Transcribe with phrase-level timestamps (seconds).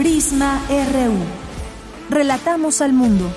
[0.00, 1.18] Prisma RU.
[2.08, 3.30] Relatamos al mundo.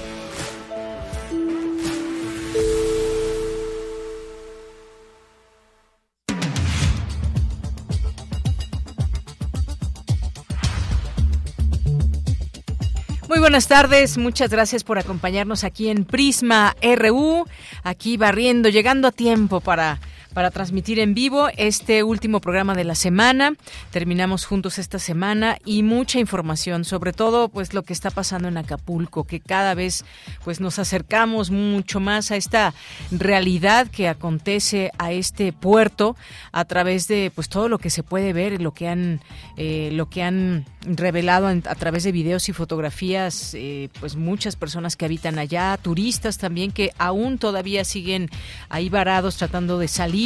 [13.28, 17.46] Muy buenas tardes, muchas gracias por acompañarnos aquí en Prisma RU,
[17.84, 20.00] aquí barriendo, llegando a tiempo para
[20.34, 23.54] para transmitir en vivo este último programa de la semana.
[23.92, 28.58] Terminamos juntos esta semana y mucha información, sobre todo pues lo que está pasando en
[28.58, 30.06] Acapulco, que cada vez
[30.44, 32.74] pues nos acercamos mucho más a esta
[33.12, 36.16] realidad que acontece a este puerto
[36.52, 39.22] a través de pues todo lo que se puede ver, lo que han
[39.58, 44.96] eh, lo que han revelado a través de videos y fotografías, eh, pues muchas personas
[44.96, 48.30] que habitan allá, turistas también que aún todavía siguen
[48.70, 50.23] ahí varados tratando de salir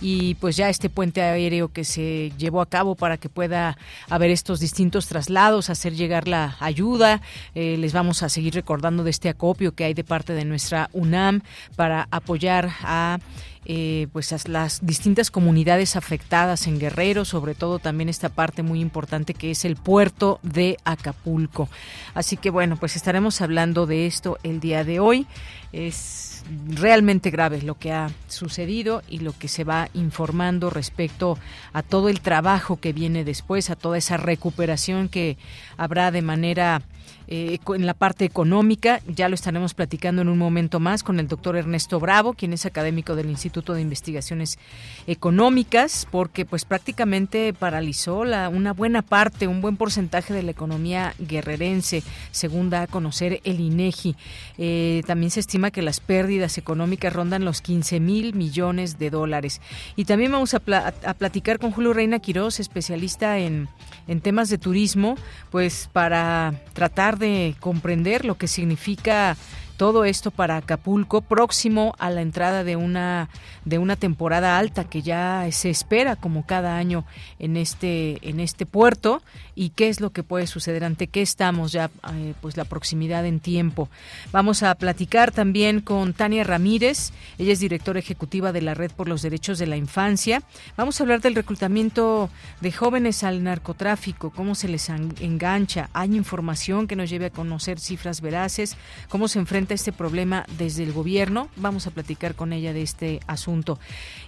[0.00, 3.76] y pues ya este puente aéreo que se llevó a cabo para que pueda
[4.10, 7.20] haber estos distintos traslados, hacer llegar la ayuda.
[7.54, 10.90] Eh, les vamos a seguir recordando de este acopio que hay de parte de nuestra
[10.92, 11.42] UNAM
[11.76, 13.18] para apoyar a
[13.66, 18.80] eh, pues a las distintas comunidades afectadas en Guerrero, sobre todo también esta parte muy
[18.80, 21.70] importante que es el puerto de Acapulco.
[22.12, 25.26] Así que bueno, pues estaremos hablando de esto el día de hoy.
[25.72, 26.23] Es
[26.68, 31.38] realmente grave lo que ha sucedido y lo que se va informando respecto
[31.72, 35.36] a todo el trabajo que viene después, a toda esa recuperación que
[35.76, 36.82] habrá de manera
[37.26, 39.00] eh, en la parte económica.
[39.06, 42.66] Ya lo estaremos platicando en un momento más con el doctor Ernesto Bravo, quien es
[42.66, 44.58] académico del Instituto de Investigaciones
[45.06, 51.14] Económicas, porque pues prácticamente paralizó la, una buena parte, un buen porcentaje de la economía
[51.18, 54.16] guerrerense, según da a conocer el INEGI.
[54.58, 59.60] Eh, también se estima que las pérdidas económicas rondan los 15 mil millones de dólares.
[59.96, 63.68] Y también vamos a, platicar con Julio Reina Quiroz, especialista en,
[64.08, 65.16] en temas de turismo,
[65.50, 69.36] pues para tratar de comprender lo que significa
[69.76, 73.28] todo esto para Acapulco próximo a la entrada de una
[73.64, 77.04] de una temporada alta que ya se espera como cada año
[77.38, 79.22] en este en este puerto
[79.54, 83.24] y qué es lo que puede suceder ante qué estamos ya eh, pues la proximidad
[83.26, 83.88] en tiempo.
[84.32, 89.08] Vamos a platicar también con Tania Ramírez, ella es directora ejecutiva de la Red por
[89.08, 90.42] los Derechos de la Infancia.
[90.76, 92.30] Vamos a hablar del reclutamiento
[92.60, 97.80] de jóvenes al narcotráfico, cómo se les engancha, hay información que nos lleve a conocer
[97.80, 98.76] cifras veraces,
[99.08, 101.48] cómo se enfrenta este problema desde el gobierno.
[101.56, 103.53] Vamos a platicar con ella de este asunto.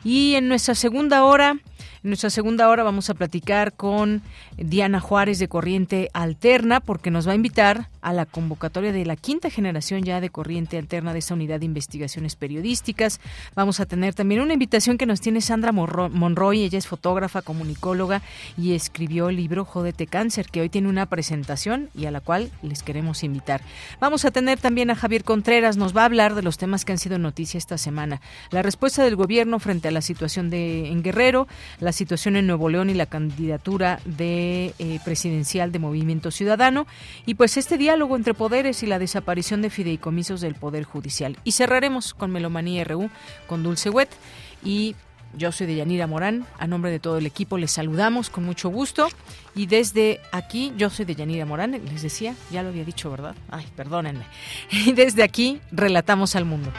[0.05, 1.57] Y en nuestra segunda hora,
[2.07, 4.23] en nuestra segunda hora vamos a platicar con
[4.57, 9.17] Diana Juárez de Corriente Alterna porque nos va a invitar a la convocatoria de la
[9.17, 13.21] quinta generación ya de Corriente Alterna de esta unidad de investigaciones periodísticas.
[13.57, 18.23] Vamos a tener también una invitación que nos tiene Sandra Monroy, ella es fotógrafa, comunicóloga
[18.57, 22.53] y escribió el libro Jódete Cáncer, que hoy tiene una presentación y a la cual
[22.63, 23.63] les queremos invitar.
[23.99, 26.93] Vamos a tener también a Javier Contreras, nos va a hablar de los temas que
[26.93, 28.21] han sido noticia esta semana.
[28.51, 31.49] La respuesta del gobierno frente a la situación de en Guerrero,
[31.81, 36.87] la situación en Nuevo León y la candidatura de eh, presidencial de Movimiento Ciudadano
[37.25, 41.39] y pues este diálogo entre poderes y la desaparición de fideicomisos del Poder Judicial.
[41.45, 43.11] Y cerraremos con Melomanía RU
[43.47, 44.11] con Dulce Wet
[44.65, 44.95] y
[45.37, 46.47] yo soy Deyanira Morán.
[46.59, 49.09] A nombre de todo el equipo les saludamos con mucho gusto.
[49.55, 53.35] Y desde aquí, yo soy Deyanira Morán, les decía, ya lo había dicho, ¿verdad?
[53.51, 54.25] Ay, perdónenme.
[54.71, 56.71] Y desde aquí, relatamos al mundo.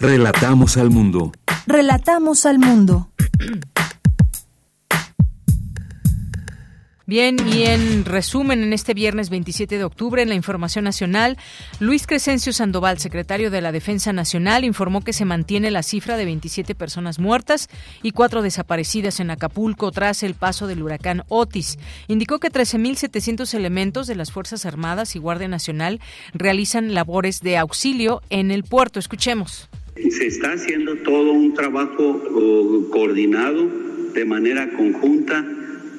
[0.00, 1.32] Relatamos al mundo.
[1.66, 3.08] Relatamos al mundo.
[7.04, 11.36] Bien, y en resumen, en este viernes 27 de octubre, en la Información Nacional,
[11.80, 16.26] Luis Crescencio Sandoval, secretario de la Defensa Nacional, informó que se mantiene la cifra de
[16.26, 17.68] 27 personas muertas
[18.00, 21.76] y cuatro desaparecidas en Acapulco tras el paso del huracán Otis.
[22.06, 26.00] Indicó que 13.700 elementos de las Fuerzas Armadas y Guardia Nacional
[26.34, 29.00] realizan labores de auxilio en el puerto.
[29.00, 29.68] Escuchemos.
[30.10, 33.68] Se está haciendo todo un trabajo coordinado
[34.14, 35.44] de manera conjunta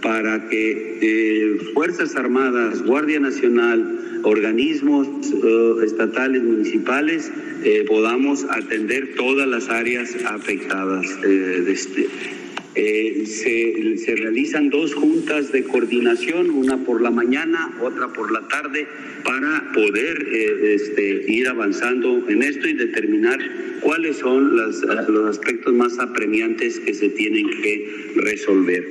[0.01, 7.31] para que eh, Fuerzas Armadas, Guardia Nacional, organismos eh, estatales, municipales,
[7.63, 11.21] eh, podamos atender todas las áreas afectadas.
[11.21, 12.07] de este.
[12.75, 18.87] Se, se, realizan dos juntas de coordinación, una por la mañana, otra por la tarde,
[19.23, 20.27] para poder
[20.63, 23.39] este, ir avanzando en esto y determinar
[23.81, 28.85] cuáles son las, los aspectos más apremiantes que se tienen que resolver.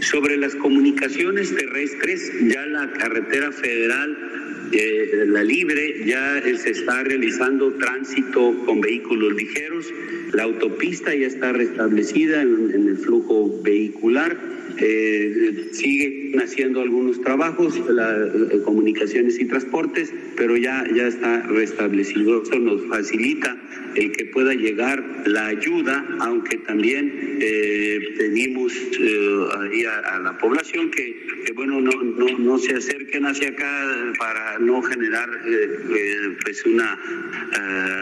[0.00, 7.72] Sobre las comunicaciones terrestres, ya la carretera federal eh, la libre ya se está realizando
[7.74, 9.86] tránsito con vehículos ligeros,
[10.32, 14.36] la autopista ya está restablecida en, en el flujo vehicular
[14.78, 22.42] eh, siguen haciendo algunos trabajos, la, eh, comunicaciones y transportes, pero ya, ya está restablecido.
[22.42, 23.56] Eso nos facilita
[23.96, 30.90] el que pueda llegar la ayuda, aunque también eh, pedimos eh, ahí a, la población
[30.90, 31.16] que,
[31.54, 35.28] bueno, no, no, no, se acerquen hacia acá para no generar
[36.42, 36.98] pues una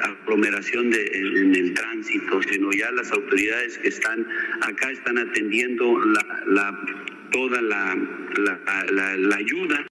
[0.03, 4.27] aglomeración de, en, el tránsito, sino ya las autoridades que están
[4.63, 5.99] acá están atendiendo
[6.47, 6.58] la
[7.33, 7.97] toda la,
[8.93, 9.89] la, la ayuda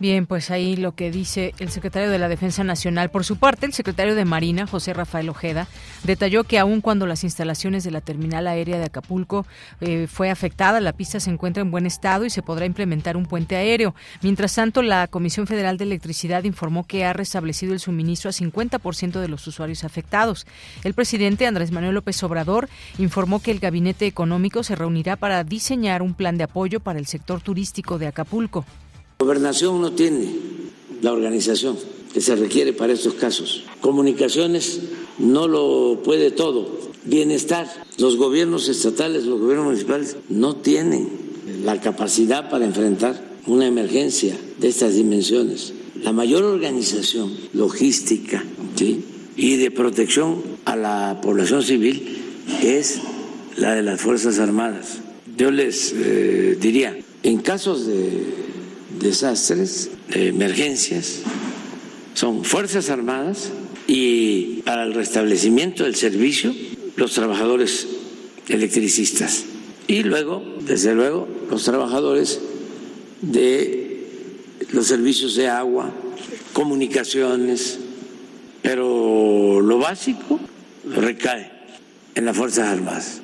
[0.00, 3.10] Bien, pues ahí lo que dice el secretario de la Defensa Nacional.
[3.10, 5.68] Por su parte, el secretario de Marina, José Rafael Ojeda,
[6.04, 9.44] detalló que aun cuando las instalaciones de la terminal aérea de Acapulco
[9.82, 13.26] eh, fue afectada, la pista se encuentra en buen estado y se podrá implementar un
[13.26, 13.94] puente aéreo.
[14.22, 19.20] Mientras tanto, la Comisión Federal de Electricidad informó que ha restablecido el suministro a 50%
[19.20, 20.46] de los usuarios afectados.
[20.82, 26.00] El presidente Andrés Manuel López Obrador informó que el gabinete económico se reunirá para diseñar
[26.00, 28.64] un plan de apoyo para el sector turístico de Acapulco.
[29.20, 30.30] Gobernación no tiene
[31.02, 31.76] la organización
[32.14, 33.64] que se requiere para estos casos.
[33.82, 34.80] Comunicaciones
[35.18, 36.80] no lo puede todo.
[37.04, 37.68] Bienestar.
[37.98, 41.10] Los gobiernos estatales, los gobiernos municipales no tienen
[41.62, 45.74] la capacidad para enfrentar una emergencia de estas dimensiones.
[46.02, 48.42] La mayor organización logística
[49.36, 52.22] y de protección a la población civil
[52.62, 53.00] es
[53.58, 55.00] la de las Fuerzas Armadas.
[55.36, 58.49] Yo les eh, diría, en casos de
[59.00, 61.20] desastres, de emergencias,
[62.14, 63.50] son Fuerzas Armadas
[63.86, 66.54] y para el restablecimiento del servicio
[66.96, 67.88] los trabajadores
[68.48, 69.44] electricistas.
[69.86, 72.40] Y luego, desde luego, los trabajadores
[73.22, 74.06] de
[74.72, 75.90] los servicios de agua,
[76.52, 77.78] comunicaciones,
[78.62, 80.38] pero lo básico
[80.88, 81.50] recae
[82.14, 83.22] en las Fuerzas Armadas.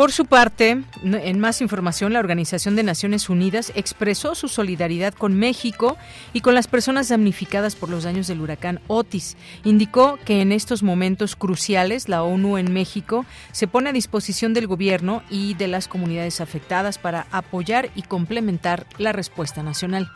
[0.00, 5.34] Por su parte, en más información, la Organización de Naciones Unidas expresó su solidaridad con
[5.34, 5.98] México
[6.32, 9.36] y con las personas damnificadas por los daños del huracán Otis.
[9.62, 14.68] Indicó que en estos momentos cruciales la ONU en México se pone a disposición del
[14.68, 20.10] gobierno y de las comunidades afectadas para apoyar y complementar la respuesta nacional.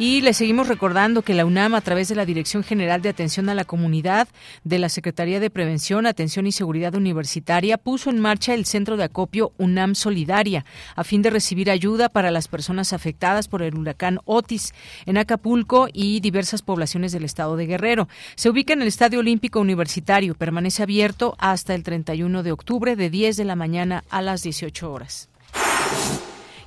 [0.00, 3.50] Y le seguimos recordando que la UNAM, a través de la Dirección General de Atención
[3.50, 4.28] a la Comunidad
[4.64, 9.04] de la Secretaría de Prevención, Atención y Seguridad Universitaria, puso en marcha el Centro de
[9.04, 10.64] Acopio UNAM Solidaria,
[10.96, 14.72] a fin de recibir ayuda para las personas afectadas por el huracán Otis
[15.04, 18.08] en Acapulco y diversas poblaciones del estado de Guerrero.
[18.36, 23.10] Se ubica en el Estadio Olímpico Universitario, permanece abierto hasta el 31 de octubre de
[23.10, 25.28] 10 de la mañana a las 18 horas.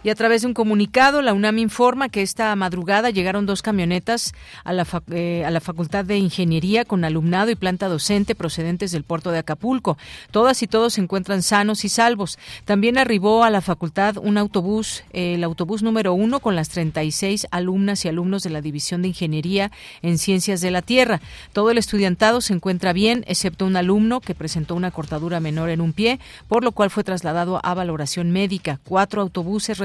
[0.04, 4.34] Y a través de un comunicado, la UNAM informa que esta madrugada llegaron dos camionetas
[4.66, 9.06] a la, eh, a la Facultad de Ingeniería con alumnado y planta docente procedentes del
[9.06, 9.98] puerto de Acapulco.
[10.32, 12.38] Todas y todos se encuentran sanos y salvos.
[12.66, 18.04] También arribó a la facultad un autobús, el autobús número uno, con las 36 alumnas
[18.04, 21.22] y alumnos de la División de Ingeniería en Ciencias de la Tierra.
[21.54, 25.80] Todo el estudiantado se encuentra bien, excepto un alumno que presentó una cortadura menor en
[25.80, 26.20] un pie,
[26.50, 28.82] por lo cual fue trasladado a valoración médica.
[28.84, 29.78] Cuatro autobuses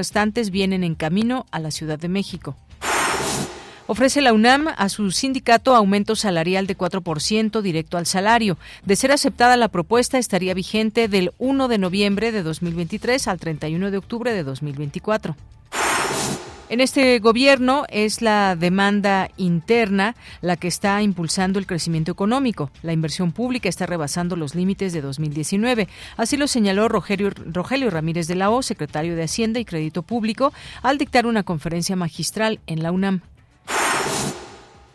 [0.51, 2.55] vienen en camino a la Ciudad de México.
[3.87, 8.57] Ofrece la UNAM a su sindicato aumento salarial de 4% directo al salario.
[8.85, 13.89] De ser aceptada la propuesta, estaría vigente del 1 de noviembre de 2023 al 31
[13.89, 15.35] de octubre de 2024.
[16.69, 22.69] En este gobierno es la demanda interna la que está impulsando el crecimiento económico.
[22.83, 25.87] La inversión pública está rebasando los límites de 2019.
[26.15, 27.31] Así lo señaló Rogelio,
[27.89, 32.59] Ramírez de la O, secretario de Hacienda y Crédito Público, al dictar una conferencia magistral
[32.67, 33.21] en la UNAM.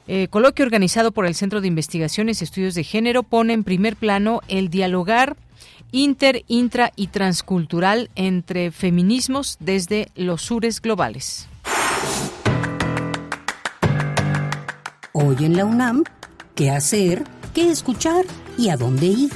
[0.06, 3.96] Eh, coloquio organizado por el Centro de Investigaciones y Estudios de Género pone en primer
[3.96, 5.36] plano el dialogar
[5.90, 11.48] inter, intra y transcultural entre feminismos desde los sures globales.
[15.16, 16.02] Hoy en la UNAM,
[16.56, 17.22] ¿qué hacer,
[17.54, 18.24] qué escuchar
[18.58, 19.30] y a dónde ir?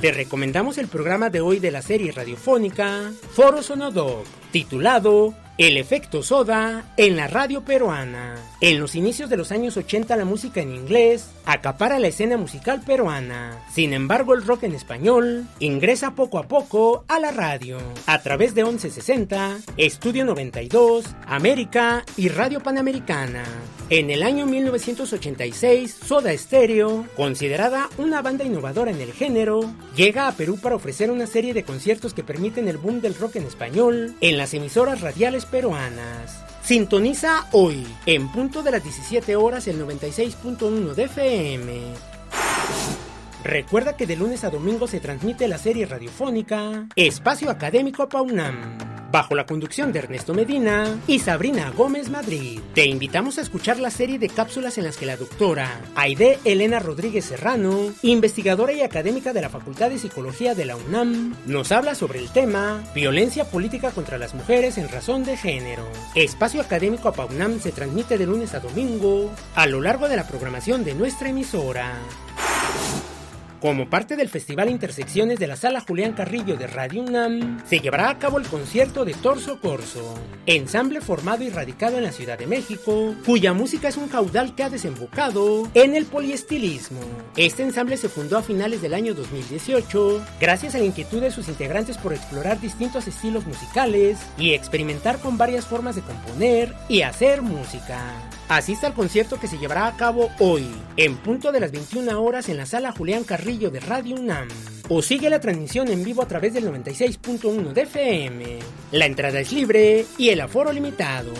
[0.00, 6.22] Te recomendamos el programa de hoy de la serie radiofónica Foro Sonodog, titulado el efecto
[6.22, 8.36] soda en la radio peruana.
[8.60, 12.82] En los inicios de los años 80 la música en inglés acapara la escena musical
[12.84, 13.58] peruana.
[13.72, 18.54] Sin embargo el rock en español ingresa poco a poco a la radio a través
[18.54, 23.44] de 1160, Estudio 92, América y Radio Panamericana.
[23.90, 30.32] En el año 1986, Soda Stereo, considerada una banda innovadora en el género, llega a
[30.32, 34.14] Perú para ofrecer una serie de conciertos que permiten el boom del rock en español
[34.22, 36.42] en las emisoras radiales peruanas.
[36.62, 41.82] Sintoniza hoy, en punto de las 17 horas, el 96.1 de FM.
[43.44, 48.78] Recuerda que de lunes a domingo se transmite la serie radiofónica Espacio Académico Paunam
[49.10, 52.60] bajo la conducción de Ernesto Medina y Sabrina Gómez Madrid.
[52.74, 56.78] Te invitamos a escuchar la serie de cápsulas en las que la doctora Aide Elena
[56.78, 61.94] Rodríguez Serrano, investigadora y académica de la Facultad de Psicología de la UNAM, nos habla
[61.94, 65.86] sobre el tema Violencia política contra las mujeres en razón de género.
[66.14, 70.84] Espacio Académico PAUNAM se transmite de lunes a domingo a lo largo de la programación
[70.84, 71.98] de nuestra emisora.
[73.62, 78.10] Como parte del Festival Intersecciones de la Sala Julián Carrillo de Radio UNAM, se llevará
[78.10, 80.14] a cabo el concierto de Torso Corso,
[80.46, 84.64] ensamble formado y radicado en la Ciudad de México, cuya música es un caudal que
[84.64, 86.98] ha desembocado en el poliestilismo.
[87.36, 91.46] Este ensamble se fundó a finales del año 2018, gracias a la inquietud de sus
[91.46, 97.42] integrantes por explorar distintos estilos musicales y experimentar con varias formas de componer y hacer
[97.42, 98.00] música.
[98.56, 100.66] Asista al concierto que se llevará a cabo hoy,
[100.98, 104.46] en punto de las 21 horas en la Sala Julián Carrillo de Radio UNAM.
[104.90, 108.58] O sigue la transmisión en vivo a través del 96.1 de FM.
[108.90, 111.32] La entrada es libre y el aforo limitado.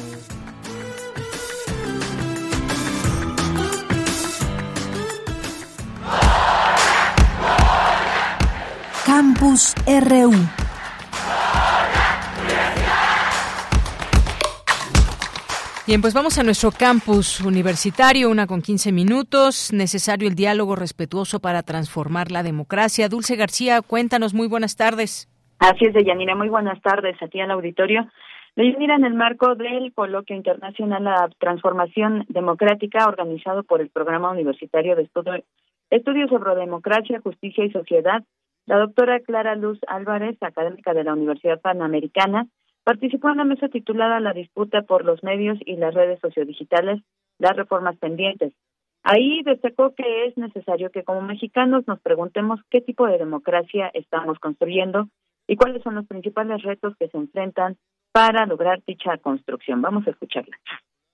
[9.05, 10.33] Campus RU
[15.85, 19.73] Bien, pues vamos a nuestro campus universitario, una con 15 minutos.
[19.73, 23.09] Necesario el diálogo respetuoso para transformar la democracia.
[23.09, 25.29] Dulce García, cuéntanos, muy buenas tardes.
[25.59, 28.09] Así es, Deyanira, muy buenas tardes a ti al auditorio.
[28.55, 34.95] Deyanira, en el marco del coloquio internacional La Transformación Democrática, organizado por el Programa Universitario
[34.95, 35.03] de
[35.91, 38.23] Estudios sobre Democracia, Justicia y Sociedad,
[38.67, 42.47] la doctora Clara Luz Álvarez, académica de la Universidad Panamericana,
[42.85, 47.01] Participó en la mesa titulada La disputa por los medios y las redes sociodigitales,
[47.39, 48.53] las reformas pendientes.
[49.05, 54.39] Ahí destacó que es necesario que como mexicanos nos preguntemos qué tipo de democracia estamos
[54.39, 55.09] construyendo
[55.47, 57.77] y cuáles son los principales retos que se enfrentan
[58.13, 59.83] para lograr dicha construcción.
[59.83, 60.57] Vamos a escucharla.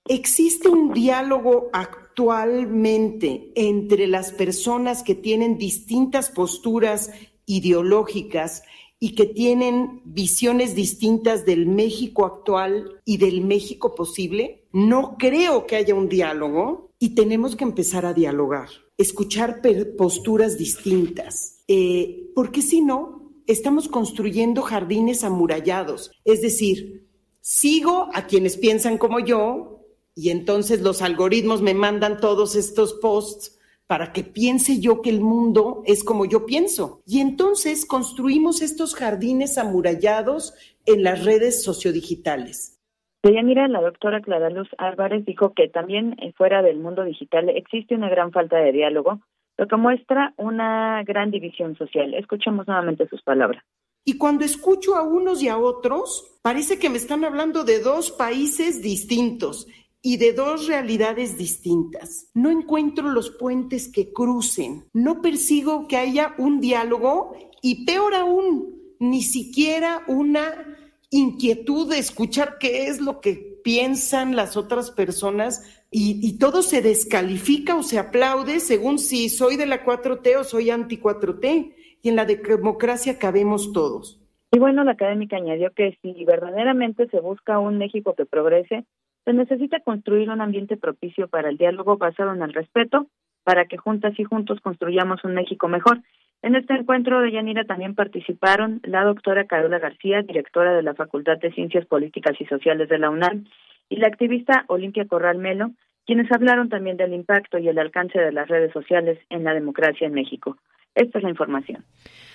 [0.07, 7.13] ¿Existe un diálogo actualmente entre las personas que tienen distintas posturas
[7.47, 8.65] ideológicas
[9.01, 15.77] y que tienen visiones distintas del México actual y del México posible, no creo que
[15.77, 19.63] haya un diálogo y tenemos que empezar a dialogar, escuchar
[19.97, 27.09] posturas distintas, eh, porque si no, estamos construyendo jardines amurallados, es decir,
[27.41, 33.58] sigo a quienes piensan como yo y entonces los algoritmos me mandan todos estos posts
[33.89, 37.01] para que piense yo que el mundo es como yo pienso.
[37.07, 40.55] Y entonces construimos estos jardines amurallados
[40.87, 42.79] en las redes sociodigitales.
[43.25, 47.95] mira, la doctora Clara Luz Álvarez dijo que también eh, fuera del mundo digital existe
[47.95, 49.21] una gran falta de diálogo,
[49.57, 52.13] lo que muestra una gran división social.
[52.13, 53.65] Escuchemos nuevamente sus palabras.
[54.05, 58.11] Y cuando escucho a unos y a otros, parece que me están hablando de dos
[58.11, 59.67] países distintos
[60.03, 62.31] y de dos realidades distintas.
[62.35, 68.97] No encuentro los puentes que crucen, no persigo que haya un diálogo y peor aún,
[69.01, 70.77] ni siquiera una
[71.11, 77.75] inquietud de escuchar qué es lo que piensan las otras personas y, todo se descalifica
[77.75, 81.75] o se aplaude según si soy de la 4T o soy anti 4T.
[82.03, 84.21] Y en la democracia cabemos todos.
[84.53, 88.85] Y bueno, la académica añadió que si verdaderamente se busca un México que progrese,
[89.29, 93.09] se necesita construir un ambiente propicio para el diálogo basado en el respeto,
[93.45, 96.01] para que juntas y juntos construyamos un México mejor.
[96.41, 101.37] En este encuentro de Yanira también participaron la doctora Carola García, directora de la Facultad
[101.37, 103.45] de Ciencias Políticas y Sociales de la UNAM,
[103.91, 105.73] y la activista Olimpia Corral Melo,
[106.07, 110.07] quienes hablaron también del impacto y el alcance de las redes sociales en la democracia
[110.07, 110.57] en México.
[110.95, 111.85] Esta es la información.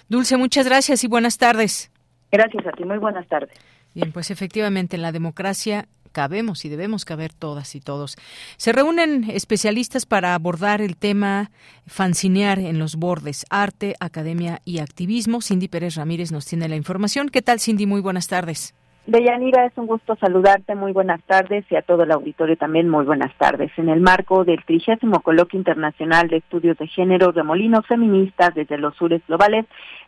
[0.09, 1.91] Dulce, muchas gracias y buenas tardes.
[2.31, 3.59] Gracias a ti, muy buenas tardes.
[3.95, 8.15] Bien, pues efectivamente en la democracia cabemos y debemos caber todas y todos.
[8.55, 11.51] Se reúnen especialistas para abordar el tema
[11.85, 15.41] fancinear en los bordes, arte, academia y activismo.
[15.41, 17.27] Cindy Pérez Ramírez nos tiene la información.
[17.27, 17.85] ¿Qué tal, Cindy?
[17.85, 18.73] Muy buenas tardes.
[19.05, 20.75] Deyanira, es un gusto saludarte.
[20.75, 23.69] Muy buenas tardes y a todo el auditorio también muy buenas tardes.
[23.75, 28.77] En el marco del trigésimo coloquio internacional de estudios de género de molinos feministas desde
[28.77, 29.65] los sures globales,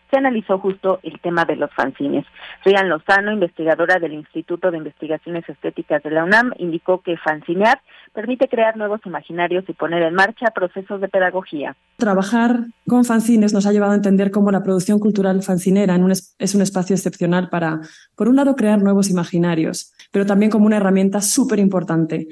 [0.09, 2.25] se analizó justo el tema de los fanzines.
[2.63, 7.81] Rian Lozano, investigadora del Instituto de Investigaciones Estéticas de la UNAM, indicó que fanzinear
[8.13, 11.75] permite crear nuevos imaginarios y poner en marcha procesos de pedagogía.
[11.97, 15.99] Trabajar con fanzines nos ha llevado a entender cómo la producción cultural fancinera
[16.39, 17.81] es un espacio excepcional para,
[18.15, 22.27] por un lado, crear nuevos imaginarios, pero también como una herramienta súper importante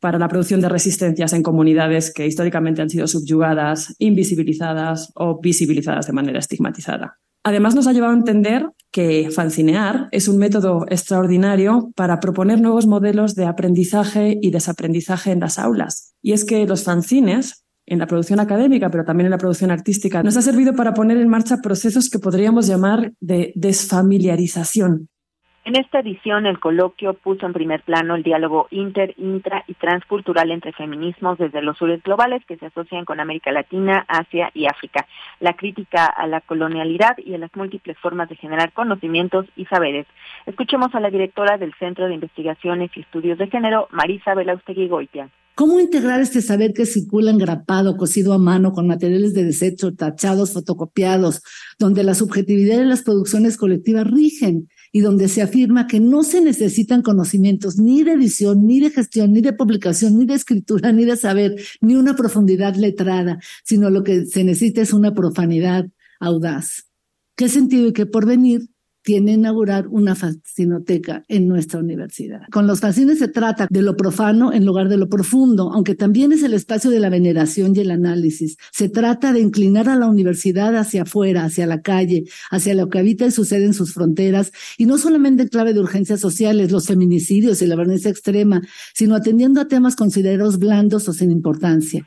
[0.00, 6.06] para la producción de resistencias en comunidades que históricamente han sido subyugadas, invisibilizadas o visibilizadas
[6.06, 7.18] de manera estigmatizada.
[7.44, 12.86] Además, nos ha llevado a entender que fanzinear es un método extraordinario para proponer nuevos
[12.86, 16.14] modelos de aprendizaje y desaprendizaje en las aulas.
[16.20, 20.22] Y es que los fanzines, en la producción académica, pero también en la producción artística,
[20.22, 25.08] nos ha servido para poner en marcha procesos que podríamos llamar de desfamiliarización
[25.68, 30.50] en esta edición, el coloquio puso en primer plano el diálogo inter, intra y transcultural
[30.50, 35.06] entre feminismos desde los sures globales que se asocian con América Latina, Asia y África,
[35.40, 40.06] la crítica a la colonialidad y a las múltiples formas de generar conocimientos y saberes.
[40.46, 45.28] Escuchemos a la directora del Centro de Investigaciones y Estudios de Género, Marisa Belaustegui Goitia.
[45.54, 50.54] ¿Cómo integrar este saber que circula engrapado, cosido a mano, con materiales de desecho, tachados,
[50.54, 51.42] fotocopiados,
[51.78, 56.40] donde la subjetividad de las producciones colectivas rigen y donde se afirma que no se
[56.40, 61.04] necesitan conocimientos ni de edición, ni de gestión, ni de publicación, ni de escritura, ni
[61.04, 65.86] de saber, ni una profundidad letrada, sino lo que se necesita es una profanidad
[66.20, 66.88] audaz.
[67.36, 68.68] ¿Qué sentido y qué porvenir
[69.02, 72.42] tiene inaugurar una fascinoteca en nuestra universidad.
[72.50, 76.32] Con los fascines se trata de lo profano en lugar de lo profundo, aunque también
[76.32, 78.56] es el espacio de la veneración y el análisis.
[78.72, 82.98] Se trata de inclinar a la universidad hacia afuera, hacia la calle, hacia lo que
[82.98, 86.86] habita y sucede en sus fronteras, y no solamente en clave de urgencias sociales, los
[86.86, 88.62] feminicidios y la violencia extrema,
[88.94, 92.06] sino atendiendo a temas considerados blandos o sin importancia.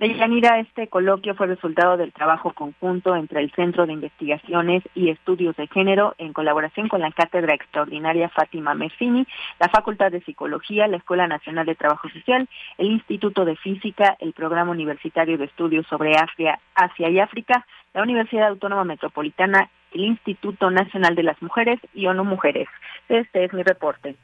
[0.00, 5.54] Deyanira, este coloquio fue resultado del trabajo conjunto entre el Centro de Investigaciones y Estudios
[5.56, 9.26] de Género en colaboración con la Cátedra Extraordinaria Fátima Mercini,
[9.58, 14.32] la Facultad de Psicología, la Escuela Nacional de Trabajo Social, el Instituto de Física, el
[14.32, 20.70] Programa Universitario de Estudios sobre Asia, Asia y África, la Universidad Autónoma Metropolitana, el Instituto
[20.70, 22.68] Nacional de las Mujeres y ONU Mujeres.
[23.10, 24.16] Este es mi reporte.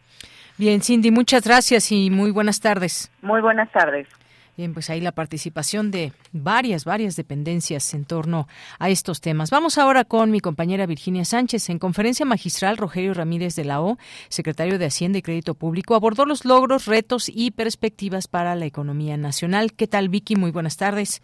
[0.57, 3.13] Bien, Cindy, muchas gracias y muy buenas tardes.
[3.21, 4.09] Muy buenas tardes.
[4.57, 9.51] Bien, pues ahí la participación de varias, varias dependencias en torno a estos temas.
[9.51, 11.69] Vamos ahora con mi compañera Virginia Sánchez.
[11.69, 13.99] En conferencia magistral, Rogelio Ramírez de la O,
[14.31, 19.19] secretario de Hacienda y Crédito Público, abordó los logros, retos y perspectivas para la economía
[19.19, 19.75] nacional.
[19.75, 20.37] ¿Qué tal, Vicky?
[20.37, 21.21] Muy buenas tardes.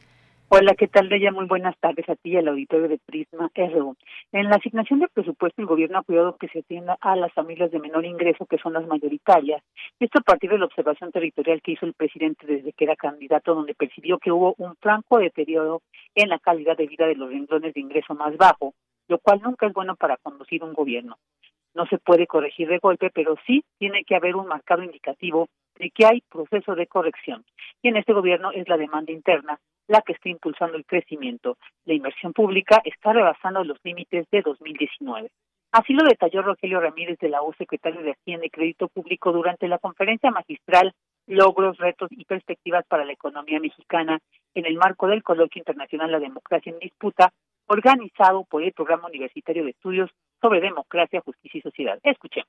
[0.54, 1.32] Hola, ¿qué tal, Deya?
[1.32, 3.96] Muy buenas tardes a ti y al auditorio de Prisma RU.
[4.32, 7.70] En la asignación de presupuesto, el gobierno ha cuidado que se atienda a las familias
[7.70, 9.62] de menor ingreso, que son las mayoritarias.
[9.98, 13.54] Esto a partir de la observación territorial que hizo el presidente desde que era candidato,
[13.54, 15.80] donde percibió que hubo un franco deterioro
[16.14, 18.74] en la calidad de vida de los renglones de ingreso más bajo,
[19.08, 21.16] lo cual nunca es bueno para conducir un gobierno.
[21.74, 25.88] No se puede corregir de golpe, pero sí tiene que haber un marcado indicativo de
[25.88, 27.42] que hay proceso de corrección.
[27.80, 29.58] Y en este gobierno es la demanda interna
[29.92, 31.58] la que está impulsando el crecimiento.
[31.84, 35.28] La inversión pública está rebasando los límites de 2019.
[35.70, 39.68] Así lo detalló Rogelio Ramírez de la U, secretario de Hacienda y Crédito Público, durante
[39.68, 40.94] la conferencia magistral
[41.26, 44.18] Logros, Retos y Perspectivas para la Economía Mexicana
[44.54, 47.30] en el marco del Coloquio Internacional La Democracia en Disputa,
[47.66, 51.98] organizado por el Programa Universitario de Estudios sobre Democracia, Justicia y Sociedad.
[52.02, 52.48] Escuchemos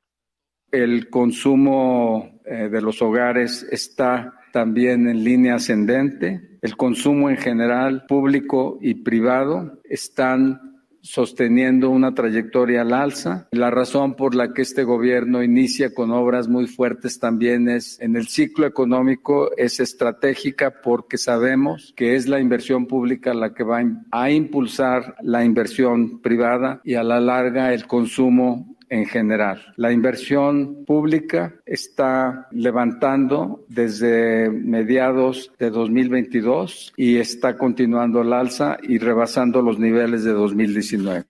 [0.73, 6.57] el consumo eh, de los hogares está también en línea ascendente.
[6.61, 13.47] El consumo en general, público y privado, están sosteniendo una trayectoria al alza.
[13.51, 18.15] La razón por la que este gobierno inicia con obras muy fuertes también es en
[18.15, 23.83] el ciclo económico es estratégica porque sabemos que es la inversión pública la que va
[24.11, 29.61] a impulsar la inversión privada y a la larga el consumo en general.
[29.77, 38.97] La inversión pública está levantando desde mediados de 2022 y está continuando el alza y
[38.97, 41.23] rebasando los niveles de 2019.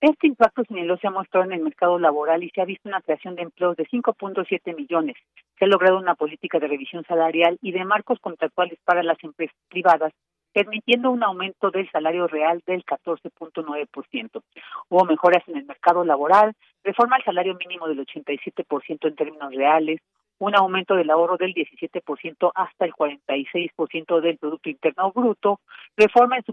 [0.00, 3.02] Este impacto señaló se ha mostrado en el mercado laboral y se ha visto una
[3.02, 5.16] creación de empleos de 5.7 millones.
[5.58, 9.56] Se ha logrado una política de revisión salarial y de marcos contractuales para las empresas
[9.68, 10.14] privadas
[10.52, 14.42] permitiendo un aumento del salario real del 14.9%.
[14.88, 20.00] Hubo mejoras en el mercado laboral, reforma al salario mínimo del 87% en términos reales,
[20.40, 25.60] un aumento del ahorro del 17% hasta el 46% del Producto Interno Bruto,
[25.96, 26.44] reforma en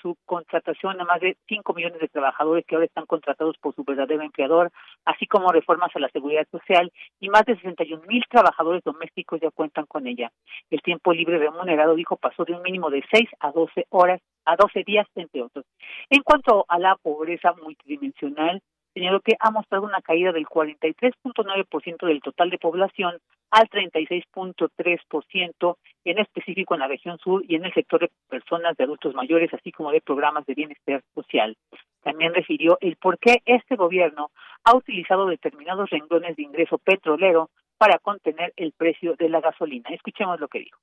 [0.00, 3.82] su contratación a más de 5 millones de trabajadores que ahora están contratados por su
[3.82, 4.70] verdadero empleador,
[5.04, 9.50] así como reformas a la seguridad social y más de 61 mil trabajadores domésticos ya
[9.50, 10.30] cuentan con ella.
[10.70, 14.54] El tiempo libre remunerado, dijo, pasó de un mínimo de 6 a 12 horas a
[14.54, 15.64] 12 días, entre otros.
[16.10, 18.62] En cuanto a la pobreza multidimensional,
[18.94, 23.18] señaló que ha mostrado una caída del 43.9% del total de población
[23.50, 28.84] al 36.3%, en específico en la región sur y en el sector de personas de
[28.84, 31.56] adultos mayores, así como de programas de bienestar social.
[32.02, 34.30] También refirió el por qué este gobierno
[34.64, 39.90] ha utilizado determinados renglones de ingreso petrolero para contener el precio de la gasolina.
[39.90, 40.80] Escuchemos lo que dijo.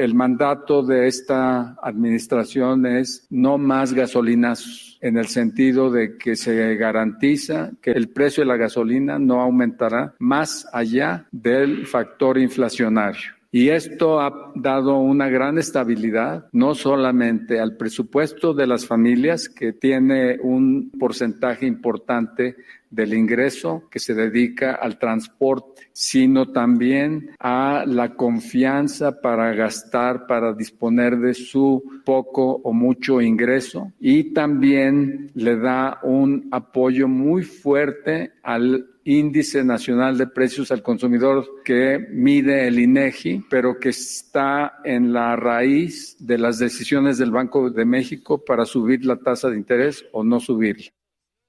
[0.00, 6.74] El mandato de esta administración es no más gasolinas en el sentido de que se
[6.76, 13.39] garantiza que el precio de la gasolina no aumentará más allá del factor inflacionario.
[13.52, 19.72] Y esto ha dado una gran estabilidad, no solamente al presupuesto de las familias, que
[19.72, 22.56] tiene un porcentaje importante
[22.90, 30.52] del ingreso que se dedica al transporte, sino también a la confianza para gastar, para
[30.52, 33.92] disponer de su poco o mucho ingreso.
[33.98, 41.44] Y también le da un apoyo muy fuerte al índice nacional de precios al consumidor
[41.64, 47.70] que mide el INEGI, pero que está en la raíz de las decisiones del Banco
[47.70, 50.86] de México para subir la tasa de interés o no subirla.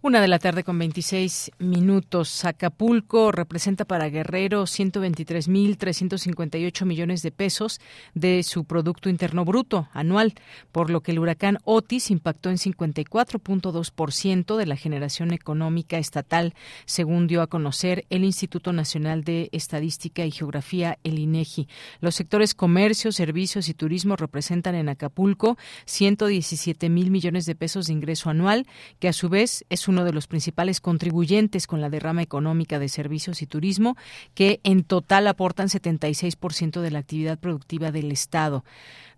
[0.00, 2.44] Una de la tarde con 26 minutos.
[2.44, 7.80] Acapulco representa para Guerrero 123.358 millones de pesos
[8.14, 10.34] de su Producto Interno Bruto anual,
[10.70, 17.26] por lo que el huracán Otis impactó en 54.2% de la generación económica estatal, según
[17.26, 21.66] dio a conocer el Instituto Nacional de Estadística y Geografía, el INEGI.
[22.00, 27.94] Los sectores comercio, servicios y turismo representan en Acapulco 117 mil millones de pesos de
[27.94, 28.64] ingreso anual,
[29.00, 32.88] que a su vez es uno de los principales contribuyentes con la derrama económica de
[32.88, 33.96] servicios y turismo,
[34.34, 38.64] que en total aportan 76% de la actividad productiva del Estado.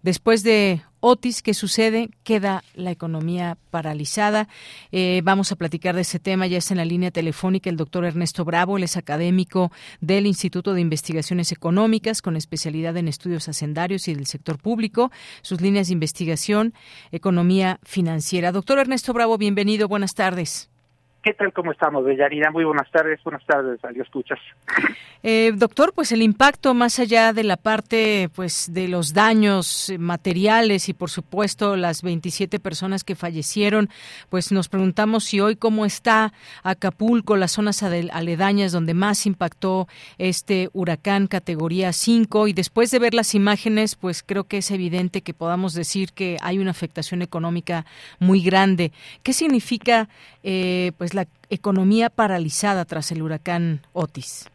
[0.03, 2.11] Después de Otis, ¿qué sucede?
[2.25, 4.49] Queda la economía paralizada.
[4.93, 6.47] Eh, vamos a platicar de ese tema.
[6.47, 10.73] Ya está en la línea telefónica el doctor Ernesto Bravo, él es académico del Instituto
[10.73, 15.11] de Investigaciones Económicas con especialidad en estudios hacendarios y del sector público.
[15.43, 16.75] Sus líneas de investigación,
[17.13, 18.53] economía financiera.
[18.53, 19.87] Doctor Ernesto Bravo, bienvenido.
[19.87, 20.71] Buenas tardes.
[21.23, 21.53] ¿Qué tal?
[21.53, 22.51] ¿Cómo estamos, Bellarina?
[22.51, 23.23] Muy buenas tardes.
[23.23, 24.39] Buenas tardes, adiós, escuchas.
[25.23, 30.89] Eh, doctor, pues el impacto más allá de la parte pues de los daños materiales
[30.89, 33.91] y por supuesto las 27 personas que fallecieron,
[34.31, 40.71] pues nos preguntamos si hoy cómo está Acapulco, las zonas aledañas donde más impactó este
[40.73, 45.35] huracán categoría 5 y después de ver las imágenes, pues creo que es evidente que
[45.35, 47.85] podamos decir que hay una afectación económica
[48.21, 48.91] muy grande.
[49.23, 50.09] ¿Qué significa
[50.43, 54.49] eh, pues la economía paralizada tras el huracán Otis?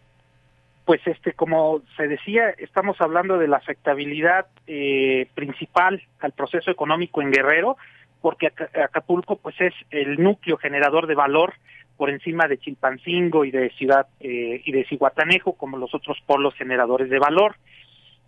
[0.85, 7.21] pues este como se decía estamos hablando de la afectabilidad eh, principal al proceso económico
[7.21, 7.75] en Guerrero
[8.21, 8.51] porque
[8.83, 11.55] Acapulco pues es el núcleo generador de valor
[11.97, 16.53] por encima de Chilpancingo y de Ciudad eh, y de Cihuatanejo como los otros polos
[16.53, 17.55] generadores de valor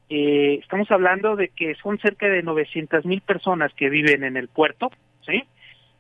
[0.10, 4.48] eh, estamos hablando de que son cerca de 900 mil personas que viven en el
[4.48, 4.92] puerto
[5.28, 5.44] sí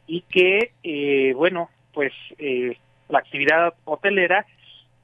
[0.08, 2.78] y que eh, bueno pues eh,
[3.10, 4.46] la actividad hotelera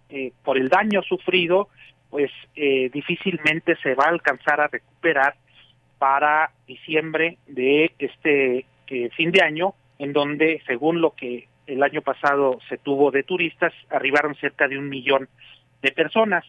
[0.10, 1.70] eh, por el daño sufrido,
[2.12, 5.34] pues eh, difícilmente se va a alcanzar a recuperar
[5.98, 12.04] para diciembre de este eh, fin de año, en donde, según lo que el año
[12.04, 15.30] pasado se tuvo de turistas, arribaron cerca de un millón
[15.82, 16.46] de personas.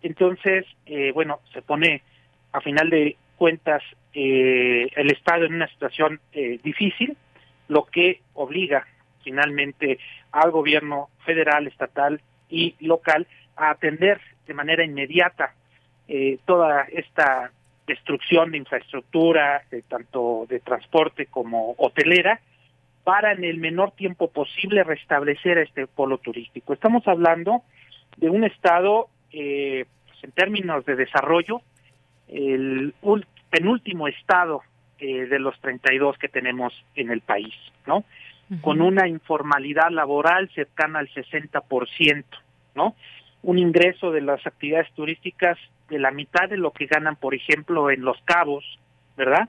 [0.00, 0.64] Entonces,
[1.12, 2.00] bueno, se pone
[2.52, 3.82] a final de cuentas
[4.14, 7.14] eh, el Estado en una situación eh, difícil,
[7.68, 8.86] lo que obliga
[9.22, 9.98] finalmente
[10.30, 15.54] al gobierno federal, estatal y local a atender de manera inmediata
[16.08, 17.52] eh, toda esta
[17.86, 22.40] destrucción de infraestructura, tanto de transporte como hotelera,
[23.04, 26.72] para en el menor tiempo posible restablecer este polo turístico.
[26.72, 27.62] Estamos hablando
[28.16, 31.62] de un estado, eh, pues, en términos de desarrollo,
[32.28, 32.94] el
[33.50, 34.62] penúltimo estado
[35.04, 37.52] eh, de los 32 que tenemos en el país,
[37.86, 38.04] ¿no?
[38.60, 42.24] Con una informalidad laboral cercana al 60%,
[42.74, 42.94] ¿no?
[43.42, 47.90] Un ingreso de las actividades turísticas de la mitad de lo que ganan, por ejemplo,
[47.90, 48.78] en Los Cabos,
[49.16, 49.48] ¿verdad?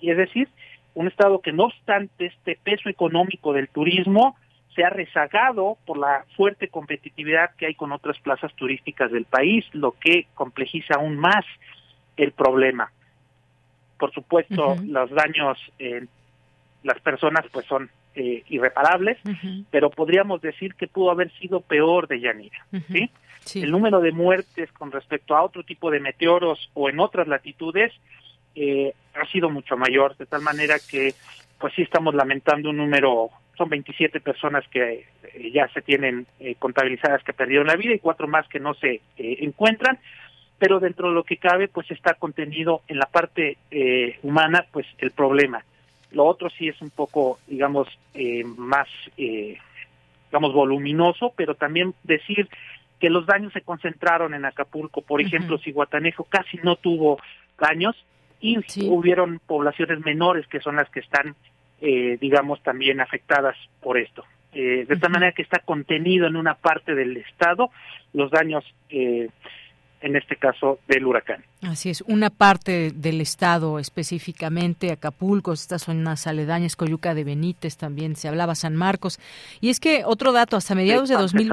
[0.00, 0.48] Y es decir,
[0.94, 4.36] un estado que no obstante este peso económico del turismo
[4.74, 9.64] se ha rezagado por la fuerte competitividad que hay con otras plazas turísticas del país,
[9.72, 11.44] lo que complejiza aún más
[12.16, 12.90] el problema.
[13.98, 16.08] Por supuesto, los daños en
[16.82, 19.16] las personas pues son eh, irreparables,
[19.70, 22.66] pero podríamos decir que pudo haber sido peor de Yanira.
[22.88, 23.10] ¿sí?
[23.54, 27.92] El número de muertes con respecto a otro tipo de meteoros o en otras latitudes
[28.54, 31.14] eh, ha sido mucho mayor, de tal manera que
[31.58, 36.56] pues sí estamos lamentando un número, son 27 personas que eh, ya se tienen eh,
[36.58, 39.98] contabilizadas que perdieron la vida y cuatro más que no se encuentran,
[40.58, 43.56] pero dentro de lo que cabe pues está contenido en la parte
[44.22, 45.64] humana pues el problema.
[46.12, 47.88] Lo otro sí es un poco, digamos,
[48.56, 52.48] más, digamos, voluminoso, pero también decir
[52.98, 55.02] que los daños se concentraron en Acapulco.
[55.02, 57.18] Por ejemplo, si Guatanejo casi no tuvo
[57.58, 57.96] daños,
[58.40, 61.34] y hubieron poblaciones menores que son las que están,
[61.80, 64.24] eh, digamos, también afectadas por esto.
[64.52, 67.70] Eh, de esta manera que está contenido en una parte del estado
[68.12, 69.28] los daños eh,
[70.00, 71.44] en este caso del huracán.
[71.62, 78.16] Así es, una parte del estado específicamente, Acapulco, estas zonas aledañas, Coyuca de Benítez también,
[78.16, 79.20] se hablaba San Marcos.
[79.60, 81.48] Y es que otro dato, hasta mediados de 2000...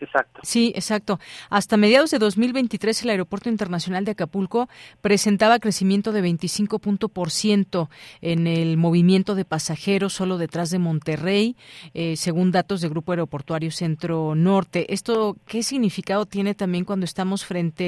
[0.00, 0.40] exacto.
[0.42, 1.18] Sí, exacto.
[1.48, 4.68] Hasta mediados de 2023 el Aeropuerto Internacional de Acapulco
[5.00, 7.88] presentaba crecimiento de 25%
[8.20, 11.56] en el movimiento de pasajeros solo detrás de Monterrey,
[11.94, 14.92] eh, según datos del Grupo Aeroportuario Centro Norte.
[14.92, 17.85] ¿Esto qué significado tiene también cuando estamos frente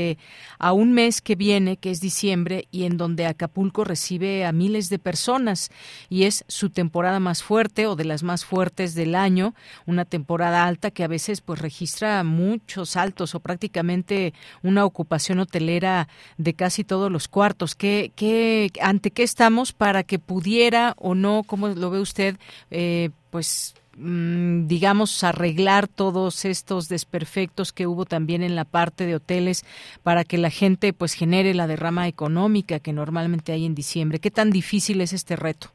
[0.58, 4.88] a un mes que viene que es diciembre, y en donde Acapulco recibe a miles
[4.88, 5.70] de personas
[6.08, 9.54] y es su temporada más fuerte o de las más fuertes del año,
[9.86, 14.32] una temporada alta que a veces pues registra muchos altos o prácticamente
[14.62, 17.74] una ocupación hotelera de casi todos los cuartos.
[17.74, 22.36] ¿Qué, qué, ¿Ante qué estamos para que pudiera o no, como lo ve usted,
[22.70, 29.64] eh, pues digamos, arreglar todos estos desperfectos que hubo también en la parte de hoteles
[30.02, 34.20] para que la gente pues genere la derrama económica que normalmente hay en diciembre.
[34.20, 35.68] ¿Qué tan difícil es este reto?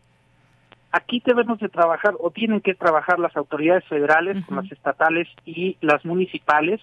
[0.91, 5.75] Aquí debemos de trabajar o tienen que trabajar las autoridades federales con las estatales y
[5.81, 6.79] las municipales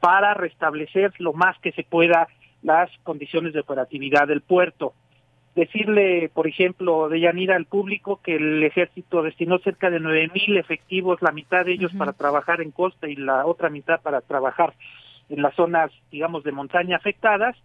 [0.00, 2.26] para restablecer lo más que se pueda
[2.62, 4.94] las condiciones de operatividad del puerto
[5.54, 10.56] decirle, por ejemplo, de Yanira al público que el ejército destinó cerca de nueve mil
[10.56, 14.74] efectivos, la mitad de ellos para trabajar en costa y la otra mitad para trabajar
[15.28, 17.56] en las zonas, digamos, de montaña afectadas,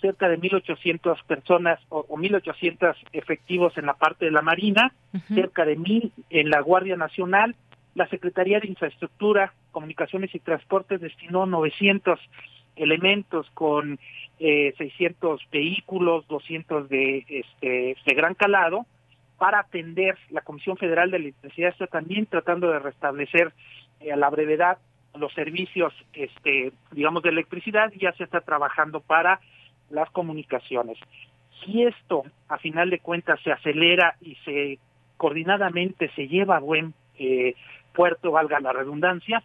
[0.00, 4.92] cerca de 1.800 personas o, mil 1.800 efectivos en la parte de la Marina,
[5.28, 7.54] cerca de mil en la Guardia Nacional,
[7.94, 12.18] la Secretaría de Infraestructura, Comunicaciones y Transportes destinó 900
[12.76, 13.98] elementos con
[14.38, 18.86] eh, 600 vehículos, 200 de, este, de gran calado,
[19.38, 23.52] para atender la Comisión Federal de Electricidad está también tratando de restablecer
[24.00, 24.78] eh, a la brevedad
[25.14, 29.40] los servicios, este, digamos, de electricidad y ya se está trabajando para
[29.90, 30.98] las comunicaciones.
[31.64, 34.78] Si esto, a final de cuentas, se acelera y se
[35.16, 37.54] coordinadamente se lleva a buen eh,
[37.92, 39.42] puerto, valga la redundancia,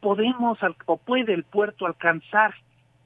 [0.00, 2.54] podemos o puede el puerto alcanzar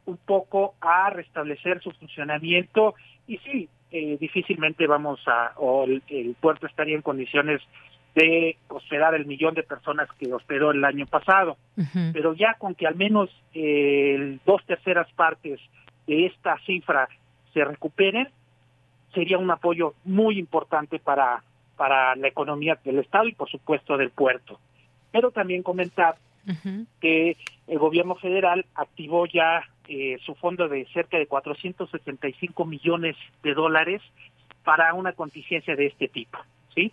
[0.04, 2.94] un poco a restablecer su funcionamiento
[3.26, 7.60] y sí, eh, difícilmente vamos a, o el, puerto estaría en condiciones
[8.14, 11.56] de hospedar el millón de personas que hospedó el año pasado,
[12.12, 15.60] pero ya con que al menos eh, dos terceras partes
[16.06, 17.08] de esta cifra
[17.54, 18.28] se recuperen,
[19.14, 21.42] sería un apoyo muy importante para,
[21.76, 24.58] para la economía del Estado y por supuesto del puerto.
[25.10, 26.16] Pero también comentar
[27.00, 33.54] que el gobierno federal activó ya eh, su fondo de cerca de 475 millones de
[33.54, 34.00] dólares
[34.64, 36.38] para una contingencia de este tipo,
[36.74, 36.92] ¿sí?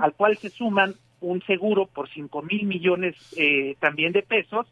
[0.00, 4.66] Al cual se suman un seguro por 5 mil millones eh, también de pesos,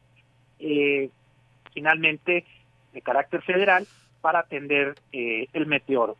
[0.60, 1.10] eh,
[1.74, 2.44] finalmente
[2.92, 3.86] de carácter federal,
[4.20, 6.16] para atender el meteoro.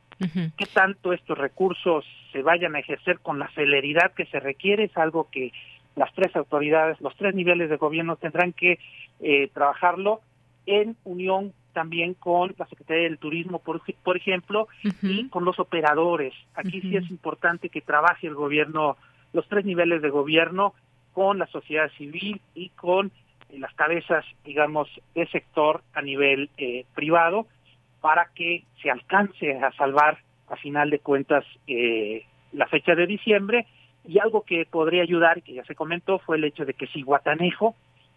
[0.56, 4.96] qué tanto estos recursos se vayan a ejercer con la celeridad que se requiere es
[4.96, 5.52] algo que
[5.96, 8.78] las tres autoridades, los tres niveles de gobierno tendrán que
[9.20, 10.20] eh, trabajarlo
[10.66, 14.68] en unión también con la Secretaría del Turismo, por, por ejemplo,
[15.02, 16.32] y con los operadores.
[16.54, 18.96] Aquí sí es importante que trabaje el gobierno,
[19.32, 20.74] los tres niveles de gobierno,
[21.12, 23.11] con la sociedad civil y con
[23.50, 27.46] eh, las cabezas, digamos, de sector a nivel eh, privado,
[28.00, 33.66] para que se alcance a salvar, a final de cuentas, eh, la fecha de diciembre.
[34.06, 37.02] Y algo que podría ayudar, que ya se comentó, fue el hecho de que si
[37.02, 37.74] Guatanejo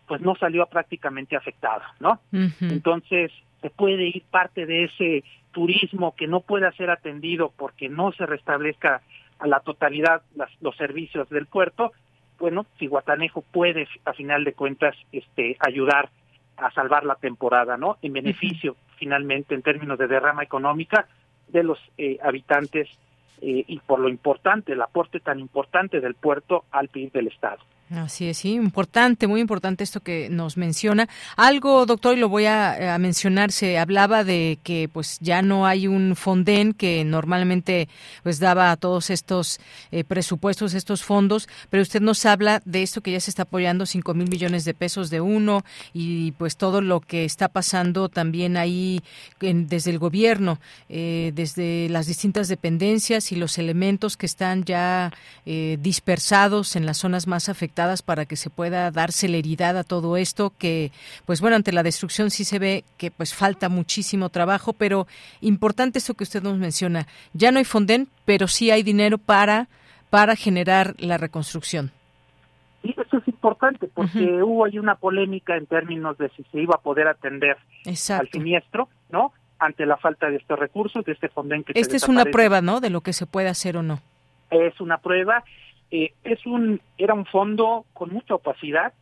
[0.08, 2.19] pues no salió prácticamente afectado, ¿no?
[2.62, 8.12] Entonces, se puede ir parte de ese turismo que no pueda ser atendido porque no
[8.13, 9.02] se restablezca
[9.38, 10.23] a la totalidad
[10.62, 11.91] los servicios del puerto,
[12.39, 16.10] bueno, si Guatanejo puede a final de cuentas este ayudar
[16.58, 17.97] a salvar la temporada, ¿no?
[18.02, 21.08] En beneficio finalmente en términos de derrama económica
[21.47, 22.89] de los eh, habitantes
[23.41, 27.60] eh, y por lo importante, el aporte tan importante del puerto al PIB del Estado.
[27.91, 31.10] Así es, sí, importante, muy importante esto que nos menciona.
[31.36, 35.88] Algo, doctor, y lo voy a, mencionar, se hablaba de que pues ya no hay
[35.88, 37.89] un Fonden que normalmente
[38.21, 39.60] pues daba a todos estos
[39.91, 43.88] eh, presupuestos, estos fondos, pero usted nos habla de esto que ya se está apoyando,
[43.88, 48.56] cinco mil millones de pesos de uno y pues todo lo que está pasando también
[48.56, 49.02] ahí
[49.39, 55.12] desde el gobierno, eh, desde las distintas dependencias y los elementos que están ya
[55.47, 60.18] eh, dispersados en las zonas más afectadas para que se pueda dar celeridad a todo
[60.18, 60.92] esto que
[61.26, 65.08] pues bueno ante la destrucción sí se ve que pues falta muchísimo trabajo pero
[65.42, 67.08] importante esto que usted nos menciona.
[67.34, 69.68] Ya no hay Fonden pero sí hay dinero para
[70.10, 71.92] para generar la reconstrucción.
[72.84, 76.76] Y eso es importante porque hubo ahí una polémica en términos de si se iba
[76.76, 81.63] a poder atender al siniestro no ante la falta de estos recursos de este Fonden
[81.63, 84.00] que esta es una prueba no de lo que se puede hacer o no.
[84.52, 85.44] Es una prueba
[85.91, 88.93] eh, es un era un fondo con mucha opacidad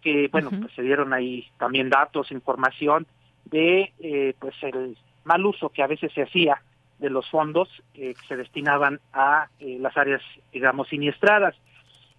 [0.00, 3.06] que bueno pues se dieron ahí también datos información
[3.44, 6.60] de eh, pues el mal uso que a veces se hacía
[6.98, 11.54] de los fondos eh, que se destinaban a las áreas digamos siniestradas.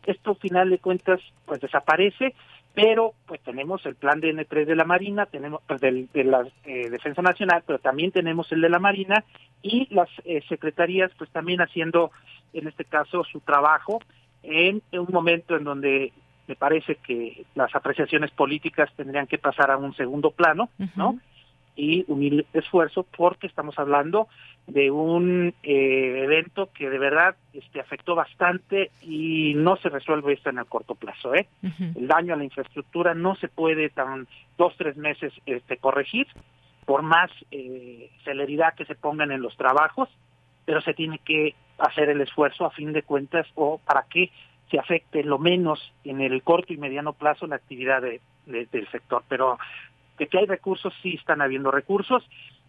[0.05, 2.33] Esto final de cuentas pues desaparece
[2.73, 6.43] pero pues tenemos el plan de N3 de la Marina, tenemos pues, del, de la
[6.63, 9.23] Defensa Nacional, pero también tenemos el de la Marina
[9.61, 10.09] y las
[10.49, 12.11] secretarías pues también haciendo
[12.53, 13.99] en este caso su trabajo
[14.43, 16.13] en un momento en donde
[16.47, 21.17] me parece que las apreciaciones políticas tendrían que pasar a un segundo plano, ¿no?
[21.75, 24.27] Y unir esfuerzo porque estamos hablando
[24.67, 30.49] de un eh, evento que de verdad este, afectó bastante y no se resuelve esto
[30.49, 31.35] en el corto plazo.
[31.35, 31.47] ¿eh?
[31.95, 36.27] El daño a la infraestructura no se puede tan dos, tres meses este, corregir,
[36.85, 40.09] por más eh, celeridad que se pongan en los trabajos,
[40.65, 44.31] pero se tiene que hacer el esfuerzo a fin de cuentas o para que
[44.71, 49.23] se afecte lo menos en el corto y mediano plazo la actividad del sector.
[49.27, 49.57] Pero
[50.17, 52.23] de que hay recursos, sí están habiendo recursos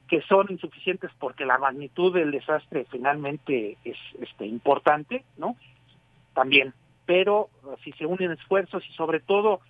[0.08, 5.56] que son insuficientes porque la magnitud del desastre finalmente es este, importante, ¿no?
[6.34, 6.74] También,
[7.06, 7.48] pero
[7.82, 9.60] si se unen esfuerzos y sobre todo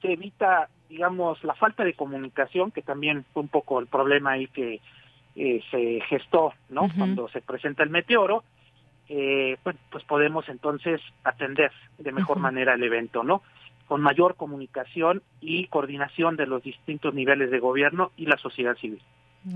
[0.00, 4.46] se evita, digamos, la falta de comunicación, que también fue un poco el problema ahí
[4.48, 4.80] que
[5.36, 6.88] eh, se gestó, ¿no?
[6.96, 8.42] Cuando se presenta el meteoro,
[9.08, 13.42] eh, pues, pues, podemos entonces atender de mejor manera el evento, ¿no?
[13.90, 19.02] Con mayor comunicación y coordinación de los distintos niveles de gobierno y la sociedad civil.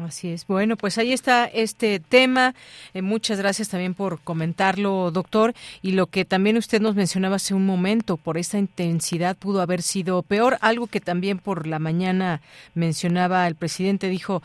[0.01, 0.45] Así es.
[0.49, 2.57] Bueno, pues ahí está este tema.
[2.95, 5.55] Eh, muchas gracias también por comentarlo, doctor.
[5.83, 9.83] Y lo que también usted nos mencionaba hace un momento, por esta intensidad pudo haber
[9.83, 10.57] sido peor.
[10.63, 12.41] Algo que también por la mañana
[12.75, 14.43] mencionaba el presidente, dijo,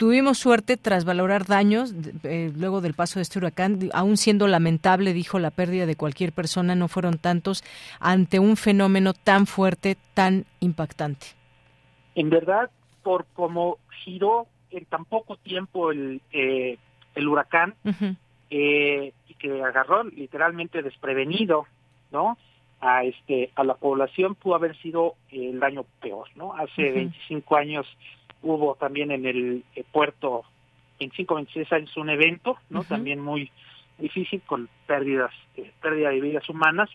[0.00, 5.12] Tuvimos suerte tras valorar daños eh, luego del paso de este huracán, aún siendo lamentable,
[5.12, 7.62] dijo, la pérdida de cualquier persona, no fueron tantos
[8.00, 11.26] ante un fenómeno tan fuerte, tan impactante.
[12.14, 12.70] En verdad,
[13.02, 16.78] por cómo giró en tan poco tiempo el, eh,
[17.14, 17.74] el huracán
[18.48, 21.66] eh, y que agarró literalmente desprevenido,
[22.10, 22.38] ¿no?
[22.80, 26.54] A este a la población pudo haber sido el daño peor, ¿no?
[26.54, 27.86] Hace 25 años
[28.42, 30.44] hubo también en el eh, puerto
[30.98, 32.84] en 5 26 años un evento, ¿no?
[32.84, 33.50] También muy
[33.98, 36.90] difícil con pérdidas, eh, pérdida de vidas humanas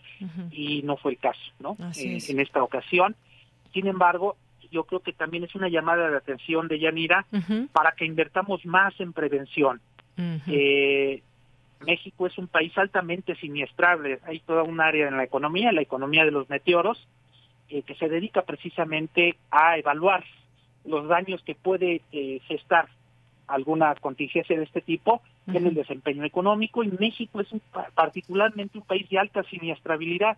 [0.50, 1.76] y no fue el caso, ¿no?
[1.96, 3.16] Eh, en esta ocasión.
[3.72, 4.36] Sin embargo,
[4.70, 7.26] yo creo que también es una llamada de atención de Yanira
[7.72, 9.80] para que invertamos más en prevención.
[11.84, 16.24] México es un país altamente siniestrable, hay toda un área en la economía, la economía
[16.24, 17.06] de los meteoros,
[17.68, 20.24] que se dedica precisamente a evaluar
[20.86, 22.88] los daños que puede eh, gestar
[23.46, 26.82] alguna contingencia de este tipo en el desempeño económico.
[26.82, 27.60] Y México es un,
[27.94, 30.36] particularmente un país de alta siniestrabilidad.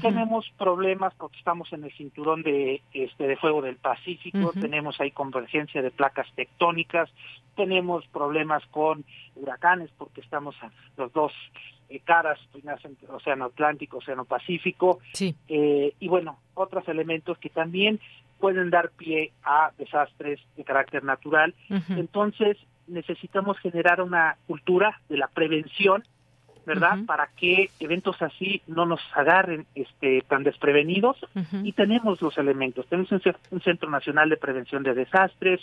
[0.00, 5.10] Tenemos problemas porque estamos en el cinturón de este de fuego del Pacífico, tenemos ahí
[5.10, 7.10] convergencia de placas tectónicas,
[7.56, 9.04] tenemos problemas con
[9.36, 11.34] huracanes porque estamos a los dos
[11.90, 12.38] eh, caras,
[13.10, 15.34] Océano Atlántico, Océano Pacífico, sí.
[15.48, 18.00] eh, y bueno, otros elementos que también
[18.42, 21.54] pueden dar pie a desastres de carácter natural.
[21.90, 26.02] Entonces, necesitamos generar una cultura de la prevención
[26.64, 26.98] ¿verdad?
[27.06, 31.16] Para que eventos así no nos agarren este, tan desprevenidos
[31.64, 32.86] y tenemos los elementos.
[32.86, 33.10] Tenemos
[33.50, 35.60] un, Centro Nacional de Prevención de Desastres,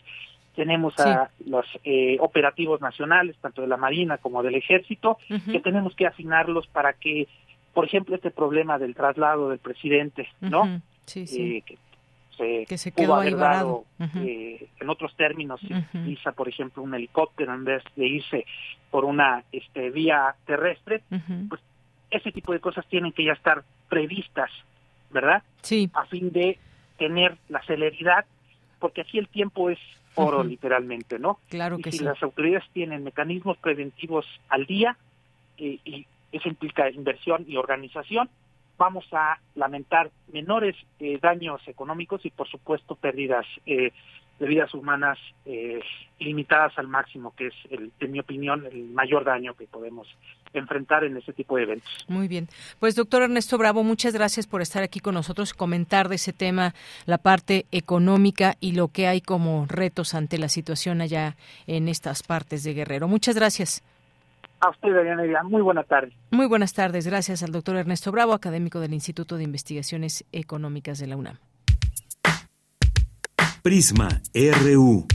[0.57, 5.17] tenemos a los eh, operativos nacionales, tanto de la Marina como del Ejército,
[5.49, 7.29] que tenemos que afinarlos para que,
[7.73, 10.81] por ejemplo, este problema del traslado del presidente, ¿no?
[11.05, 11.57] Sí, sí.
[11.57, 11.77] Eh, que
[12.77, 13.85] se quedó ahí varado.
[14.15, 18.45] Eh, en otros términos, se utiliza, por ejemplo, un helicóptero en vez de irse
[18.91, 21.03] por una este, vía terrestre,
[21.47, 21.61] pues
[22.11, 24.49] ese tipo de cosas tienen que ya estar previstas,
[25.11, 25.43] ¿verdad?
[25.61, 25.89] Sí.
[25.93, 26.57] A fin de
[26.97, 28.25] tener la celeridad,
[28.79, 29.79] porque aquí el tiempo es
[30.15, 31.39] oro, literalmente, ¿no?
[31.49, 32.03] Claro que si sí.
[32.03, 34.97] las autoridades tienen mecanismos preventivos al día,
[35.57, 38.29] eh, y eso implica inversión y organización,
[38.79, 43.91] vamos a lamentar menores eh, daños económicos y por supuesto pérdidas eh,
[44.39, 45.81] de vidas humanas eh,
[46.17, 50.07] limitadas al máximo, que es, el, en mi opinión, el mayor daño que podemos
[50.53, 52.05] enfrentar en este tipo de eventos.
[52.07, 52.47] Muy bien.
[52.79, 56.73] Pues doctor Ernesto Bravo, muchas gracias por estar aquí con nosotros comentar de ese tema,
[57.05, 61.35] la parte económica y lo que hay como retos ante la situación allá
[61.67, 63.09] en estas partes de Guerrero.
[63.09, 63.83] Muchas gracias.
[64.61, 66.11] A usted, Diana, muy buena tarde.
[66.31, 67.07] Muy buenas tardes.
[67.07, 71.37] Gracias al doctor Ernesto Bravo, académico del Instituto de Investigaciones Económicas de la UNAM.
[73.61, 75.05] Prisma RU.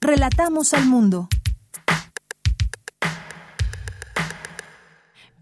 [0.00, 1.28] Relatamos al mundo.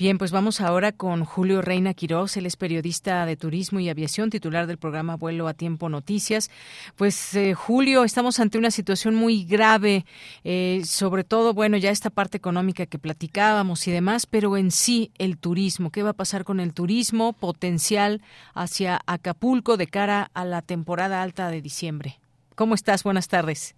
[0.00, 4.30] Bien, pues vamos ahora con Julio Reina Quiroz, él es periodista de turismo y aviación,
[4.30, 6.50] titular del programa Vuelo a Tiempo Noticias.
[6.96, 10.06] Pues eh, Julio, estamos ante una situación muy grave,
[10.42, 15.10] eh, sobre todo, bueno, ya esta parte económica que platicábamos y demás, pero en sí
[15.18, 18.22] el turismo, ¿qué va a pasar con el turismo potencial
[18.54, 22.14] hacia Acapulco de cara a la temporada alta de diciembre?
[22.54, 23.04] ¿Cómo estás?
[23.04, 23.76] Buenas tardes.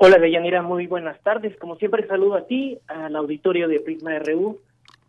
[0.00, 1.56] Hola, Deyanira, muy buenas tardes.
[1.58, 4.58] Como siempre, saludo a ti, al auditorio de Prisma RU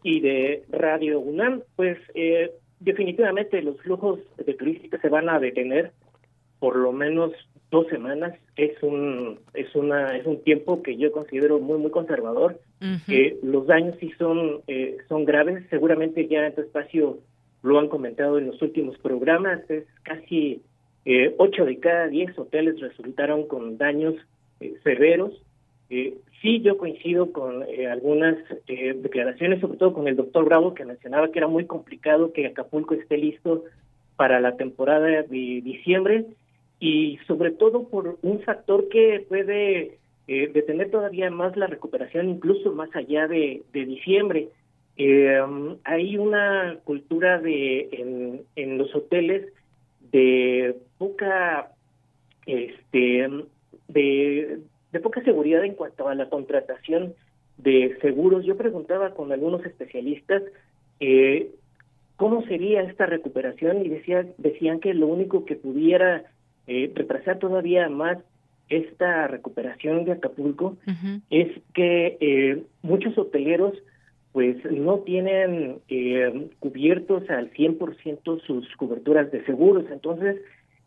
[0.04, 5.92] y de Radio UNAM, pues eh, definitivamente los flujos de turistas se van a detener
[6.60, 7.32] por lo menos
[7.72, 8.38] dos semanas.
[8.56, 12.60] Es un es una es un tiempo que yo considero muy muy conservador.
[13.08, 15.64] Eh, los daños sí son eh, son graves.
[15.70, 17.20] Seguramente ya en tu espacio
[17.64, 19.68] lo han comentado en los últimos programas.
[19.70, 20.62] Es casi
[21.06, 24.16] eh, ocho de cada diez hoteles resultaron con daños
[24.60, 25.34] eh, severos.
[25.94, 28.38] Eh, sí, yo coincido con eh, algunas
[28.68, 32.48] eh, declaraciones, sobre todo con el doctor Bravo, que mencionaba que era muy complicado que
[32.48, 33.66] Acapulco esté listo
[34.16, 36.28] para la temporada de diciembre
[36.80, 39.98] y sobre todo por un factor que puede
[40.30, 44.48] eh, detener todavía más la recuperación, incluso más allá de, diciembre.
[44.96, 45.42] Eh,
[45.84, 49.52] hay una cultura de en, en los hoteles
[50.14, 51.74] de poca
[52.46, 53.30] este
[53.90, 54.60] de,
[54.92, 57.14] de poca seguridad en cuanto a la contratación
[57.58, 58.46] de seguros.
[58.46, 60.44] Yo preguntaba con algunos especialistas
[61.00, 61.52] eh,
[62.16, 66.24] cómo sería esta recuperación y decía, decían que lo único que pudiera
[66.68, 68.20] eh, retrasar todavía más
[68.70, 70.78] esta recuperación de Acapulco
[71.30, 73.74] es que eh, muchos hoteleros
[74.32, 79.86] pues no tienen eh, cubiertos al 100% sus coberturas de seguros.
[79.92, 80.38] Entonces,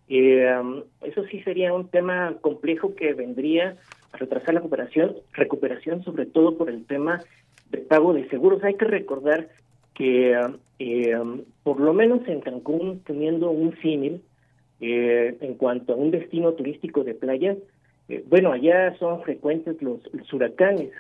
[0.09, 0.55] eh,
[1.03, 3.77] eso sí sería un tema complejo que vendría
[4.13, 7.21] a retrasar la recuperación, recuperación sobre todo por el tema
[7.71, 8.63] de pago de seguros.
[8.65, 9.49] Hay que recordar
[9.95, 10.39] que
[10.79, 11.19] eh,
[11.63, 14.23] por lo menos en Cancún, teniendo un símil
[14.81, 17.57] eh, en cuanto a un destino turístico de playa,
[18.09, 20.91] eh, bueno, allá son frecuentes los, los huracanes,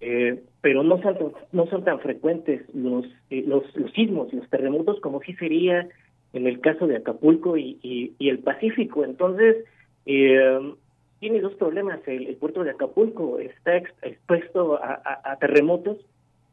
[0.00, 1.16] eh, pero no son,
[1.52, 5.88] no son tan frecuentes los, eh, los, los sismos, los terremotos, como sí sería
[6.34, 9.04] en el caso de Acapulco y, y, y el Pacífico.
[9.04, 9.64] Entonces,
[10.04, 10.74] eh,
[11.20, 12.00] tiene dos problemas.
[12.06, 15.96] El, el, puerto de Acapulco está ex, expuesto a, a, a, terremotos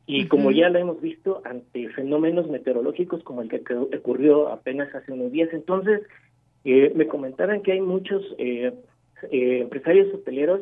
[0.06, 0.28] y uh -huh.
[0.30, 5.32] como ya lo hemos visto, ante fenómenos meteorológicos como el que ocurrió apenas hace unos
[5.32, 5.50] días.
[5.52, 6.02] Entonces,
[6.64, 8.72] eh, me comentaban que hay muchos eh,
[9.32, 10.62] eh, empresarios hoteleros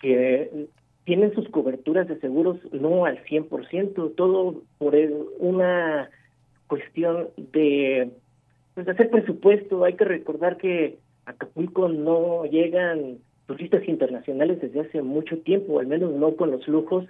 [0.00, 0.66] que
[1.04, 4.94] tienen sus coberturas de seguros no al 100%, todo por
[5.38, 6.10] una
[6.66, 8.10] cuestión de,
[8.84, 9.84] pues, hacer presupuesto.
[9.84, 15.88] Hay que recordar que a Acapulco no llegan turistas internacionales desde hace mucho tiempo, al
[15.88, 17.04] menos no con los lujos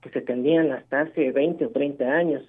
[0.00, 2.42] que se tenían hasta hace 20 o 30 años.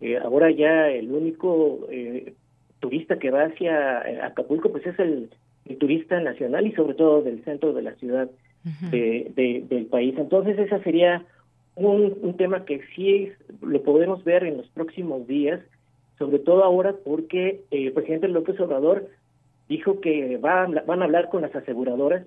[0.00, 2.34] Eh, ahora ya el único eh,
[2.80, 5.30] turista que va hacia eh, Acapulco pues es el,
[5.78, 8.28] turista nacional y sobre todo del centro de la ciudad
[8.90, 10.14] de, del país.
[10.18, 11.24] Entonces esa sería
[11.76, 15.60] un, un tema que sí lo podemos ver en los próximos días,
[16.18, 19.08] sobre todo ahora porque el presidente López Obrador
[19.68, 22.26] dijo que va, van a hablar con las aseguradoras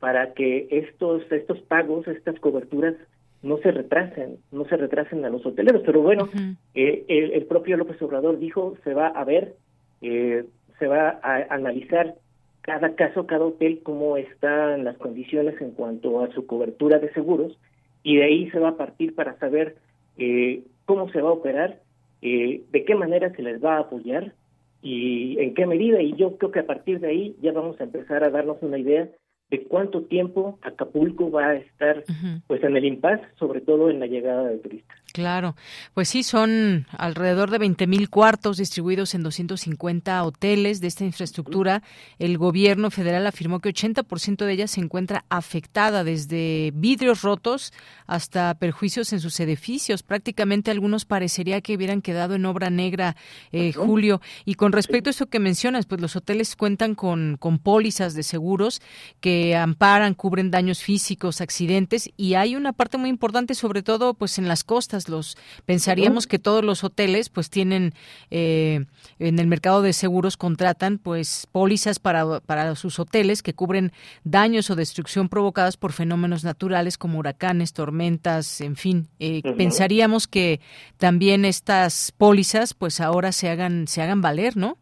[0.00, 2.94] para que estos, estos pagos, estas coberturas
[3.42, 5.82] no se retrasen, no se retrasen a los hoteleros.
[5.84, 6.28] Pero bueno,
[6.74, 9.54] eh, el, propio López Obrador dijo, se va a ver,
[10.02, 10.44] eh,
[10.78, 12.14] se va a analizar
[12.62, 17.58] cada caso, cada hotel, cómo están las condiciones en cuanto a su cobertura de seguros,
[18.02, 19.76] y de ahí se va a partir para saber
[20.18, 21.80] eh, cómo se va a operar,
[22.20, 24.34] de qué manera se les va a apoyar
[24.82, 26.00] y en qué medida.
[26.02, 28.78] Y yo creo que a partir de ahí ya vamos a empezar a darnos una
[28.78, 29.08] idea
[29.50, 32.04] de cuánto tiempo Acapulco va a estar
[32.46, 34.98] pues en el impas, sobre todo en la llegada de turistas.
[35.18, 35.56] Claro,
[35.94, 41.82] pues sí, son alrededor de 20 mil cuartos distribuidos en 250 hoteles de esta infraestructura.
[42.20, 47.72] El gobierno federal afirmó que 80% de ellas se encuentra afectada, desde vidrios rotos
[48.06, 50.04] hasta perjuicios en sus edificios.
[50.04, 53.16] Prácticamente algunos parecería que hubieran quedado en obra negra,
[53.50, 54.20] eh, Julio.
[54.44, 58.22] Y con respecto a eso que mencionas, pues los hoteles cuentan con, con pólizas de
[58.22, 58.80] seguros
[59.18, 64.38] que amparan, cubren daños físicos, accidentes, y hay una parte muy importante, sobre todo pues
[64.38, 65.36] en las costas los
[65.66, 67.92] pensaríamos que todos los hoteles pues tienen
[68.30, 68.84] eh,
[69.18, 73.92] en el mercado de seguros contratan pues pólizas para, para sus hoteles que cubren
[74.24, 79.06] daños o destrucción provocadas por fenómenos naturales como huracanes, tormentas, en fin.
[79.18, 80.60] Eh, pensaríamos que
[80.96, 84.76] también estas pólizas pues ahora se hagan se hagan valer, ¿no?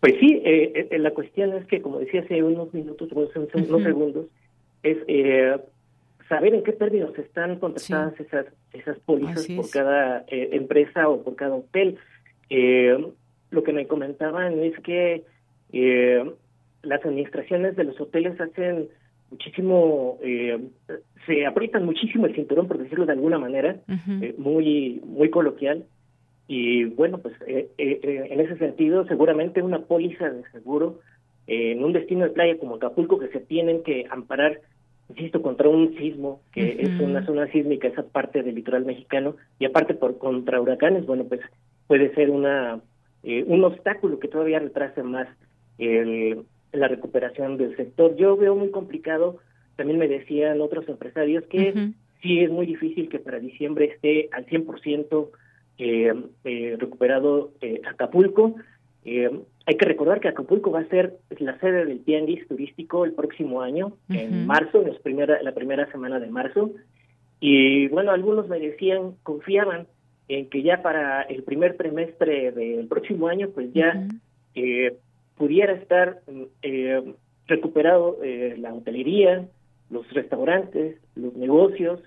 [0.00, 4.26] Pues sí, eh, la cuestión es que, como decía hace unos minutos, unos, unos segundos,
[4.82, 5.56] es eh,
[6.30, 11.34] saber en qué términos están contratadas esas esas pólizas por cada eh, empresa o por
[11.34, 11.98] cada hotel.
[12.48, 12.96] Eh,
[13.50, 15.24] lo que me comentaban es que
[15.72, 16.30] eh,
[16.82, 18.88] las administraciones de los hoteles hacen
[19.32, 20.18] muchísimo,
[21.26, 23.76] se aprietan muchísimo el cinturón, por decirlo de alguna manera,
[24.38, 25.84] muy muy coloquial.
[26.46, 31.00] Y bueno, pues en ese sentido, seguramente una póliza de seguro
[31.46, 34.60] en un destino de playa como Acapulco que se tienen que amparar
[35.10, 39.66] insisto, contra un sismo, que es una zona sísmica, esa parte del litoral mexicano, y
[39.66, 41.40] aparte por contra huracanes, bueno, pues
[41.86, 42.80] puede ser una
[43.22, 45.28] eh, un obstáculo que todavía retrase más
[45.78, 46.42] el,
[46.72, 48.16] la recuperación del sector.
[48.16, 49.38] Yo veo muy complicado,
[49.76, 51.92] también me decían otros empresarios que
[52.22, 55.28] sí es muy difícil que para diciembre esté al 100%
[55.78, 58.56] eh, eh, recuperado eh, Acapulco.
[59.70, 63.62] Hay que recordar que Acapulco va a ser la sede del tianguis turístico el próximo
[63.62, 66.72] año, en marzo, en primera, la primera semana de marzo.
[67.38, 69.86] Y bueno, algunos me decían, confiaban
[70.26, 74.08] en que ya para el primer trimestre del próximo año, pues ya
[74.56, 74.96] eh,
[75.36, 76.20] pudiera estar
[76.62, 77.14] eh,
[77.46, 79.46] recuperado eh, la hotelería,
[79.88, 82.00] los restaurantes, los negocios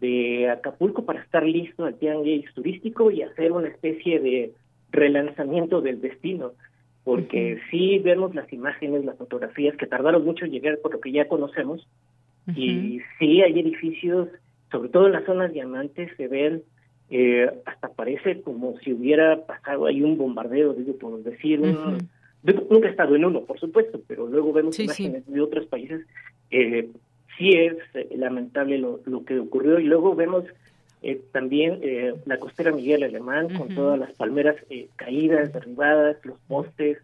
[0.00, 4.54] de Acapulco para estar listo al tianguis turístico y hacer una especie de
[4.90, 6.52] relanzamiento del destino,
[7.04, 11.12] porque si vemos las imágenes, las fotografías que tardaron mucho en llegar por lo que
[11.12, 11.86] ya conocemos,
[12.56, 14.28] y sí hay edificios,
[14.70, 16.62] sobre todo en las zonas diamantes, se ven,
[17.10, 22.90] eh, hasta parece como si hubiera pasado ahí un bombardeo, digo, por decir, nunca he
[22.90, 26.04] estado en uno, por supuesto, pero luego vemos imágenes de otros países,
[26.50, 26.88] eh,
[27.38, 30.44] sí es eh, lamentable lo, lo que ocurrió, y luego vemos
[31.02, 36.38] eh, también eh, la costera Miguel Alemán, con todas las palmeras eh, caídas, derribadas, los
[36.46, 36.98] postes.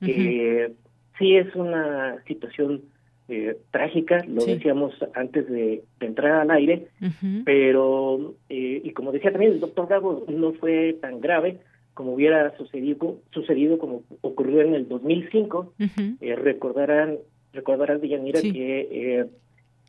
[0.00, 2.82] sí es una situación
[3.70, 6.88] trágica, lo decíamos antes de, entrar al aire,
[7.44, 11.58] pero, y como decía también el doctor Gago, no fue tan grave
[11.94, 15.72] como hubiera sucedido, sucedido como ocurrió en el 2005.
[16.20, 17.18] recordarán,
[17.52, 19.28] recordarán Villanira que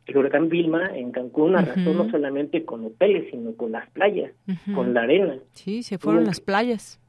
[0.06, 4.32] el huracán Vilma en Cancún arrasó no solamente con hoteles, sino con las playas,
[4.74, 5.38] con la arena.
[5.52, 7.00] Sí, se fueron las playas.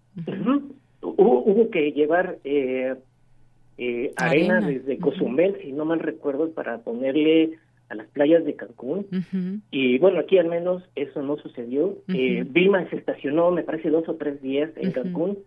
[1.01, 2.95] hubo, que llevar eh,
[3.77, 7.57] eh, arena, desde Cozumel, si no mal recuerdo, para ponerle
[7.89, 9.07] a las playas de Cancún.
[9.71, 11.97] Y bueno, aquí al menos eso no sucedió.
[12.09, 15.39] eh, Vilma se estacionó, me parece, dos o tres días en Cancún.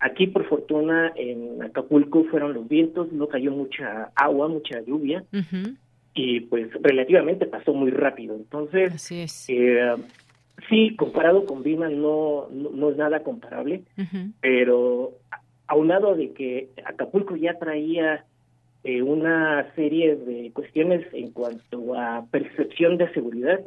[0.00, 5.24] Aquí, por fortuna, en Acapulco fueron los vientos, no cayó mucha agua, mucha lluvia
[6.14, 8.36] y pues relativamente pasó muy rápido.
[8.36, 8.92] Entonces,
[9.48, 9.94] eh,
[10.68, 13.82] sí, comparado con Vima no, no, es nada comparable,
[14.40, 15.12] pero
[15.66, 18.24] aunado de que Acapulco ya traía
[18.84, 23.60] eh, una serie de cuestiones en cuanto a percepción de seguridad,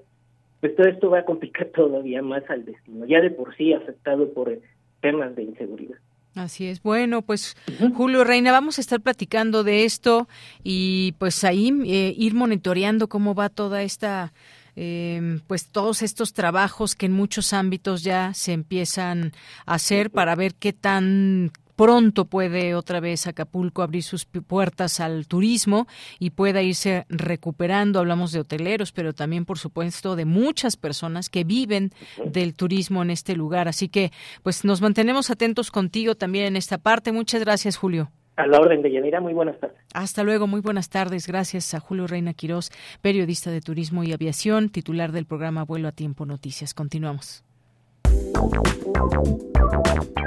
[0.61, 4.31] pues todo esto va a complicar todavía más al destino, ya de por sí afectado
[4.33, 4.57] por
[5.01, 5.97] temas de inseguridad.
[6.37, 6.83] Así es.
[6.83, 7.57] Bueno, pues
[7.95, 10.27] Julio Reina, vamos a estar platicando de esto
[10.63, 14.33] y pues ahí eh, ir monitoreando cómo va toda esta
[14.75, 19.33] eh, pues todos estos trabajos que en muchos ámbitos ya se empiezan
[19.65, 25.27] a hacer para ver qué tan pronto puede otra vez Acapulco abrir sus puertas al
[25.27, 25.87] turismo
[26.19, 27.99] y pueda irse recuperando.
[27.99, 31.91] Hablamos de hoteleros, pero también, por supuesto, de muchas personas que viven
[32.25, 33.69] del turismo en este lugar.
[33.69, 34.11] Así que,
[34.43, 37.13] pues, nos mantenemos atentos contigo también en esta parte.
[37.13, 38.11] Muchas gracias, Julio.
[38.37, 39.77] A la orden de Yanira, muy buenas tardes.
[39.93, 41.27] Hasta luego, muy buenas tardes.
[41.27, 42.71] Gracias a Julio Reina Quirós,
[43.01, 46.73] periodista de turismo y aviación, titular del programa Vuelo a Tiempo Noticias.
[46.73, 47.46] Continuamos.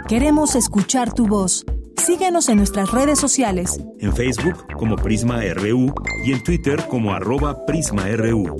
[0.09, 1.65] Queremos escuchar tu voz.
[1.97, 3.81] Síguenos en nuestras redes sociales.
[4.01, 8.57] En Facebook como Prisma RU y en Twitter como arroba PrismaRU.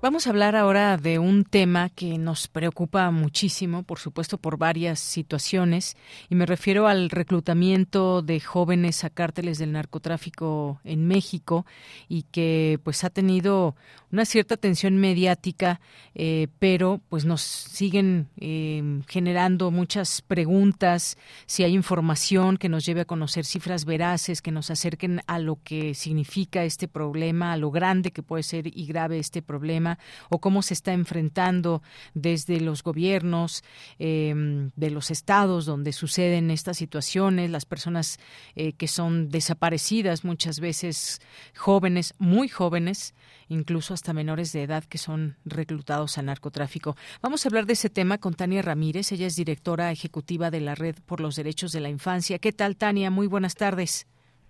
[0.00, 5.00] Vamos a hablar ahora de un tema que nos preocupa muchísimo, por supuesto, por varias
[5.00, 5.96] situaciones,
[6.30, 11.66] y me refiero al reclutamiento de jóvenes a cárteles del narcotráfico en México
[12.08, 13.74] y que pues ha tenido
[14.10, 15.80] una cierta atención mediática,
[16.14, 23.02] eh, pero pues nos siguen eh, generando muchas preguntas, si hay información que nos lleve
[23.02, 27.70] a conocer cifras veraces, que nos acerquen a lo que significa este problema, a lo
[27.70, 29.98] grande que puede ser y grave este problema
[30.30, 31.82] o cómo se está enfrentando
[32.14, 33.62] desde los gobiernos
[33.98, 38.18] em, de los estados donde suceden estas situaciones, las personas
[38.56, 41.20] eh, que son desaparecidas muchas veces
[41.56, 43.14] jóvenes, muy jóvenes,
[43.48, 46.96] incluso hasta menores de edad que son reclutados a narcotráfico.
[47.22, 50.74] Vamos a hablar de ese tema con Tania Ramírez, ella es directora ejecutiva de la
[50.74, 52.38] Red por los Derechos de la Infancia.
[52.38, 53.10] ¿Qué tal, Tania?
[53.10, 54.06] Muy buenas tardes.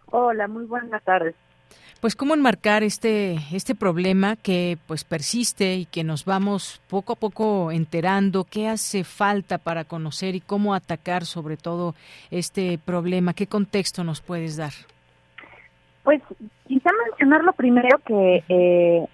[0.07, 1.35] Hola, muy buenas tardes
[2.01, 7.17] pues cómo enmarcar este este problema que pues persiste y que nos vamos poco a
[7.17, 11.95] poco enterando qué hace falta para conocer y cómo atacar sobre todo
[12.31, 14.73] este problema qué contexto nos puedes dar
[16.09, 16.23] pues
[16.67, 19.07] quizá mencionar lo primero que eh,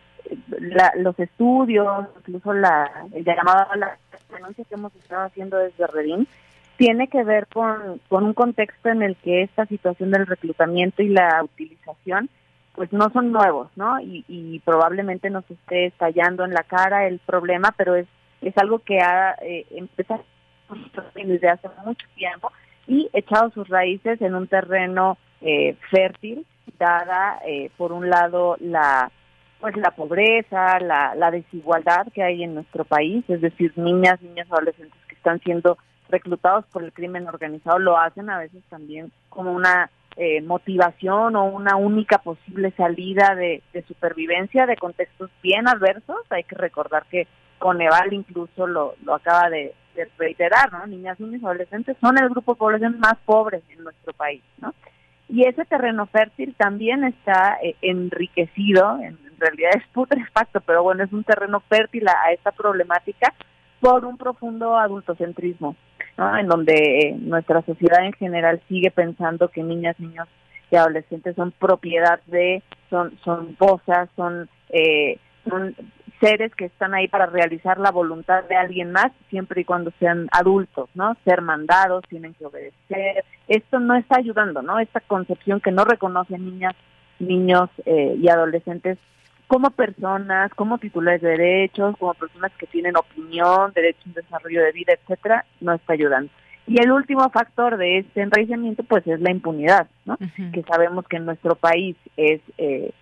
[0.95, 3.99] los estudios incluso la el llamado a la
[4.33, 6.29] denuncia que hemos estado haciendo desde Redín
[6.77, 11.09] tiene que ver con, con un contexto en el que esta situación del reclutamiento y
[11.09, 12.31] la utilización
[12.77, 13.99] pues no son nuevos, ¿no?
[13.99, 18.07] Y, y, probablemente nos esté estallando en la cara el problema, pero es,
[18.41, 20.23] es algo que ha eh, empezado
[21.17, 22.53] desde hace mucho tiempo
[22.87, 26.45] y echado sus raíces en un terreno eh, fértil,
[26.79, 29.13] dada eh, por un lado la
[29.61, 34.47] pues la pobreza, la, la desigualdad que hay en nuestro país, es decir, niñas, niños,
[34.51, 35.79] adolescentes que están siendo
[36.11, 41.45] reclutados por el crimen organizado lo hacen a veces también como una eh, motivación o
[41.45, 46.19] una única posible salida de, supervivencia de contextos bien adversos.
[46.31, 47.27] Hay que recordar que
[47.59, 49.75] Coneval incluso lo, lo acaba de,
[50.19, 50.87] reiterar, ¿no?
[50.87, 54.75] Niñas, niños, adolescentes son el grupo de población más pobre en nuestro país, ¿no?
[55.29, 61.13] Y ese terreno fértil también está eh, enriquecido, en, realidad es putrefacto, pero bueno, es
[61.13, 63.35] un terreno fértil a esta problemática
[63.81, 65.77] por un profundo adultocentrismo
[66.17, 70.29] en donde eh, nuestra sociedad en general sigue pensando que niñas, niños
[70.71, 75.19] y adolescentes son propiedad de, son, son cosas, son, eh,
[75.49, 75.75] son
[76.25, 80.29] seres que están ahí para realizar la voluntad de alguien más, siempre y cuando sean
[80.33, 81.17] adultos, ¿no?
[81.25, 83.25] Ser mandados, tienen que obedecer.
[83.47, 84.79] Esto no está ayudando, ¿no?
[84.79, 86.75] Esta concepción que no reconoce niñas,
[87.19, 88.99] niños eh, y adolescentes
[89.47, 94.63] como personas, como titulares de derechos, como personas que tienen opinión, derecho a un desarrollo
[94.63, 96.31] de vida, etcétera, no está ayudando.
[96.67, 100.17] Y el último factor de este enraizamiento, pues, es la impunidad, ¿no?
[100.53, 102.93] Que sabemos que en nuestro país es, eh,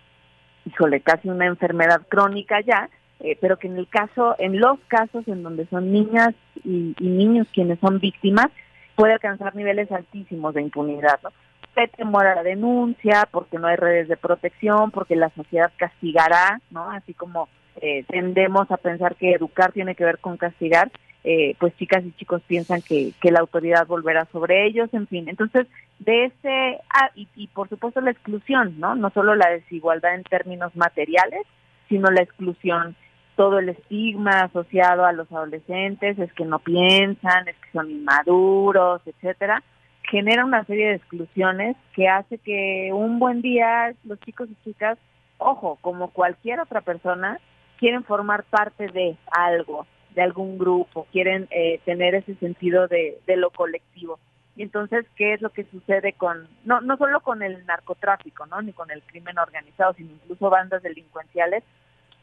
[0.65, 2.89] híjole, casi una enfermedad crónica ya,
[3.19, 6.33] eh, pero que en el caso, en los casos en donde son niñas
[6.63, 8.47] y, niños quienes son víctimas,
[8.95, 11.29] puede alcanzar niveles altísimos de impunidad, ¿no?
[11.73, 16.61] usted temor a la denuncia, porque no hay redes de protección, porque la sociedad castigará,
[16.69, 16.91] ¿no?
[16.91, 17.49] Así como
[17.81, 20.91] eh, tendemos a pensar que educar tiene que ver con castigar,
[21.23, 25.27] eh, pues chicas y chicos piensan que, que la autoridad volverá sobre ellos, en fin.
[25.27, 25.65] Entonces,
[25.97, 28.93] de ese, ah, y, y por supuesto la exclusión, ¿no?
[28.93, 31.41] No solo la desigualdad en términos materiales,
[31.89, 32.95] sino la exclusión
[33.35, 39.01] todo el estigma asociado a los adolescentes, es que no piensan, es que son inmaduros,
[39.05, 39.63] etcétera
[40.09, 44.97] genera una serie de exclusiones que hace que un buen día los chicos y chicas,
[45.37, 47.39] ojo, como cualquier otra persona,
[47.79, 53.37] quieren formar parte de algo, de algún grupo, quieren eh, tener ese sentido de, de
[53.37, 54.19] lo colectivo.
[54.55, 58.61] Y entonces, ¿qué es lo que sucede con, no, no solo con el narcotráfico, ¿no?
[58.61, 61.63] Ni con el crimen organizado, sino incluso bandas delincuenciales,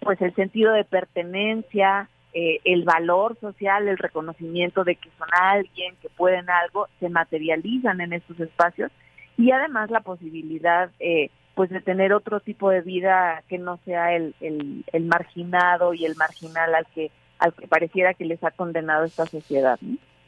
[0.00, 5.96] pues el sentido de pertenencia, eh, el valor social, el reconocimiento de que son alguien,
[6.00, 8.90] que pueden algo, se materializan en estos espacios
[9.36, 14.14] y además la posibilidad eh, pues de tener otro tipo de vida que no sea
[14.14, 19.04] el, el, marginado y el marginal al que al que pareciera que les ha condenado
[19.04, 19.78] esta sociedad.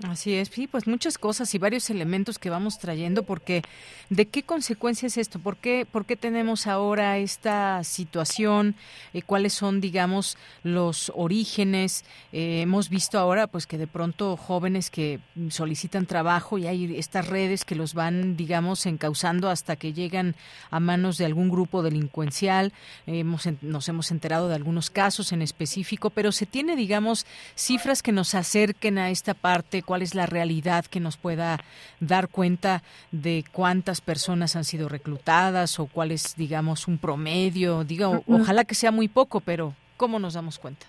[0.09, 3.63] Así es, sí, pues muchas cosas y varios elementos que vamos trayendo, porque
[4.11, 5.39] ¿de qué consecuencias es esto?
[5.39, 8.75] ¿Por qué, por qué tenemos ahora esta situación?
[9.15, 12.05] Eh, ¿Cuáles son, digamos, los orígenes?
[12.33, 15.21] Eh, hemos visto ahora, pues, que de pronto jóvenes que
[15.51, 20.35] solicitan trabajo y hay estas redes que los van, digamos, encauzando hasta que llegan
[20.71, 22.73] a manos de algún grupo delincuencial.
[23.07, 27.25] hemos, nos hemos enterado de algunos casos en específico, pero se tiene, digamos,
[27.55, 31.59] cifras que nos acerquen a esta parte cuál es la realidad que nos pueda
[32.01, 37.85] dar cuenta de cuántas personas han sido reclutadas o cuál es, digamos, un promedio.
[37.85, 40.87] Digo, ojalá que sea muy poco, pero ¿cómo nos damos cuenta?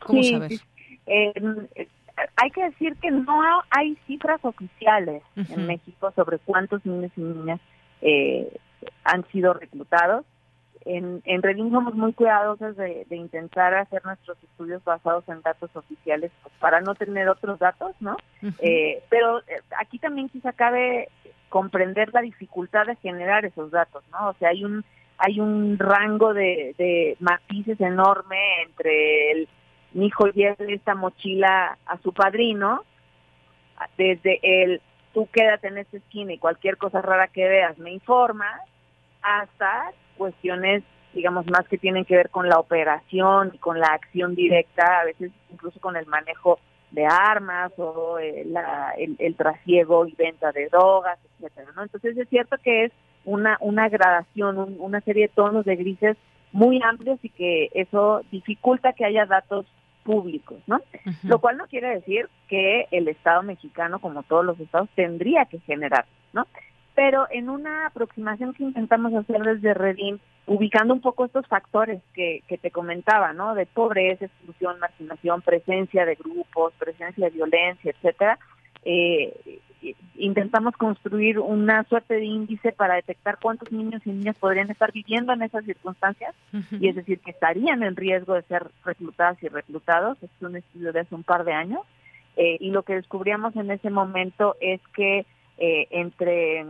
[0.00, 0.52] ¿Cómo saber?
[1.06, 1.32] Eh,
[2.36, 3.40] hay que decir que no
[3.70, 7.60] hay cifras oficiales en México sobre cuántos niños y niñas
[8.00, 8.56] eh,
[9.04, 10.24] han sido reclutados
[10.86, 16.30] en, en Redín somos muy cuidadosos de, intentar hacer nuestros estudios basados en datos oficiales
[16.42, 18.16] pues, para no tener otros datos, ¿no?
[18.60, 21.08] Eh, pero eh, aquí también quizá cabe
[21.48, 24.28] comprender la dificultad de generar esos datos, ¿no?
[24.28, 24.84] O sea, hay un
[25.18, 29.48] hay un rango de, de matices enorme entre el
[29.92, 32.82] mi hijo lleva esta mochila a su padrino,
[33.96, 34.82] desde el
[35.14, 38.60] tú quédate en esta esquina y cualquier cosa rara que veas me informas,
[39.22, 40.82] hasta cuestiones,
[41.14, 45.04] digamos, más que tienen que ver con la operación y con la acción directa, a
[45.04, 46.58] veces incluso con el manejo
[46.90, 51.82] de armas o eh, la, el, trasiego y venta de drogas, etcétera, ¿no?
[51.82, 52.92] Entonces es cierto que es
[53.24, 56.16] una, una gradación, una serie de tonos de grises
[56.52, 59.66] muy amplios y que eso dificulta que haya datos
[60.04, 60.80] públicos, ¿no?
[61.24, 65.58] Lo cual no quiere decir que el Estado mexicano, como todos los estados, tendría que
[65.60, 66.46] generar, ¿no?
[66.96, 72.42] Pero en una aproximación que intentamos hacer desde Redín, ubicando un poco estos factores que,
[72.48, 73.54] que te comentaba, ¿no?
[73.54, 78.38] De pobreza, exclusión, marginación, presencia de grupos, presencia de violencia, etcétera,
[78.82, 79.60] eh,
[80.16, 85.34] intentamos construir una suerte de índice para detectar cuántos niños y niñas podrían estar viviendo
[85.34, 86.34] en esas circunstancias,
[86.80, 90.16] y es decir, que estarían en riesgo de ser reclutadas y reclutados.
[90.22, 91.80] es un estudio de hace un par de años.
[92.38, 95.26] Eh, y lo que descubríamos en ese momento es que
[95.58, 96.66] eh, entre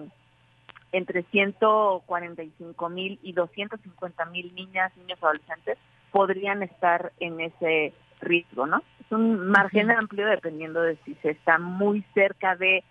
[0.97, 5.79] entre 145 mil y 250 mil niñas, niños, adolescentes
[6.11, 8.83] podrían estar en ese riesgo, ¿no?
[9.01, 12.83] Es un margen amplio dependiendo de si se está muy cerca de,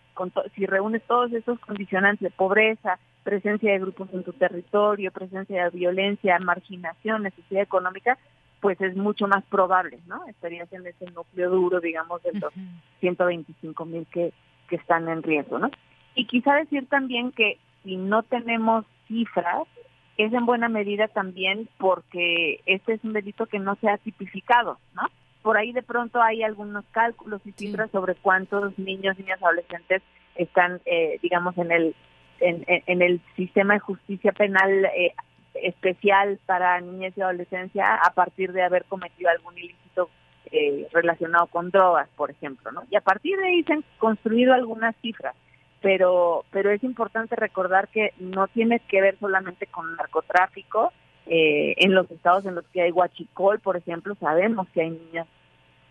[0.55, 5.69] si reúnes todos esos condicionantes de pobreza, presencia de grupos en tu territorio, presencia de
[5.71, 8.19] violencia, marginación, necesidad económica,
[8.61, 10.25] pues es mucho más probable, ¿no?
[10.27, 12.53] Estarías en ese núcleo duro, digamos, de los
[12.99, 14.31] 125 mil que,
[14.69, 15.71] que están en riesgo, ¿no?
[16.13, 19.63] Y quizá decir también que si no tenemos cifras,
[20.17, 24.79] es en buena medida también porque este es un delito que no se ha tipificado,
[24.93, 25.03] ¿no?
[25.41, 30.01] Por ahí de pronto hay algunos cálculos y cifras sobre cuántos niños, niñas, adolescentes
[30.35, 31.95] están, eh, digamos, en el
[32.41, 35.13] en, el sistema de justicia penal eh,
[35.53, 40.09] especial para niñas y adolescencia a partir de haber cometido algún ilícito
[40.51, 42.83] eh, relacionado con drogas, por ejemplo, ¿no?
[42.89, 45.35] Y a partir de ahí se han construido algunas cifras
[45.85, 50.91] pero, pero es importante recordar que no tiene que ver solamente con narcotráfico.
[51.27, 55.27] Eh, en los estados en los que hay huachicol, por ejemplo, sabemos que hay niñas,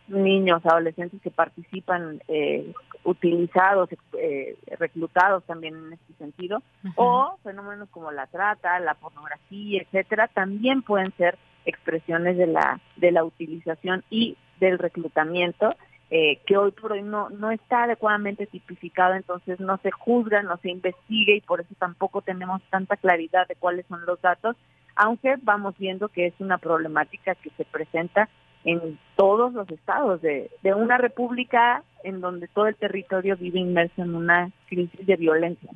[0.08, 2.72] niños, adolescentes que participan eh,
[3.04, 3.88] utilizados,
[4.18, 6.60] eh, reclutados también en este sentido,
[6.96, 13.12] o fenómenos como la trata, la pornografía, etcétera, también pueden ser expresiones de la de
[13.12, 15.72] la utilización y del reclutamiento
[16.16, 20.56] eh, que hoy por hoy no, no está adecuadamente tipificado, entonces no se juzga, no
[20.58, 24.54] se investiga y por eso tampoco tenemos tanta claridad de cuáles son los datos,
[24.94, 28.28] aunque vamos viendo que es una problemática que se presenta
[28.64, 34.02] en todos los estados de, de una república en donde todo el territorio vive inmerso
[34.02, 35.68] en una crisis de violencia.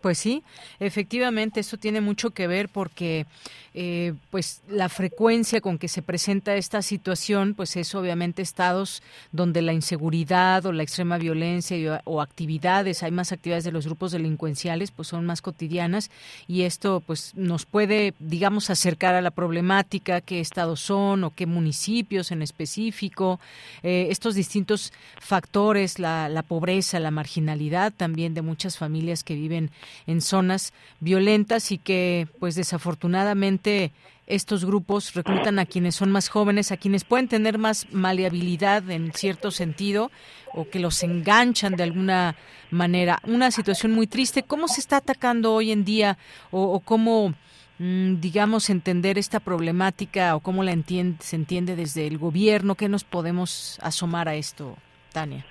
[0.00, 0.44] Pues sí,
[0.78, 3.26] efectivamente, eso tiene mucho que ver porque
[3.74, 9.62] eh, pues la frecuencia con que se presenta esta situación pues es obviamente estados donde
[9.62, 14.90] la inseguridad o la extrema violencia o actividades, hay más actividades de los grupos delincuenciales
[14.90, 16.10] pues son más cotidianas
[16.46, 21.46] y esto pues nos puede digamos acercar a la problemática, qué estados son o qué
[21.46, 23.40] municipios en específico,
[23.82, 29.70] eh, estos distintos factores, la, la pobreza, la marginalidad también de muchas familias que viven
[30.06, 33.92] en zonas violentas y que pues desafortunadamente
[34.26, 39.12] estos grupos reclutan a quienes son más jóvenes, a quienes pueden tener más maleabilidad en
[39.12, 40.10] cierto sentido
[40.54, 42.36] o que los enganchan de alguna
[42.70, 43.18] manera.
[43.24, 44.42] Una situación muy triste.
[44.42, 46.18] ¿Cómo se está atacando hoy en día
[46.50, 47.34] o, cómo,
[47.78, 52.74] mm, digamos, entender esta problemática o cómo la entiende, se entiende desde el gobierno?
[52.74, 54.76] ¿Qué nos podemos asomar a esto,
[55.12, 55.44] Tania?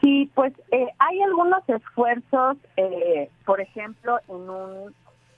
[0.00, 4.94] Sí, pues eh, hay algunos esfuerzos, eh, por ejemplo, en un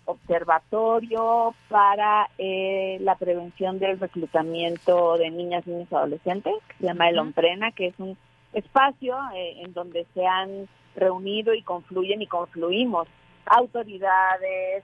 [0.06, 7.08] observatorio para eh, la prevención del reclutamiento de niñas, niños y adolescentes, que se llama
[7.08, 8.16] el Omprena, que es un
[8.52, 13.06] espacio en donde se han reunido y confluyen y confluimos
[13.46, 14.82] autoridades,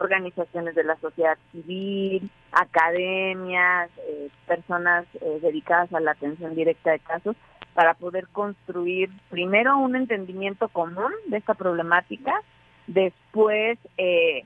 [0.00, 3.90] organizaciones de la sociedad civil, academias,
[4.48, 5.06] personas
[5.40, 7.36] dedicadas a la atención directa de casos,
[7.74, 12.32] para poder construir primero un entendimiento común de esta problemática,
[12.86, 14.44] después eh,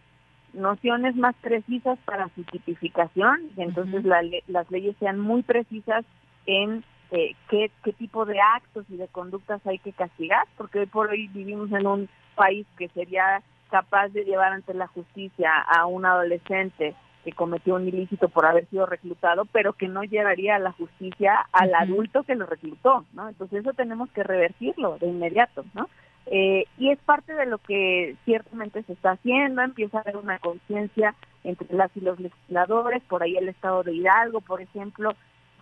[0.52, 6.04] nociones más precisas para su tipificación, y entonces las leyes sean muy precisas
[6.46, 10.86] en eh, qué, qué tipo de actos y de conductas hay que castigar, porque hoy
[10.86, 15.86] por hoy vivimos en un país que sería capaz de llevar ante la justicia a
[15.86, 16.94] un adolescente
[17.24, 21.46] que cometió un ilícito por haber sido reclutado, pero que no llevaría a la justicia
[21.52, 23.28] al adulto que lo reclutó, ¿no?
[23.28, 25.88] Entonces eso tenemos que revertirlo de inmediato, ¿no?
[26.26, 30.38] Eh, y es parte de lo que ciertamente se está haciendo, empieza a haber una
[30.38, 35.14] conciencia entre las y los legisladores, por ahí el Estado de Hidalgo, por ejemplo,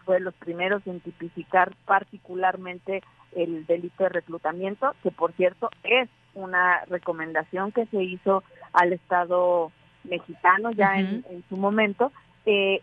[0.05, 3.03] fue de los primeros en tipificar particularmente
[3.35, 8.43] el delito de reclutamiento, que por cierto es una recomendación que se hizo
[8.73, 9.71] al Estado
[10.05, 12.13] mexicanos ya en, su momento.
[12.47, 12.81] Eh,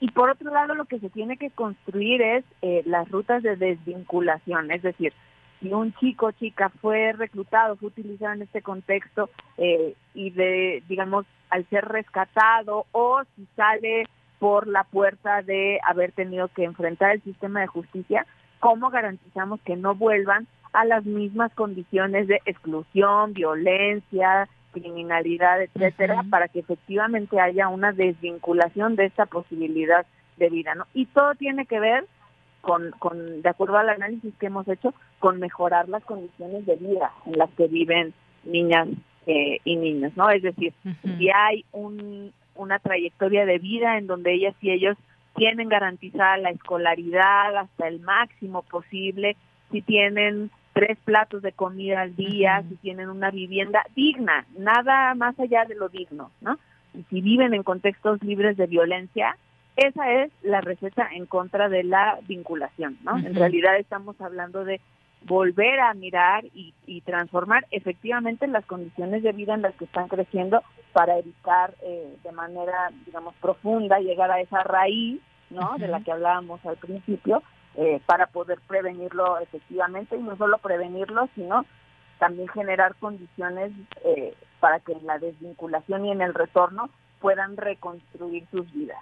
[0.00, 3.56] y por otro lado, lo que se tiene que construir es eh, las rutas de
[3.56, 5.12] desvinculación, es decir,
[5.60, 10.82] si un chico o chica fue reclutado, fue utilizado en este contexto eh, y de,
[10.88, 14.06] digamos, al ser rescatado o si sale
[14.38, 18.26] por la puerta de haber tenido que enfrentar el sistema de justicia,
[18.60, 26.48] ¿cómo garantizamos que no vuelvan a las mismas condiciones de exclusión, violencia, criminalidad, etcétera, para
[26.48, 30.04] que efectivamente haya una desvinculación de esta posibilidad
[30.36, 30.86] de vida, ¿no?
[30.92, 32.04] Y todo tiene que ver
[32.60, 37.12] con, con, de acuerdo al análisis que hemos hecho, con mejorar las condiciones de vida
[37.26, 38.12] en las que viven
[38.44, 38.88] niñas
[39.26, 40.28] eh, y niños, ¿no?
[40.30, 40.72] Es decir,
[41.02, 44.96] si hay un, una trayectoria de vida en donde ellas y ellos
[45.36, 49.36] tienen garantizada la escolaridad hasta el máximo posible,
[49.70, 55.38] si tienen tres platos de comida al día, si tienen una vivienda digna, nada más
[55.40, 56.58] allá de lo digno, ¿no?
[56.92, 59.36] Y si viven en contextos libres de violencia,
[59.76, 63.16] esa es la receta en contra de la vinculación, ¿no?
[63.16, 64.80] En realidad estamos hablando de
[65.26, 70.62] volver a mirar y, transformar efectivamente las condiciones de vida en las que están creciendo
[70.92, 75.20] para evitar eh, de manera, digamos, profunda llegar a esa raíz,
[75.50, 75.76] ¿no?
[75.78, 77.42] De la que hablábamos al principio,
[77.76, 81.64] eh, para poder prevenirlo efectivamente y no solo prevenirlo, sino
[82.18, 83.72] también generar condiciones
[84.04, 86.88] eh, para que en la desvinculación y en el retorno
[87.20, 88.98] puedan reconstruir sus vidas.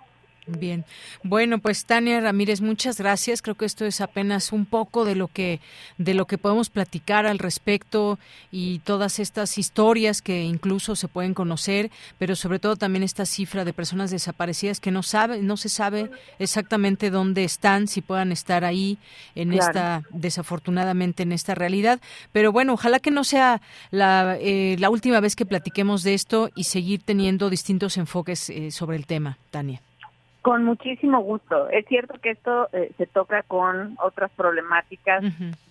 [0.46, 0.84] Bien,
[1.22, 3.42] bueno, pues Tania Ramírez, muchas gracias.
[3.42, 5.60] Creo que esto es apenas un poco de lo que
[5.98, 8.18] de lo que podemos platicar al respecto
[8.50, 13.64] y todas estas historias que incluso se pueden conocer, pero sobre todo también esta cifra
[13.64, 18.64] de personas desaparecidas que no sabe, no se sabe exactamente dónde están, si puedan estar
[18.64, 18.98] ahí
[19.36, 22.00] en esta desafortunadamente en esta realidad.
[22.32, 23.62] Pero bueno, ojalá que no sea
[23.92, 28.72] la, eh, la última vez que platiquemos de esto y seguir teniendo distintos enfoques eh,
[28.72, 29.80] sobre el tema, Tania.
[30.42, 31.68] Con muchísimo gusto.
[31.68, 35.22] Es cierto que esto eh, se toca con otras problemáticas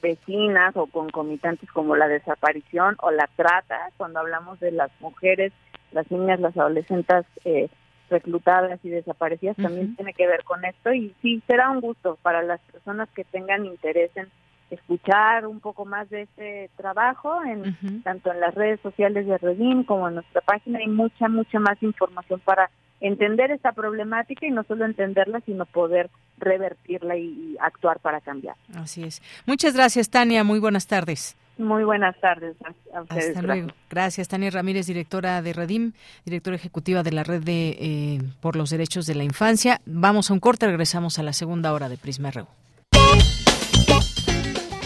[0.01, 5.51] vecinas o concomitantes como la desaparición o la trata, cuando hablamos de las mujeres,
[5.91, 7.67] las niñas, las adolescentes eh,
[8.09, 10.93] reclutadas y desaparecidas, también tiene que ver con esto.
[10.93, 14.29] Y sí, será un gusto para las personas que tengan interés en
[14.69, 19.83] escuchar un poco más de este trabajo, en, tanto en las redes sociales de Redim
[19.83, 20.79] como en nuestra página.
[20.79, 22.69] Hay mucha, mucha más información para
[23.01, 28.55] entender esta problemática y no solo entenderla, sino poder revertirla y, actuar para cambiar.
[28.75, 29.21] Así es.
[29.45, 30.43] Muchas gracias, Tania.
[30.43, 31.35] Muy buenas tardes.
[31.57, 32.55] Muy buenas tardes
[32.93, 33.27] a ustedes.
[33.29, 33.69] Hasta luego.
[33.89, 35.91] Gracias, Tania Ramírez, directora de Redim,
[36.25, 39.81] directora ejecutiva de la Red de eh, por los Derechos de la Infancia.
[39.85, 42.47] Vamos a un corte, regresamos a la segunda hora de Prisma RU.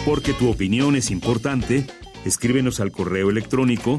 [0.04, 1.86] Porque tu opinión es importante,
[2.24, 3.98] escríbenos al correo electrónico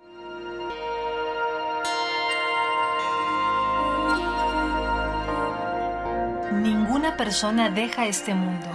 [6.51, 8.67] Ninguna persona deja este mundo,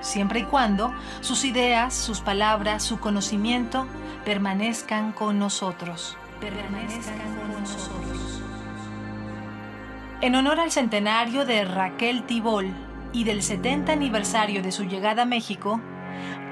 [0.00, 3.86] siempre y cuando sus ideas, sus palabras, su conocimiento
[4.24, 6.16] permanezcan con nosotros.
[6.40, 8.42] Permanezcan con nosotros.
[10.20, 12.72] En honor al centenario de Raquel Tibol
[13.12, 15.80] y del 70 aniversario de su llegada a México,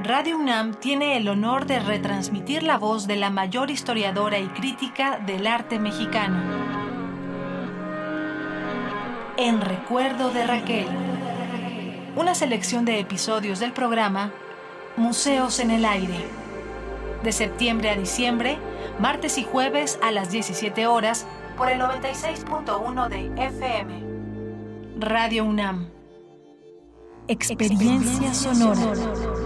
[0.03, 5.19] Radio UNAM tiene el honor de retransmitir la voz de la mayor historiadora y crítica
[5.19, 6.66] del arte mexicano.
[9.39, 10.87] En recuerdo de Raquel.
[12.17, 14.33] Una selección de episodios del programa
[14.97, 16.25] Museos en el Aire.
[17.23, 18.57] De septiembre a diciembre,
[18.99, 21.27] martes y jueves a las 17 horas
[21.59, 24.03] por el 96.1 de FM.
[25.01, 25.91] Radio UNAM.
[27.29, 29.46] Experiencia sonora.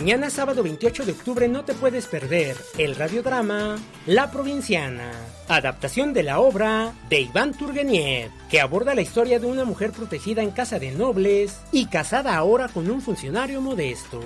[0.00, 3.76] Mañana sábado 28 de octubre no te puedes perder el radiodrama
[4.06, 5.12] La Provinciana,
[5.56, 10.42] adaptación de la obra de Iván Turgeniev, que aborda la historia de una mujer protegida
[10.42, 14.20] en casa de nobles y casada ahora con un funcionario modesto.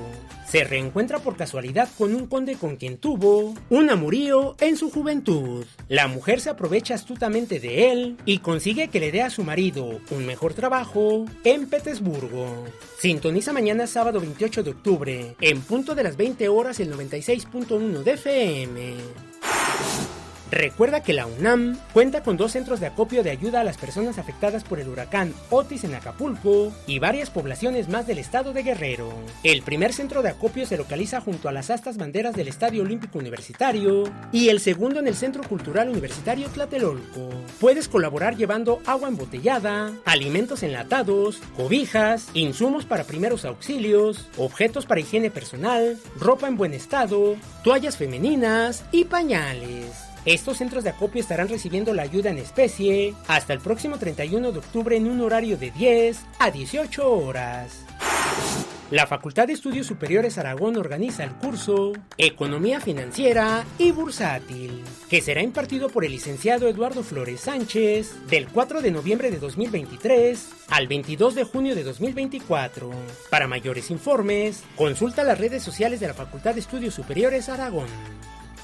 [0.47, 5.64] Se reencuentra por casualidad con un conde con quien tuvo un amorío en su juventud.
[5.89, 10.01] La mujer se aprovecha astutamente de él y consigue que le dé a su marido
[10.11, 12.66] un mejor trabajo en Petersburgo.
[12.99, 18.12] Sintoniza mañana sábado 28 de octubre, en punto de las 20 horas el 96.1 de
[18.12, 18.95] FM.
[20.55, 24.19] Recuerda que la UNAM cuenta con dos centros de acopio de ayuda a las personas
[24.19, 29.13] afectadas por el huracán Otis en Acapulco y varias poblaciones más del estado de Guerrero.
[29.43, 33.19] El primer centro de acopio se localiza junto a las astas banderas del Estadio Olímpico
[33.19, 37.31] Universitario y el segundo en el Centro Cultural Universitario Tlatelolco.
[37.59, 45.33] Puedes colaborar llevando agua embotellada, alimentos enlatados, cobijas, insumos para primeros auxilios, objetos para higiene
[45.33, 47.35] personal, ropa en buen estado,
[47.65, 50.04] toallas femeninas y pañales.
[50.25, 54.59] Estos centros de acopio estarán recibiendo la ayuda en especie hasta el próximo 31 de
[54.59, 57.85] octubre en un horario de 10 a 18 horas.
[58.91, 65.43] La Facultad de Estudios Superiores Aragón organiza el curso Economía Financiera y Bursátil, que será
[65.43, 71.35] impartido por el licenciado Eduardo Flores Sánchez del 4 de noviembre de 2023 al 22
[71.35, 72.91] de junio de 2024.
[73.31, 77.89] Para mayores informes, consulta las redes sociales de la Facultad de Estudios Superiores Aragón.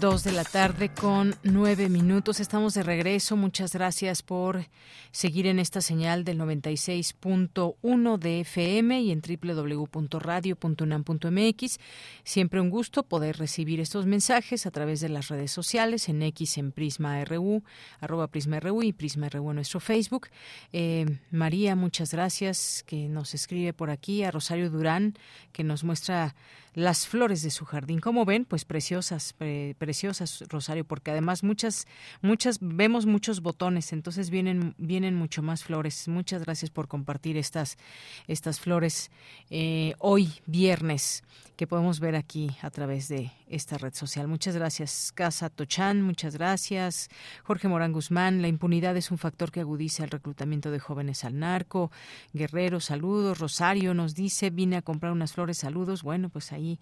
[0.00, 2.38] Dos de la tarde con nueve minutos.
[2.38, 3.36] Estamos de regreso.
[3.36, 4.66] Muchas gracias por
[5.10, 11.80] seguir en esta señal del 96.1 de FM y en www.radio.unam.mx.
[12.22, 16.58] Siempre un gusto poder recibir estos mensajes a través de las redes sociales, en X
[16.58, 17.64] en Prisma RU,
[17.98, 20.28] arroba Prisma RU y Prisma RU en nuestro Facebook.
[20.72, 25.14] Eh, María, muchas gracias, que nos escribe por aquí, a Rosario Durán,
[25.52, 26.36] que nos muestra
[26.74, 28.00] las flores de su jardín.
[28.00, 29.34] Como ven, pues preciosas,
[29.78, 31.86] preciosas, Rosario, porque además muchas,
[32.22, 36.08] muchas, vemos muchos botones, entonces vienen, vienen mucho más flores.
[36.08, 37.78] Muchas gracias por compartir estas,
[38.26, 39.10] estas flores
[39.50, 41.24] eh, hoy, viernes,
[41.56, 44.28] que podemos ver aquí a través de esta red social.
[44.28, 47.08] Muchas gracias, Casa Tochan, muchas gracias.
[47.44, 51.38] Jorge Morán Guzmán, la impunidad es un factor que agudiza el reclutamiento de jóvenes al
[51.38, 51.90] narco.
[52.32, 53.38] Guerrero, saludos.
[53.38, 56.02] Rosario nos dice, vine a comprar unas flores, saludos.
[56.02, 56.78] Bueno, pues ahí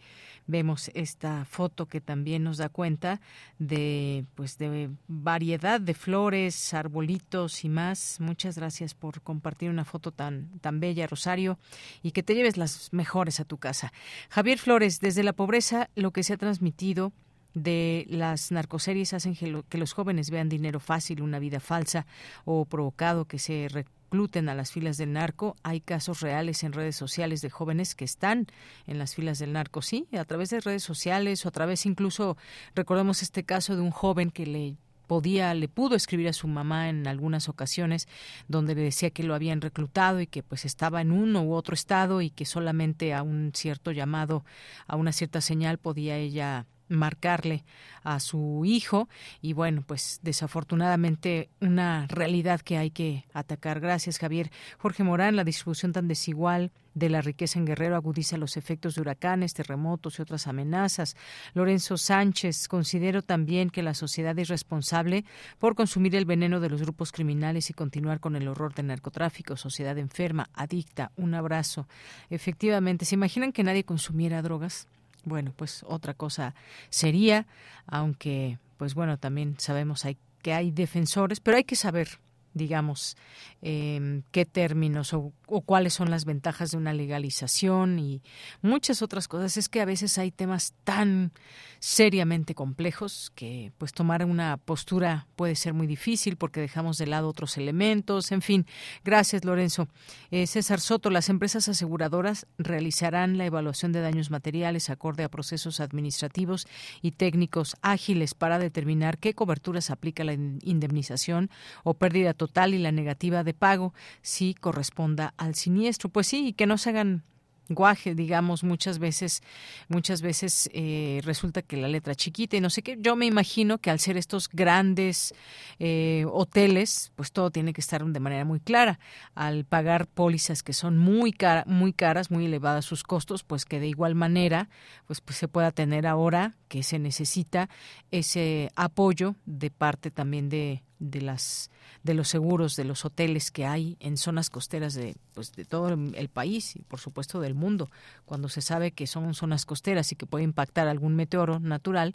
[0.46, 3.20] vemos esta foto que también nos da cuenta
[3.58, 8.20] de pues de variedad de flores, arbolitos y más.
[8.20, 11.58] Muchas gracias por compartir una foto tan tan bella, Rosario,
[12.02, 13.92] y que te lleves las mejores a tu casa.
[14.30, 17.12] Javier Flores, desde la pobreza lo que se ha transmitido
[17.52, 22.06] de las narcoseries hacen que, los jóvenes vean dinero fácil, una vida falsa
[22.44, 23.68] o provocado que se
[24.10, 25.56] gluten a las filas del narco.
[25.62, 28.46] Hay casos reales en redes sociales de jóvenes que están
[28.86, 32.38] en las filas del narco, sí, a través de redes sociales o a través incluso,
[32.74, 34.76] recordemos este caso de un joven que le
[35.06, 38.08] podía, le pudo escribir a su mamá en algunas ocasiones
[38.48, 41.74] donde le decía que lo habían reclutado y que pues estaba en uno u otro
[41.74, 44.44] estado y que solamente a un cierto llamado,
[44.86, 47.64] a una cierta señal podía ella marcarle
[48.02, 49.08] a su hijo
[49.40, 55.44] y bueno pues desafortunadamente una realidad que hay que atacar gracias Javier Jorge Morán la
[55.44, 60.22] distribución tan desigual de la riqueza en Guerrero agudiza los efectos de huracanes, terremotos y
[60.22, 61.14] otras amenazas.
[61.52, 65.26] Lorenzo Sánchez, considero también que la sociedad es responsable
[65.58, 69.58] por consumir el veneno de los grupos criminales y continuar con el horror del narcotráfico,
[69.58, 71.12] sociedad enferma, adicta.
[71.16, 71.86] Un abrazo.
[72.30, 74.88] Efectivamente, ¿se imaginan que nadie consumiera drogas?
[75.26, 76.54] Bueno, pues otra cosa
[76.88, 77.46] sería,
[77.86, 82.08] aunque, pues bueno, también sabemos hay, que hay defensores, pero hay que saber
[82.54, 83.18] digamos,
[83.60, 88.22] eh, qué términos o, o, cuáles son las ventajas de una legalización y
[88.62, 89.56] muchas otras cosas.
[89.56, 91.32] Es que a veces hay temas tan
[91.78, 97.28] seriamente complejos que pues tomar una postura puede ser muy difícil porque dejamos de lado
[97.28, 98.32] otros elementos.
[98.32, 98.66] En fin,
[99.04, 99.88] gracias Lorenzo.
[100.30, 105.80] Eh, César Soto, las empresas aseguradoras realizarán la evaluación de daños materiales acorde a procesos
[105.80, 106.66] administrativos
[107.02, 111.50] y técnicos ágiles para determinar qué coberturas aplica la indemnización
[111.84, 116.08] o pérdida total y la negativa de pago si corresponda al siniestro.
[116.08, 117.24] Pues sí, y que no se hagan
[117.68, 119.42] guaje, digamos, muchas veces,
[119.88, 122.96] muchas veces eh, resulta que la letra chiquita y no sé qué.
[123.00, 125.34] Yo me imagino que al ser estos grandes
[125.78, 128.98] eh, hoteles, pues todo tiene que estar de manera muy clara.
[129.34, 133.80] Al pagar pólizas que son muy cara, muy caras, muy elevadas sus costos, pues que
[133.80, 134.68] de igual manera,
[135.06, 137.68] pues, pues se pueda tener ahora que se necesita
[138.10, 141.70] ese apoyo de parte también de de las
[142.02, 145.88] de los seguros de los hoteles que hay en zonas costeras de pues de todo
[145.88, 147.90] el país y por supuesto del mundo.
[148.24, 152.14] Cuando se sabe que son zonas costeras y que puede impactar algún meteoro natural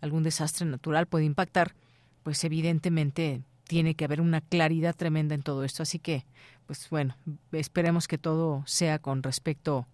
[0.00, 1.74] algún desastre natural puede impactar
[2.22, 5.82] pues evidentemente tiene que haber una claridad tremenda en todo esto.
[5.82, 6.24] Así que
[6.66, 7.16] pues bueno
[7.52, 9.86] esperemos que todo sea con respecto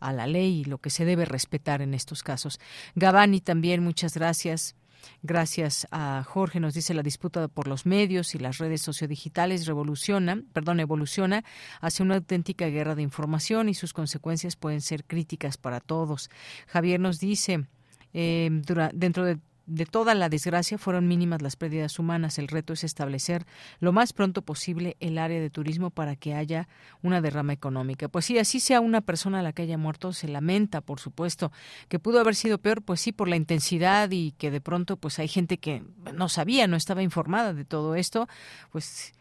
[0.00, 2.60] a la ley y lo que se debe respetar en estos casos.
[2.94, 4.74] Gabani también muchas gracias
[5.22, 10.42] Gracias a Jorge, nos dice la disputa por los medios y las redes sociodigitales revoluciona,
[10.52, 11.44] perdón, evoluciona
[11.80, 16.30] hacia una auténtica guerra de información y sus consecuencias pueden ser críticas para todos.
[16.66, 17.66] Javier nos dice,
[18.12, 18.48] eh,
[18.92, 22.38] dentro de de toda la desgracia fueron mínimas las pérdidas humanas.
[22.38, 23.44] El reto es establecer
[23.80, 26.68] lo más pronto posible el área de turismo para que haya
[27.02, 28.08] una derrama económica.
[28.08, 31.52] Pues sí, así sea una persona la que haya muerto, se lamenta, por supuesto,
[31.88, 35.18] que pudo haber sido peor, pues sí, por la intensidad y que de pronto pues
[35.18, 35.82] hay gente que
[36.14, 38.28] no sabía, no estaba informada de todo esto,
[38.70, 39.12] pues,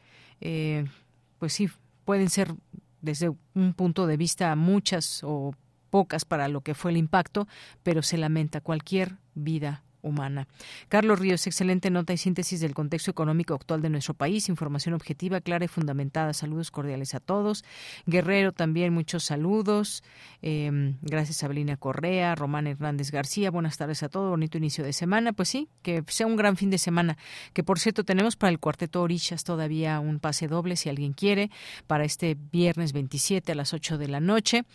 [0.42, 0.86] eh,
[1.40, 1.70] pues sí,
[2.06, 2.54] pueden ser
[3.02, 5.56] desde un punto de vista muchas o
[5.90, 7.48] pocas para lo que fue el impacto,
[7.82, 10.48] pero se lamenta cualquier vida humana.
[10.88, 15.42] Carlos Ríos, excelente nota y síntesis del contexto económico actual de nuestro país, información objetiva,
[15.42, 16.34] clara y fundamentada.
[16.34, 17.66] Saludos cordiales a todos.
[18.06, 20.04] Guerrero también, muchos saludos.
[20.42, 21.50] Em, gracias a
[21.80, 25.34] Correa, Román Hernández García, buenas tardes a todos, bonito inicio de semana.
[25.34, 27.18] Pues sí, que sea un gran fin de semana,
[27.54, 31.50] que por cierto tenemos para el cuarteto Orishas todavía un pase doble si alguien quiere,
[31.88, 34.66] para este viernes 27 a las 8 de la noche.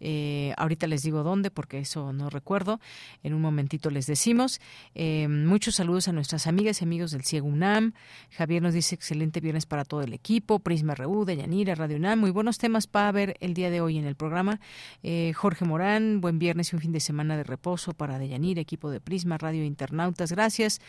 [0.00, 2.80] Eh, ahorita les digo dónde, porque eso no recuerdo.
[3.22, 4.60] En un momentito les decimos.
[4.94, 7.92] Eh, muchos saludos a nuestras amigas y amigos del Ciego UNAM.
[8.30, 10.58] Javier nos dice excelente viernes para todo el equipo.
[10.58, 12.18] Prisma RU, de Yanira, Radio UNAM.
[12.20, 14.60] Muy buenos temas para ver el día de hoy en el programa.
[15.02, 18.90] Eh, Jorge Morán, buen viernes y un fin de semana de reposo para Deyanira, equipo
[18.90, 20.32] de Prisma, Radio Internautas.
[20.32, 20.80] Gracias.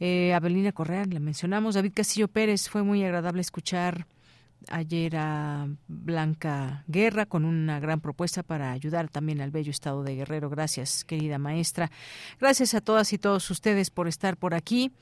[0.00, 1.74] Abelina Correa, le mencionamos.
[1.74, 4.06] David Castillo Pérez, fue muy agradable escuchar
[4.68, 10.16] ayer a Blanca Guerra con una gran propuesta para ayudar también al bello estado de
[10.16, 10.50] Guerrero.
[10.50, 11.90] Gracias, querida maestra.
[12.40, 14.92] Gracias a todas y todos ustedes por estar por aquí.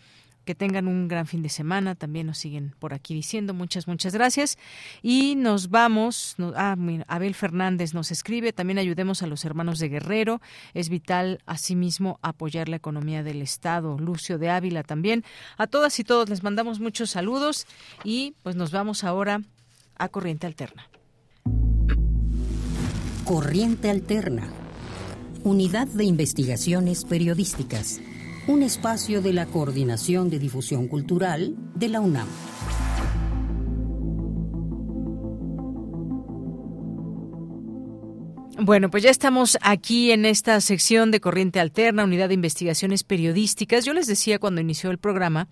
[0.50, 1.94] Que tengan un gran fin de semana.
[1.94, 4.58] También nos siguen por aquí diciendo muchas, muchas gracias.
[5.00, 6.34] Y nos vamos.
[6.56, 6.74] ah,
[7.06, 8.52] Abel Fernández nos escribe.
[8.52, 10.40] También ayudemos a los hermanos de Guerrero.
[10.74, 13.96] Es vital, asimismo, apoyar la economía del Estado.
[13.96, 15.22] Lucio de Ávila también.
[15.56, 17.68] A todas y todos les mandamos muchos saludos.
[18.02, 19.42] Y pues nos vamos ahora
[19.98, 20.90] a Corriente Alterna.
[23.24, 24.48] Corriente Alterna.
[25.44, 28.00] Unidad de Investigaciones Periodísticas
[28.50, 32.26] un espacio de la Coordinación de Difusión Cultural de la UNAM.
[38.58, 43.84] Bueno, pues ya estamos aquí en esta sección de Corriente Alterna, Unidad de Investigaciones Periodísticas.
[43.84, 45.46] Yo les decía cuando inició el programa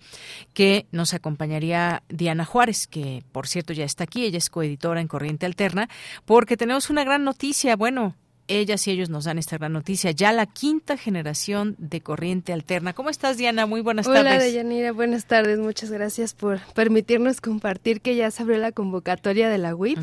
[0.53, 5.07] que nos acompañaría Diana Juárez, que por cierto ya está aquí, ella es coeditora en
[5.07, 5.87] Corriente Alterna,
[6.25, 7.77] porque tenemos una gran noticia.
[7.77, 8.15] Bueno,
[8.49, 10.11] ellas y ellos nos dan esta gran noticia.
[10.11, 12.93] Ya la quinta generación de corriente alterna.
[12.93, 13.65] ¿Cómo estás, Diana?
[13.65, 14.21] Muy buenas tardes.
[14.21, 14.91] Hola, Deyanira.
[14.91, 15.59] Buenas tardes.
[15.59, 19.99] Muchas gracias por permitirnos compartir que ya se abrió la convocatoria de la WIP.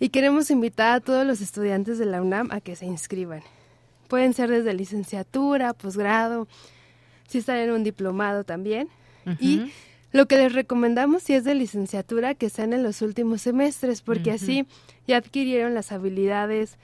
[0.00, 3.42] Y queremos invitar a todos los estudiantes de la UNAM a que se inscriban.
[4.08, 6.48] Pueden ser desde licenciatura, posgrado,
[7.28, 8.88] si están en un diplomado también.
[9.38, 9.70] Y
[10.12, 14.32] lo que les recomendamos si es de licenciatura que sean en los últimos semestres, porque
[14.32, 14.66] así
[15.06, 16.78] ya adquirieron las habilidades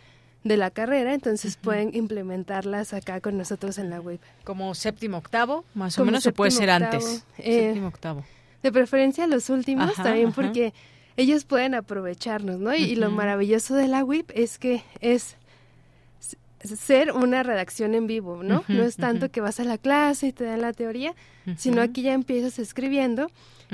[0.46, 4.20] de la carrera, entonces pueden implementarlas acá con nosotros en la web.
[4.44, 7.24] Como séptimo octavo, más o menos, o puede ser antes.
[7.38, 8.24] Eh, séptimo octavo.
[8.62, 10.72] De preferencia los últimos también porque
[11.16, 12.74] ellos pueden aprovecharnos, ¿no?
[12.74, 15.36] Y, lo maravilloso de la WIP es que es
[16.60, 18.64] ser una redacción en vivo, ¿no?
[18.66, 21.14] no es tanto que vas a la clase y te dan la teoría,
[21.56, 23.30] sino aquí ya empiezas escribiendo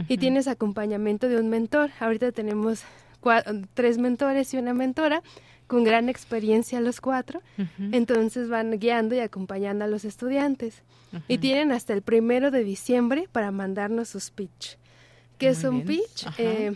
[0.08, 1.90] y tienes acompañamiento de un mentor.
[2.00, 2.82] Ahorita tenemos
[3.74, 5.22] tres mentores y una mentora
[5.72, 7.40] con gran experiencia los cuatro,
[7.92, 10.82] entonces van guiando y acompañando a los estudiantes.
[11.28, 14.76] Y tienen hasta el primero de diciembre para mandarnos sus pitch.
[15.38, 16.26] ¿Qué es un pitch?
[16.36, 16.74] Eh,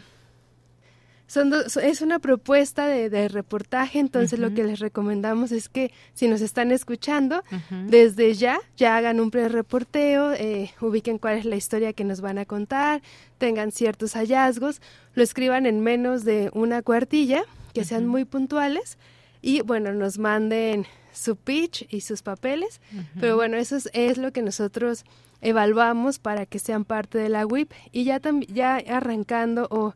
[1.26, 1.52] son
[1.82, 6.72] es una propuesta de, reportaje, entonces lo que les recomendamos es que si nos están
[6.72, 7.44] escuchando,
[7.88, 12.38] desde ya, ya hagan un pre-reporteo, eh, ubiquen cuál es la historia que nos van
[12.38, 13.02] a contar,
[13.36, 14.80] tengan ciertos hallazgos,
[15.14, 17.44] lo escriban en menos de una cuartilla
[17.76, 18.96] que sean muy puntuales
[19.42, 22.80] y bueno, nos manden su pitch y sus papeles,
[23.20, 25.04] pero bueno, eso es, lo que nosotros
[25.42, 29.94] evaluamos para que sean parte de la WIP y ya, ya arrancando o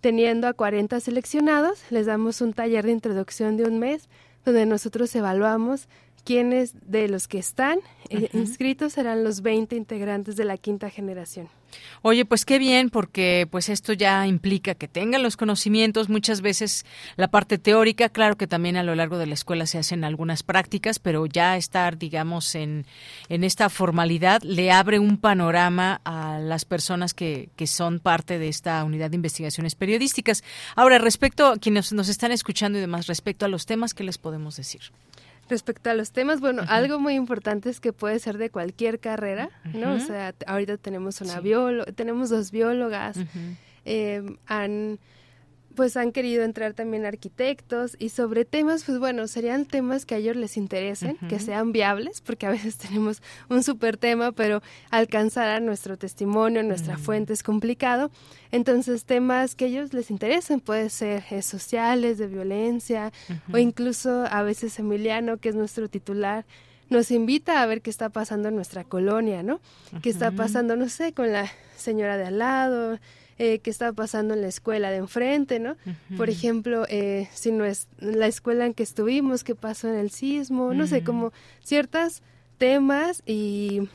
[0.00, 4.08] teniendo a 40 seleccionados, les damos un taller de introducción de un mes
[4.44, 5.86] donde nosotros evaluamos
[6.24, 7.78] quiénes de los que están
[8.08, 11.48] eh, inscritos serán los 20 integrantes de la quinta generación.
[12.02, 16.84] Oye, pues qué bien, porque pues esto ya implica que tengan los conocimientos, muchas veces
[17.16, 20.42] la parte teórica, claro que también a lo largo de la escuela se hacen algunas
[20.42, 22.86] prácticas, pero ya estar, digamos, en,
[23.28, 28.48] en esta formalidad le abre un panorama a las personas que, que son parte de
[28.48, 30.44] esta unidad de investigaciones periodísticas.
[30.76, 34.18] Ahora, respecto a quienes nos están escuchando y demás, respecto a los temas, ¿qué les
[34.18, 34.82] podemos decir?
[35.48, 39.50] Respecto a los temas, bueno, algo muy importante es que puede ser de cualquier carrera,
[39.74, 39.94] ¿no?
[39.94, 43.18] O sea, ahorita tenemos una bióloga, tenemos dos biólogas,
[43.84, 44.98] eh, han
[45.74, 50.18] pues han querido entrar también arquitectos y sobre temas, pues bueno, serían temas que a
[50.18, 55.48] ellos les interesen, que sean viables, porque a veces tenemos un super tema, pero alcanzar
[55.48, 58.10] a nuestro testimonio, nuestra fuente es complicado.
[58.50, 63.12] Entonces, temas que a ellos les interesen, puede ser eh, sociales, de violencia,
[63.52, 66.44] o incluso a veces Emiliano, que es nuestro titular,
[66.90, 69.60] nos invita a ver qué está pasando en nuestra colonia, ¿no?
[70.02, 72.98] ¿Qué está pasando, no sé, con la señora de al lado?
[73.38, 75.76] Eh, qué estaba pasando en la escuela de enfrente, ¿no?
[76.16, 80.10] Por ejemplo, eh, si no es la escuela en que estuvimos, qué pasó en el
[80.10, 81.32] sismo, no sé, como
[81.62, 82.22] ciertos
[82.58, 83.88] temas y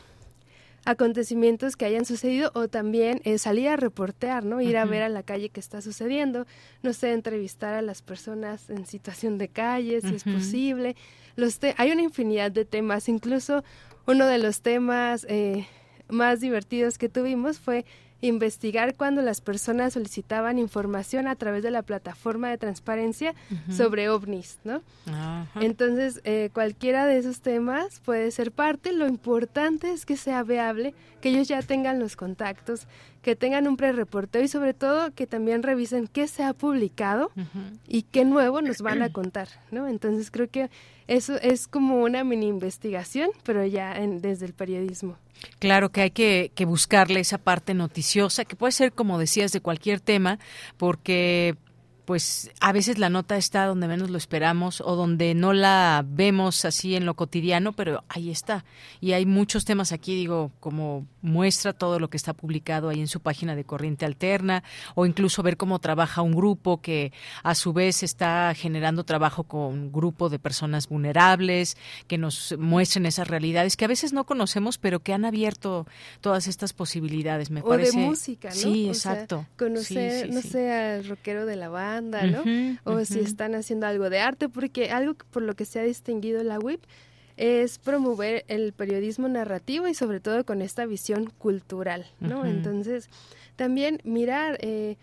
[0.86, 4.62] acontecimientos que hayan sucedido o también eh, salir a reportear, ¿no?
[4.62, 6.46] Ir a ver a la calle qué está sucediendo,
[6.82, 10.96] no sé, entrevistar a las personas en situación de calle, si es posible.
[11.36, 13.64] Los hay una infinidad de temas, incluso
[14.08, 15.68] uno de los temas eh,
[16.08, 17.86] más divertidos que tuvimos fue
[18.22, 23.34] investigar cuando las personas solicitaban información a través de la plataforma de transparencia
[23.70, 24.82] sobre ovnis, ¿no?
[25.56, 28.92] Entonces, eh, cualquiera de esos temas puede ser parte.
[28.92, 32.88] Lo importante es que sea viable, que ellos ya tengan los contactos,
[33.22, 37.32] que tengan un pre-reporteo y sobre todo que también revisen qué se ha publicado
[37.88, 39.88] y qué nuevo nos van a contar, ¿no?
[39.88, 40.70] Entonces, creo que
[41.10, 45.18] eso es como una mini investigación, pero ya desde el periodismo.
[45.58, 49.60] Claro que hay que, que buscarle esa parte noticiosa, que puede ser, como decías, de
[49.60, 50.38] cualquier tema,
[50.78, 51.56] porque
[52.10, 56.66] pues a veces la nota está donde menos lo esperamos o donde no la vemos
[56.66, 58.66] así en lo cotidiano, pero ahí está.
[59.00, 63.08] Y hay muchos temas aquí, digo, como muestra todo lo que está publicado ahí en
[63.08, 64.64] su página de Corriente Alterna
[64.96, 67.14] o incluso ver cómo trabaja un grupo que
[67.44, 71.78] a su vez está generando trabajo con un grupo de personas vulnerables,
[72.08, 75.86] que nos muestren esas realidades que a veces no conocemos, pero que han abierto
[76.22, 78.00] todas estas posibilidades, me o parece.
[78.00, 78.56] de música, ¿no?
[78.56, 79.46] Sí, exacto.
[79.60, 81.99] conocer, no sé, al rockero de la banda
[82.84, 86.44] o si están haciendo algo de arte, porque algo por lo que se ha distinguido
[86.44, 86.82] la WIP
[87.38, 92.46] es promover el periodismo narrativo y sobre todo con esta visión cultural, ¿no?
[92.46, 93.10] Entonces,
[93.56, 94.58] también mirar...
[94.62, 94.98] Eh,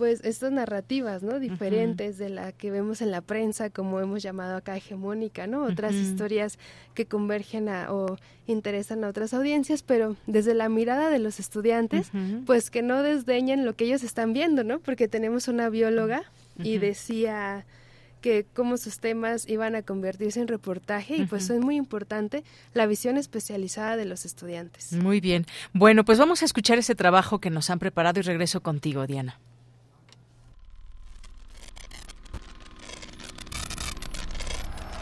[0.00, 1.38] pues estas narrativas, ¿no?
[1.38, 5.64] Diferentes de la que vemos en la prensa, como hemos llamado acá hegemónica, ¿no?
[5.64, 6.58] Otras historias
[6.94, 8.16] que convergen a, o
[8.46, 12.12] interesan a otras audiencias, pero desde la mirada de los estudiantes,
[12.46, 14.78] pues que no desdeñen lo que ellos están viendo, ¿no?
[14.78, 16.22] Porque tenemos una bióloga
[16.58, 17.64] y decía
[18.20, 22.44] que cómo sus temas iban a convertirse en reportaje y pues es muy importante
[22.74, 24.92] la visión especializada de los estudiantes.
[24.92, 25.46] Muy bien.
[25.72, 29.38] Bueno, pues vamos a escuchar ese trabajo que nos han preparado y regreso contigo, Diana.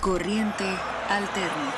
[0.00, 0.64] Corriente
[1.08, 1.74] Alterna.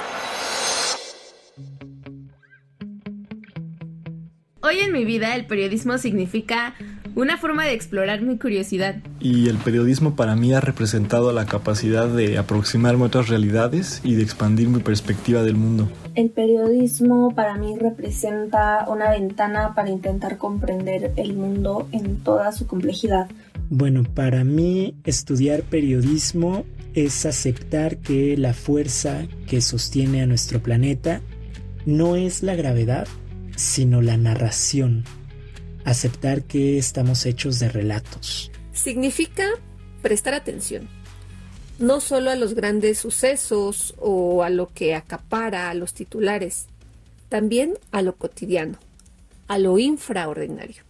[4.62, 6.74] Hoy en mi vida el periodismo significa
[7.14, 8.96] una forma de explorar mi curiosidad.
[9.20, 14.14] Y el periodismo para mí ha representado la capacidad de aproximarme a otras realidades y
[14.14, 15.88] de expandir mi perspectiva del mundo.
[16.14, 22.66] El periodismo para mí representa una ventana para intentar comprender el mundo en toda su
[22.66, 23.28] complejidad.
[23.68, 26.64] Bueno, para mí estudiar periodismo
[26.94, 31.20] es aceptar que la fuerza que sostiene a nuestro planeta
[31.86, 33.06] no es la gravedad,
[33.56, 35.04] sino la narración.
[35.84, 38.50] Aceptar que estamos hechos de relatos.
[38.72, 39.46] Significa
[40.02, 40.88] prestar atención,
[41.78, 46.66] no solo a los grandes sucesos o a lo que acapara a los titulares,
[47.28, 48.78] también a lo cotidiano,
[49.48, 50.82] a lo infraordinario.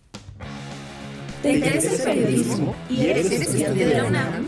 [1.43, 4.47] ¿Te interesa el periodismo y eres estudiante de la UNAM?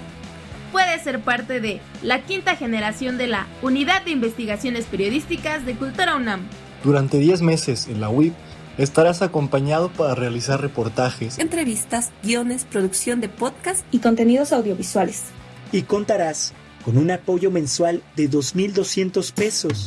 [0.73, 6.17] Puedes ser parte de la quinta generación de la Unidad de Investigaciones Periodísticas de Cultura
[6.17, 6.41] UNAM.
[6.83, 8.35] Durante 10 meses en la UIP
[8.79, 15.25] estarás acompañado para realizar reportajes, entrevistas, guiones, producción de podcast y contenidos audiovisuales.
[15.73, 16.53] Y contarás
[16.85, 19.87] con un apoyo mensual de 2.200 pesos.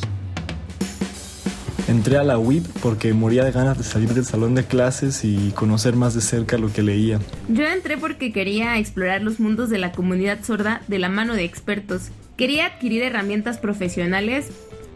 [1.88, 5.52] Entré a la UIP porque moría de ganas de salir del salón de clases y
[5.52, 7.20] conocer más de cerca lo que leía.
[7.48, 11.44] Yo entré porque quería explorar los mundos de la comunidad sorda de la mano de
[11.44, 12.10] expertos.
[12.36, 14.48] Quería adquirir herramientas profesionales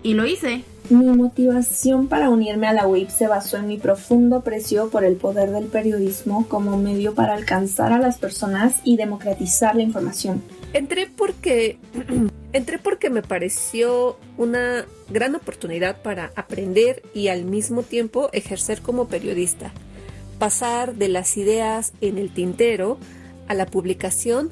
[0.02, 0.64] y lo hice.
[0.90, 5.14] Mi motivación para unirme a la UIP se basó en mi profundo aprecio por el
[5.14, 10.42] poder del periodismo como medio para alcanzar a las personas y democratizar la información.
[10.72, 11.78] Entré porque
[12.52, 19.06] entré porque me pareció una gran oportunidad para aprender y al mismo tiempo ejercer como
[19.06, 19.72] periodista.
[20.40, 22.98] Pasar de las ideas en el tintero
[23.46, 24.50] a la publicación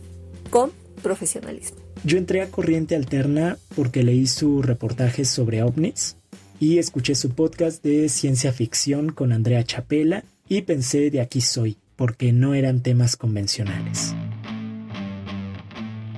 [0.50, 0.70] con
[1.02, 1.78] profesionalismo.
[2.04, 6.17] Yo entré a Corriente Alterna porque leí su reportaje sobre ovnis
[6.60, 11.76] y escuché su podcast de ciencia ficción con Andrea Chapela y pensé de aquí soy,
[11.96, 14.14] porque no eran temas convencionales.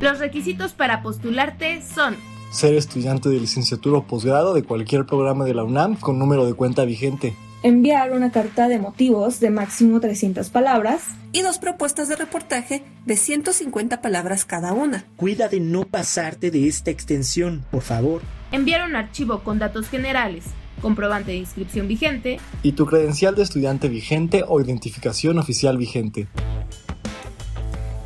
[0.01, 2.17] Los requisitos para postularte son
[2.51, 6.55] ser estudiante de licenciatura o posgrado de cualquier programa de la UNAM con número de
[6.55, 7.35] cuenta vigente.
[7.62, 11.03] Enviar una carta de motivos de máximo 300 palabras.
[11.33, 15.05] Y dos propuestas de reportaje de 150 palabras cada una.
[15.15, 18.23] Cuida de no pasarte de esta extensión, por favor.
[18.52, 20.44] Enviar un archivo con datos generales,
[20.82, 22.40] comprobante de inscripción vigente.
[22.64, 26.27] Y tu credencial de estudiante vigente o identificación oficial vigente.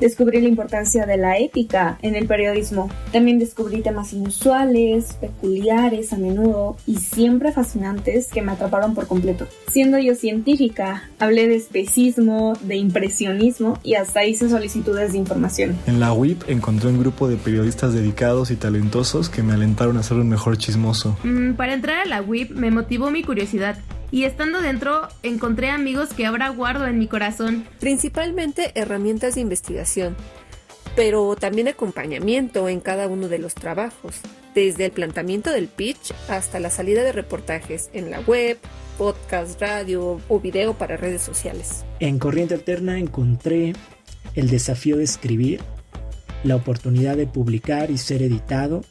[0.00, 2.90] Descubrí la importancia de la ética en el periodismo.
[3.12, 9.46] También descubrí temas inusuales, peculiares a menudo y siempre fascinantes que me atraparon por completo.
[9.68, 15.76] Siendo yo científica, hablé de especismo, de impresionismo y hasta hice solicitudes de información.
[15.86, 20.02] En la WIP encontré un grupo de periodistas dedicados y talentosos que me alentaron a
[20.02, 21.16] ser un mejor chismoso.
[21.22, 23.76] Mm, para entrar a la WIP me motivó mi curiosidad
[24.14, 27.66] y estando dentro encontré amigos que ahora guardo en mi corazón.
[27.80, 30.14] Principalmente herramientas de investigación,
[30.94, 34.20] pero también acompañamiento en cada uno de los trabajos,
[34.54, 38.56] desde el planteamiento del pitch hasta la salida de reportajes en la web,
[38.98, 41.84] podcast, radio o video para redes sociales.
[41.98, 43.72] En Corriente Alterna encontré
[44.36, 45.60] el desafío de escribir,
[46.44, 48.84] la oportunidad de publicar y ser editado,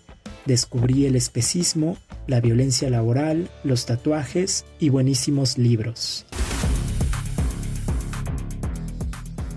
[0.45, 1.97] descubrí el especismo
[2.27, 6.25] la violencia laboral, los tatuajes y buenísimos libros.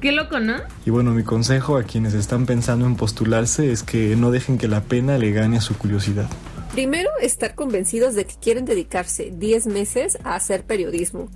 [0.00, 0.54] Qué loco, ¿no?
[0.86, 4.66] Y bueno, mi consejo a quienes están pensando en postularse es que no dejen que
[4.66, 6.28] la pena le gane a su curiosidad.
[6.72, 11.28] Primero, estar convencidos de que quieren dedicarse 10 meses a hacer periodismo,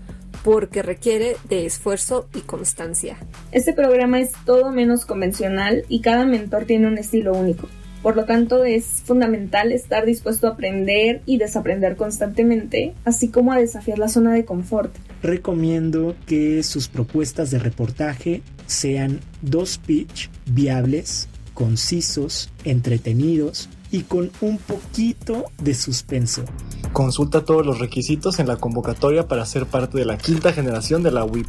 [0.43, 3.19] porque requiere de esfuerzo y constancia.
[3.51, 7.69] Este programa es todo menos convencional y cada mentor tiene un estilo único.
[8.05, 13.56] Por lo tanto, es fundamental estar dispuesto a aprender y desaprender constantemente, así como a
[13.56, 14.94] desafiar la zona de confort.
[15.22, 24.59] Recomiendo que sus propuestas de reportaje sean dos pitch viables, concisos, entretenidos y con un
[24.59, 26.44] poquito de suspenso.
[26.93, 31.10] Consulta todos los requisitos en la convocatoria para ser parte de la quinta generación de
[31.10, 31.47] la WIP.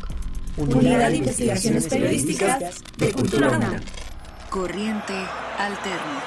[0.55, 3.81] Unidad de Investigaciones Periodísticas de Cultura
[4.55, 5.13] Corriente
[5.57, 6.23] Alterna.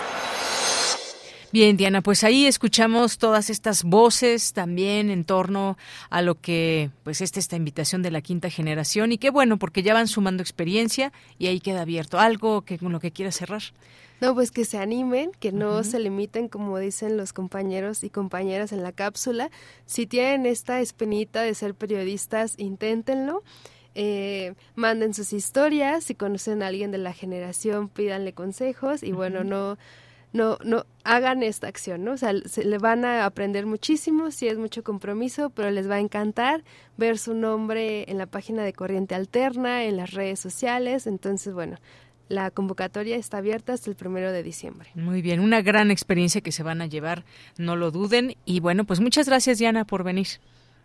[1.50, 5.78] Bien, Diana, pues ahí escuchamos todas estas voces también en torno
[6.10, 9.82] a lo que, pues, esta, esta invitación de la quinta generación y qué bueno, porque
[9.82, 12.18] ya van sumando experiencia y ahí queda abierto.
[12.20, 13.62] ¿Algo que, con lo que quieras cerrar?
[14.20, 18.72] No, pues que se animen, que no se limiten, como dicen los compañeros y compañeras
[18.72, 19.50] en la cápsula.
[19.86, 23.42] Si tienen esta espinita de ser periodistas, inténtenlo.
[24.00, 29.42] Eh, manden sus historias, si conocen a alguien de la generación, pídanle consejos y bueno,
[29.42, 29.76] no
[30.32, 32.12] no, no hagan esta acción, ¿no?
[32.12, 35.96] O sea, se le van a aprender muchísimo, si es mucho compromiso, pero les va
[35.96, 36.62] a encantar
[36.96, 41.06] ver su nombre en la página de Corriente Alterna, en las redes sociales.
[41.06, 41.78] Entonces, bueno,
[42.28, 44.90] la convocatoria está abierta hasta el primero de diciembre.
[44.94, 47.24] Muy bien, una gran experiencia que se van a llevar,
[47.56, 48.36] no lo duden.
[48.44, 50.28] Y bueno, pues muchas gracias, Diana, por venir.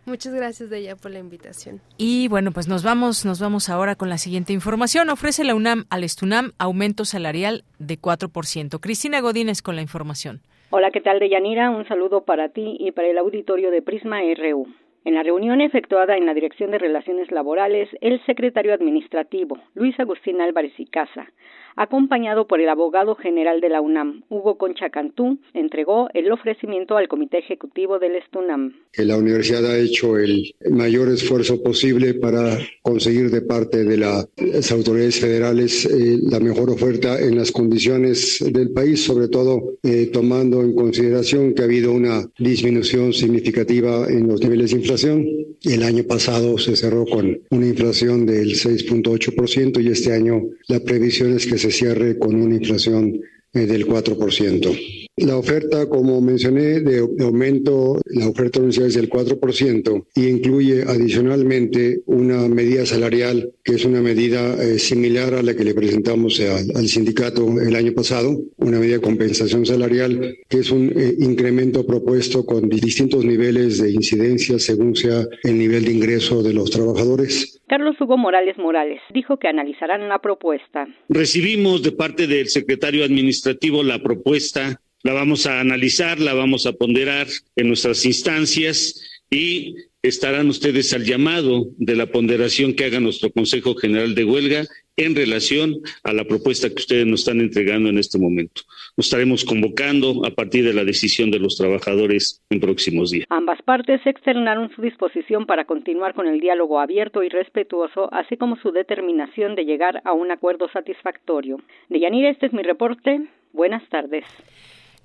[0.06, 1.80] Muchas gracias de ella por la invitación.
[1.96, 5.08] Y bueno, pues nos vamos, nos vamos ahora con la siguiente información.
[5.08, 8.80] Ofrece la UNAM al Estunam aumento salarial de 4%.
[8.80, 10.40] Cristina Godínez con la información.
[10.70, 11.70] Hola, ¿qué tal, Deyanira?
[11.70, 14.66] Un saludo para ti y para el auditorio de Prisma RU.
[15.04, 20.40] En la reunión efectuada en la Dirección de Relaciones Laborales, el secretario administrativo, Luis Agustín
[20.40, 21.28] Álvarez y Casa,
[21.76, 27.08] acompañado por el abogado general de la UNAM, Hugo Concha Cantú, entregó el ofrecimiento al
[27.08, 28.72] Comité Ejecutivo del Estunam.
[28.96, 35.20] La universidad ha hecho el mayor esfuerzo posible para conseguir de parte de las autoridades
[35.20, 40.74] federales eh, la mejor oferta en las condiciones del país, sobre todo eh, tomando en
[40.74, 45.26] consideración que ha habido una disminución significativa en los niveles de inflación.
[45.62, 51.34] El año pasado se cerró con una inflación del 6.8% y este año la previsión
[51.34, 55.03] es que se cierre con una inflación del 4%.
[55.16, 62.02] La oferta, como mencioné, de, aumento, la oferta universitaria es del 4% y incluye adicionalmente
[62.06, 66.88] una medida salarial que es una medida eh, similar a la que le presentamos al,
[66.88, 72.44] sindicato el año pasado, una medida de compensación salarial que es un eh, incremento propuesto
[72.44, 77.62] con distintos niveles de incidencia según sea el nivel de ingreso de los trabajadores.
[77.68, 80.88] Carlos Hugo Morales Morales dijo que analizarán la propuesta.
[81.08, 86.72] Recibimos de parte del secretario administrativo la propuesta la vamos a analizar, la vamos a
[86.72, 87.26] ponderar
[87.56, 93.74] en nuestras instancias y estarán ustedes al llamado de la ponderación que haga nuestro Consejo
[93.74, 94.64] General de Huelga
[94.96, 95.74] en relación
[96.04, 98.62] a la propuesta que ustedes nos están entregando en este momento.
[98.96, 103.26] Nos estaremos convocando a partir de la decisión de los trabajadores en próximos días.
[103.28, 108.56] Ambas partes externaron su disposición para continuar con el diálogo abierto y respetuoso, así como
[108.56, 111.60] su determinación de llegar a un acuerdo satisfactorio.
[111.90, 113.20] De Yanira, este es mi reporte.
[113.52, 114.24] Buenas tardes.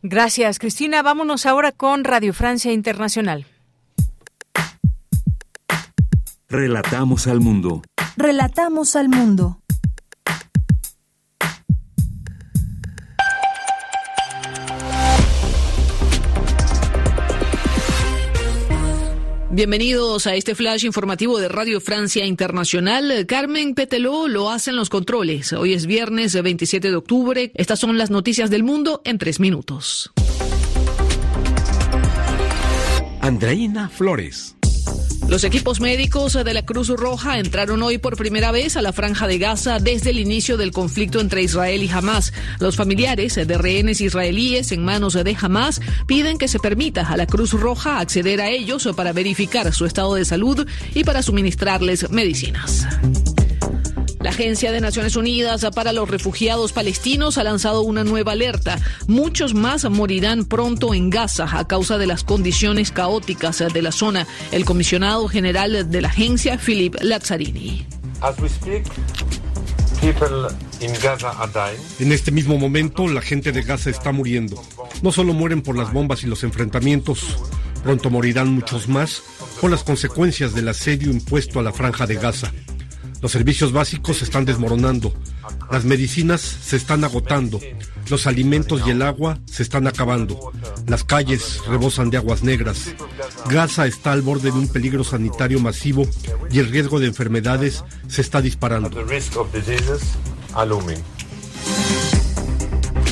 [0.01, 1.01] Gracias, Cristina.
[1.01, 3.45] Vámonos ahora con Radio Francia Internacional.
[6.47, 7.83] Relatamos al mundo.
[8.17, 9.59] Relatamos al mundo.
[19.59, 23.25] Bienvenidos a este flash informativo de Radio Francia Internacional.
[23.27, 25.51] Carmen Peteló lo hace en los controles.
[25.51, 27.51] Hoy es viernes 27 de octubre.
[27.55, 30.13] Estas son las noticias del mundo en tres minutos.
[33.19, 34.55] Andreina Flores.
[35.29, 39.27] Los equipos médicos de la Cruz Roja entraron hoy por primera vez a la franja
[39.27, 42.33] de Gaza desde el inicio del conflicto entre Israel y Hamas.
[42.59, 47.27] Los familiares de rehenes israelíes en manos de Hamas piden que se permita a la
[47.27, 52.87] Cruz Roja acceder a ellos para verificar su estado de salud y para suministrarles medicinas.
[54.21, 58.77] La Agencia de Naciones Unidas para los Refugiados Palestinos ha lanzado una nueva alerta.
[59.07, 64.27] Muchos más morirán pronto en Gaza a causa de las condiciones caóticas de la zona.
[64.51, 67.85] El comisionado general de la agencia, Philip Lazzarini.
[71.99, 74.61] En este mismo momento, la gente de Gaza está muriendo.
[75.01, 77.37] No solo mueren por las bombas y los enfrentamientos,
[77.83, 79.23] pronto morirán muchos más
[79.61, 82.51] por las consecuencias del asedio impuesto a la franja de Gaza.
[83.21, 85.13] Los servicios básicos se están desmoronando,
[85.71, 87.59] las medicinas se están agotando,
[88.09, 90.51] los alimentos y el agua se están acabando,
[90.87, 92.95] las calles rebosan de aguas negras,
[93.49, 96.07] Gaza está al borde de un peligro sanitario masivo
[96.51, 98.89] y el riesgo de enfermedades se está disparando.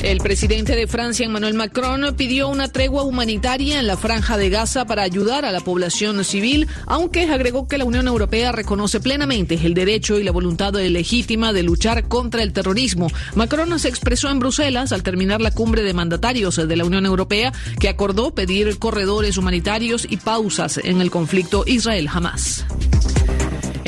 [0.02, 4.84] El presidente de Francia, Emmanuel Macron, pidió una tregua humanitaria en la franja de Gaza
[4.84, 9.74] para ayudar a la población civil, aunque agregó que la Unión Europea reconoce plenamente el
[9.74, 13.08] derecho y la voluntad legítima de luchar contra el terrorismo.
[13.34, 17.52] Macron se expresó en Bruselas al terminar la cumbre de mandatarios de la Unión Europea,
[17.80, 22.64] que acordó pedir corredores humanitarios y pausas en el conflicto Israel-Hamas.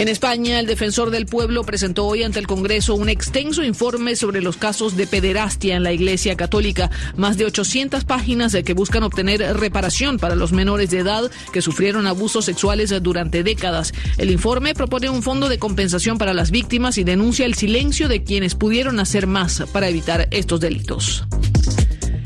[0.00, 4.40] En España, el defensor del pueblo presentó hoy ante el Congreso un extenso informe sobre
[4.40, 9.42] los casos de pederastia en la Iglesia Católica, más de 800 páginas que buscan obtener
[9.58, 13.92] reparación para los menores de edad que sufrieron abusos sexuales durante décadas.
[14.16, 18.24] El informe propone un fondo de compensación para las víctimas y denuncia el silencio de
[18.24, 21.26] quienes pudieron hacer más para evitar estos delitos.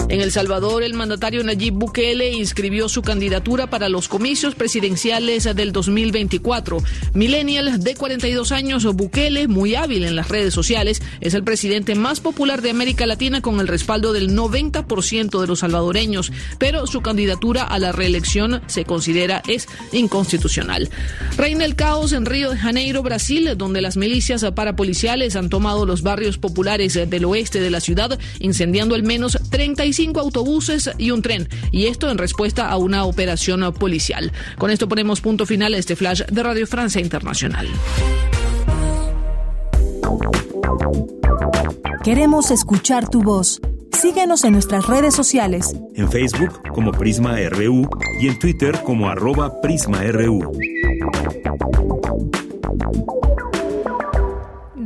[0.08, 5.72] En El Salvador, el mandatario Nayib Bukele inscribió su candidatura para los comicios presidenciales del
[5.72, 6.78] 2024.
[7.14, 12.20] Millennial de 42 años, Bukele, muy hábil en las redes sociales, es el presidente más
[12.20, 17.62] popular de América Latina con el respaldo del 90% de los salvadoreños, pero su candidatura
[17.62, 20.90] a la reelección se considera es inconstitucional.
[21.38, 26.02] Reina el caos en Río de Janeiro, Brasil, donde las milicias parapoliciales han tomado los
[26.02, 31.22] barrios populares del oeste de la ciudad, incendiando al menos 35 cinco autobuses y un
[31.22, 34.32] tren, y esto en respuesta a una operación policial.
[34.58, 37.68] Con esto ponemos punto final a este flash de Radio Francia Internacional.
[42.04, 43.62] Queremos escuchar tu voz.
[43.92, 45.74] Síguenos en nuestras redes sociales.
[45.94, 47.88] En Facebook como Prisma RU
[48.20, 50.52] y en Twitter como arroba PrismaRU.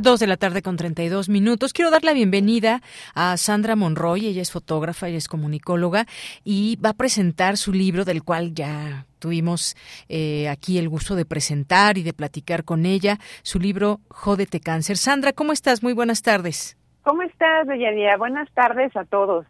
[0.01, 1.73] Dos de la tarde con 32 minutos.
[1.73, 2.79] Quiero dar la bienvenida
[3.15, 4.27] a Sandra Monroy.
[4.27, 6.05] Ella es fotógrafa, y es comunicóloga
[6.45, 9.75] y va a presentar su libro del cual ya tuvimos
[10.07, 13.17] eh, aquí el gusto de presentar y de platicar con ella.
[13.41, 14.95] Su libro Jódete Cáncer.
[14.95, 15.83] Sandra, ¿cómo estás?
[15.83, 16.77] Muy buenas tardes.
[17.03, 18.15] ¿Cómo estás, Deyanira?
[18.15, 19.45] Buenas tardes a todos.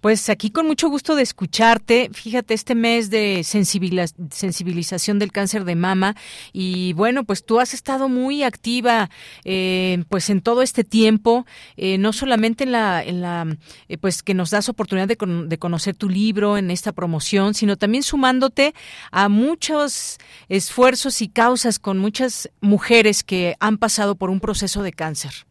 [0.00, 2.10] Pues aquí con mucho gusto de escucharte.
[2.12, 6.16] Fíjate, este mes de sensibilización del cáncer de mama
[6.52, 9.10] y bueno, pues tú has estado muy activa
[9.44, 11.46] eh, pues en todo este tiempo,
[11.76, 13.56] eh, no solamente en la, en la
[13.88, 15.16] eh, pues que nos das oportunidad de,
[15.46, 18.74] de, conocer tu libro en esta promoción, sino también sumándote
[19.10, 24.92] a muchos esfuerzos y causas con muchas mujeres que han pasado por un proceso de
[24.92, 25.45] cáncer.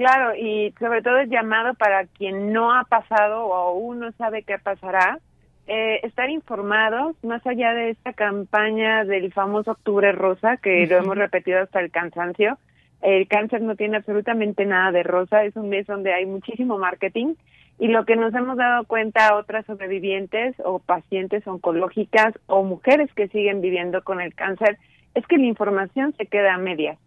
[0.00, 4.44] Claro, y sobre todo es llamado para quien no ha pasado o aún no sabe
[4.44, 5.18] qué pasará,
[5.66, 11.18] eh, estar informados, más allá de esta campaña del famoso Octubre Rosa, que lo hemos
[11.18, 12.56] repetido hasta el cansancio.
[13.02, 17.34] El cáncer no tiene absolutamente nada de rosa, es un mes donde hay muchísimo marketing
[17.78, 23.28] y lo que nos hemos dado cuenta otras sobrevivientes o pacientes oncológicas o mujeres que
[23.28, 24.78] siguen viviendo con el cáncer
[25.14, 26.98] es que la información se queda a medias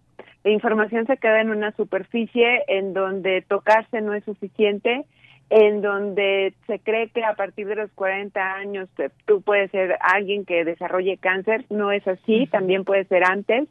[0.51, 5.05] información se queda en una superficie en donde tocarse no es suficiente,
[5.49, 8.89] en donde se cree que a partir de los 40 años
[9.25, 13.67] tú puedes ser alguien que desarrolle cáncer, no es así, también puede ser antes.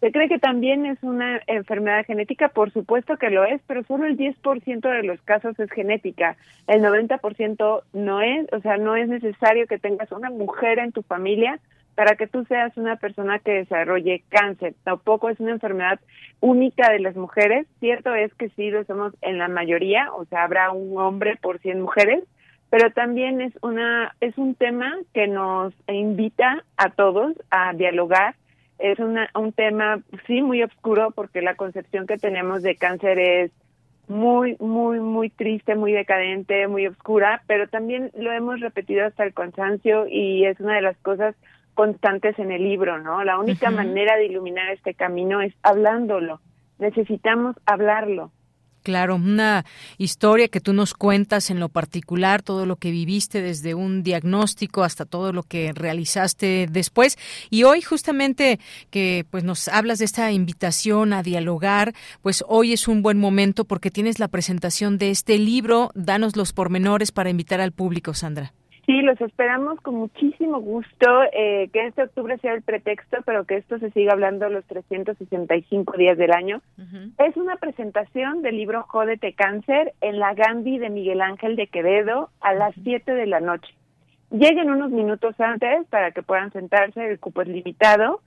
[0.00, 4.06] Se cree que también es una enfermedad genética, por supuesto que lo es, pero solo
[4.06, 6.36] el 10% de los casos es genética.
[6.66, 11.02] El 90% no es, o sea, no es necesario que tengas una mujer en tu
[11.02, 11.58] familia
[11.94, 14.74] para que tú seas una persona que desarrolle cáncer.
[14.84, 16.00] Tampoco es una enfermedad
[16.40, 17.66] única de las mujeres.
[17.80, 21.58] Cierto es que sí lo somos en la mayoría, o sea, habrá un hombre por
[21.60, 22.24] 100 mujeres,
[22.70, 28.34] pero también es una es un tema que nos invita a todos a dialogar.
[28.78, 33.52] Es una, un tema sí muy oscuro porque la concepción que tenemos de cáncer es
[34.08, 39.32] muy, muy, muy triste, muy decadente, muy oscura, pero también lo hemos repetido hasta el
[39.32, 41.34] cansancio y es una de las cosas
[41.74, 43.22] constantes en el libro, ¿no?
[43.24, 46.40] La única manera de iluminar este camino es hablándolo.
[46.78, 48.30] Necesitamos hablarlo.
[48.84, 49.64] Claro, una
[49.96, 54.82] historia que tú nos cuentas en lo particular, todo lo que viviste desde un diagnóstico
[54.84, 57.16] hasta todo lo que realizaste después.
[57.48, 58.60] Y hoy justamente
[58.90, 63.64] que pues nos hablas de esta invitación a dialogar, pues hoy es un buen momento
[63.64, 65.90] porque tienes la presentación de este libro.
[65.94, 68.52] Danos los pormenores para invitar al público, Sandra.
[68.86, 73.56] Sí, los esperamos con muchísimo gusto, eh, que este octubre sea el pretexto, pero que
[73.56, 76.60] esto se siga hablando los 365 días del año.
[77.18, 82.28] Es una presentación del libro Jódete Cáncer en la Gandhi de Miguel Ángel de Quevedo
[82.40, 83.72] a las 7 de la noche.
[84.30, 88.20] Lleguen unos minutos antes para que puedan sentarse, el cupo es limitado,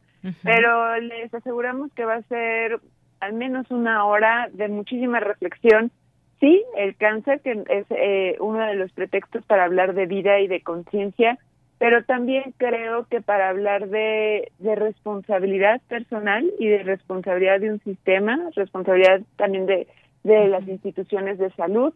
[0.44, 2.80] pero les aseguramos que va a ser
[3.20, 5.92] al menos una hora de muchísima reflexión
[6.40, 10.48] Sí, el cáncer, que es eh, uno de los pretextos para hablar de vida y
[10.48, 11.40] de conciencia,
[11.80, 17.80] pero también creo que para hablar de, de responsabilidad personal y de responsabilidad de un
[17.82, 19.88] sistema, responsabilidad también de,
[20.24, 21.94] de las instituciones de salud,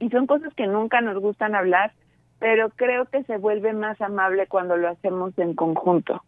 [0.00, 1.92] y son cosas que nunca nos gustan hablar,
[2.38, 6.22] pero creo que se vuelve más amable cuando lo hacemos en conjunto.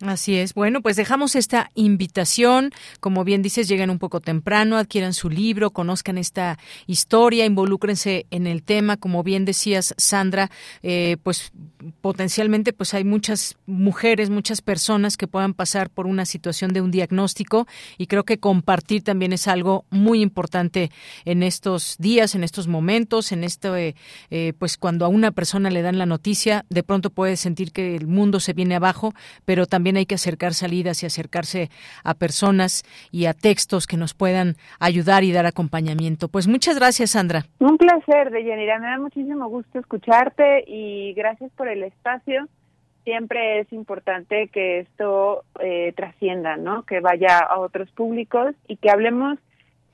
[0.00, 0.54] Así es.
[0.54, 2.70] Bueno, pues dejamos esta invitación.
[3.00, 8.46] Como bien dices, lleguen un poco temprano, adquieran su libro, conozcan esta historia, involúcrense en
[8.46, 8.96] el tema.
[8.96, 10.50] Como bien decías, Sandra,
[10.82, 11.52] eh, pues
[12.00, 16.90] potencialmente pues hay muchas mujeres, muchas personas que puedan pasar por una situación de un
[16.90, 17.66] diagnóstico
[17.98, 20.90] y creo que compartir también es algo muy importante
[21.24, 23.94] en estos días, en estos momentos, en esto, eh,
[24.30, 27.96] eh, pues cuando a una persona le dan la noticia, de pronto puede sentir que
[27.96, 29.14] el mundo se viene abajo,
[29.44, 31.70] pero también hay que acercar salidas y acercarse
[32.04, 36.28] a personas y a textos que nos puedan ayudar y dar acompañamiento.
[36.28, 37.44] Pues muchas gracias, Sandra.
[37.58, 38.78] Un placer, Deyanira.
[38.78, 42.48] Me da muchísimo gusto escucharte y gracias por el espacio.
[43.04, 46.84] Siempre es importante que esto eh, trascienda, ¿no?
[46.84, 49.38] Que vaya a otros públicos y que hablemos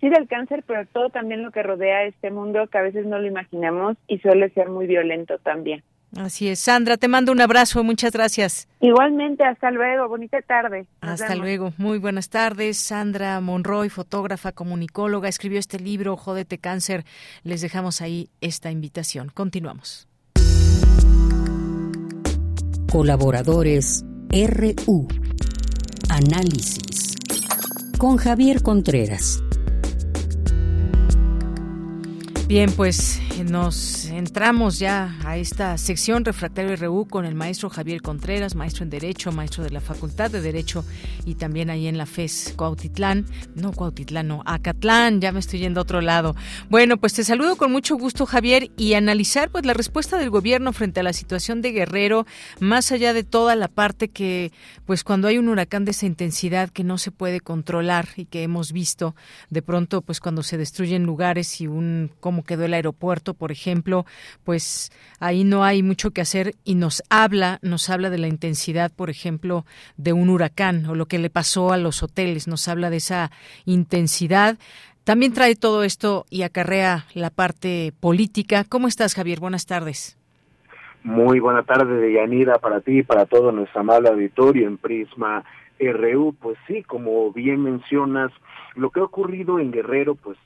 [0.00, 3.18] sí del cáncer, pero todo también lo que rodea este mundo que a veces no
[3.18, 5.82] lo imaginamos y suele ser muy violento también.
[6.18, 6.58] Así es.
[6.58, 7.82] Sandra, te mando un abrazo.
[7.84, 8.68] Muchas gracias.
[8.80, 10.08] Igualmente, hasta luego.
[10.08, 10.86] Bonita tarde.
[11.00, 11.72] hasta luego.
[11.76, 12.78] Muy buenas tardes.
[12.78, 17.04] Sandra Monroy, fotógrafa, comunicóloga, escribió este libro, Jódete Cáncer.
[17.42, 19.30] Les dejamos ahí esta invitación.
[19.32, 20.08] Continuamos.
[22.90, 25.08] Colaboradores RU.
[26.08, 27.14] Análisis.
[27.98, 29.42] Con Javier Contreras.
[32.48, 38.54] Bien, pues nos entramos ya a esta sección Refractario RU con el maestro Javier Contreras,
[38.54, 40.84] maestro en Derecho, maestro de la Facultad de Derecho
[41.24, 45.80] y también ahí en la FES Cuautitlán, no Cuautitlán, no, Acatlán, ya me estoy yendo
[45.80, 46.36] a otro lado.
[46.70, 50.72] Bueno, pues te saludo con mucho gusto Javier y analizar pues la respuesta del gobierno
[50.72, 52.26] frente a la situación de Guerrero,
[52.60, 54.52] más allá de toda la parte que
[54.86, 58.44] pues cuando hay un huracán de esa intensidad que no se puede controlar y que
[58.44, 59.16] hemos visto
[59.50, 64.04] de pronto pues cuando se destruyen lugares y un cómo quedó el aeropuerto, por ejemplo,
[64.44, 68.92] pues ahí no hay mucho que hacer y nos habla, nos habla de la intensidad,
[68.94, 69.64] por ejemplo,
[69.96, 73.30] de un huracán o lo que le pasó a los hoteles, nos habla de esa
[73.64, 74.58] intensidad.
[75.04, 78.64] También trae todo esto y acarrea la parte política.
[78.68, 79.40] ¿Cómo estás, Javier?
[79.40, 80.18] Buenas tardes.
[81.04, 85.42] Muy buena tarde, Yanira, para ti y para todo nuestro amable auditorio en Prisma
[85.80, 86.34] RU.
[86.38, 88.30] Pues sí, como bien mencionas,
[88.74, 90.36] lo que ha ocurrido en Guerrero, pues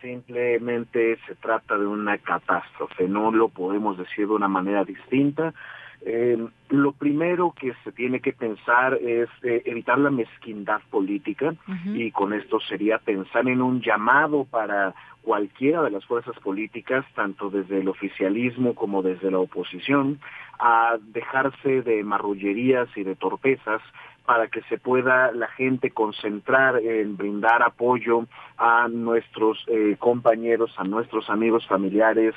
[0.00, 5.54] simplemente se trata de una catástrofe, no lo podemos decir de una manera distinta.
[6.02, 6.38] Eh,
[6.68, 11.54] lo primero que se tiene que pensar es eh, evitar la mezquindad política
[11.86, 17.50] y con esto sería pensar en un llamado para cualquiera de las fuerzas políticas, tanto
[17.50, 20.20] desde el oficialismo como desde la oposición,
[20.58, 23.82] a dejarse de marrullerías y de torpezas
[24.28, 28.26] para que se pueda la gente concentrar en brindar apoyo
[28.58, 32.34] a nuestros eh, compañeros, a nuestros amigos familiares,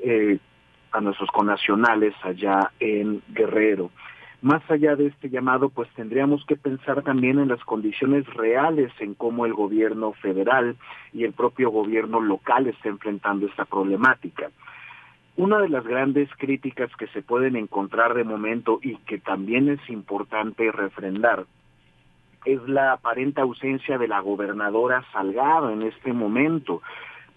[0.00, 0.38] eh,
[0.90, 3.92] a nuestros connacionales allá en Guerrero.
[4.42, 9.14] Más allá de este llamado, pues tendríamos que pensar también en las condiciones reales en
[9.14, 10.74] cómo el gobierno federal
[11.12, 14.50] y el propio gobierno local está enfrentando esta problemática.
[15.40, 19.80] Una de las grandes críticas que se pueden encontrar de momento y que también es
[19.88, 21.46] importante refrendar
[22.44, 26.82] es la aparente ausencia de la gobernadora Salgado en este momento.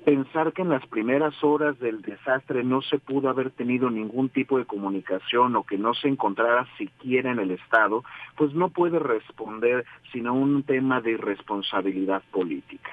[0.04, 4.58] Pensar que en las primeras horas del desastre no se pudo haber tenido ningún tipo
[4.58, 8.04] de comunicación o que no se encontrara siquiera en el Estado,
[8.36, 12.92] pues no puede responder sino un tema de irresponsabilidad política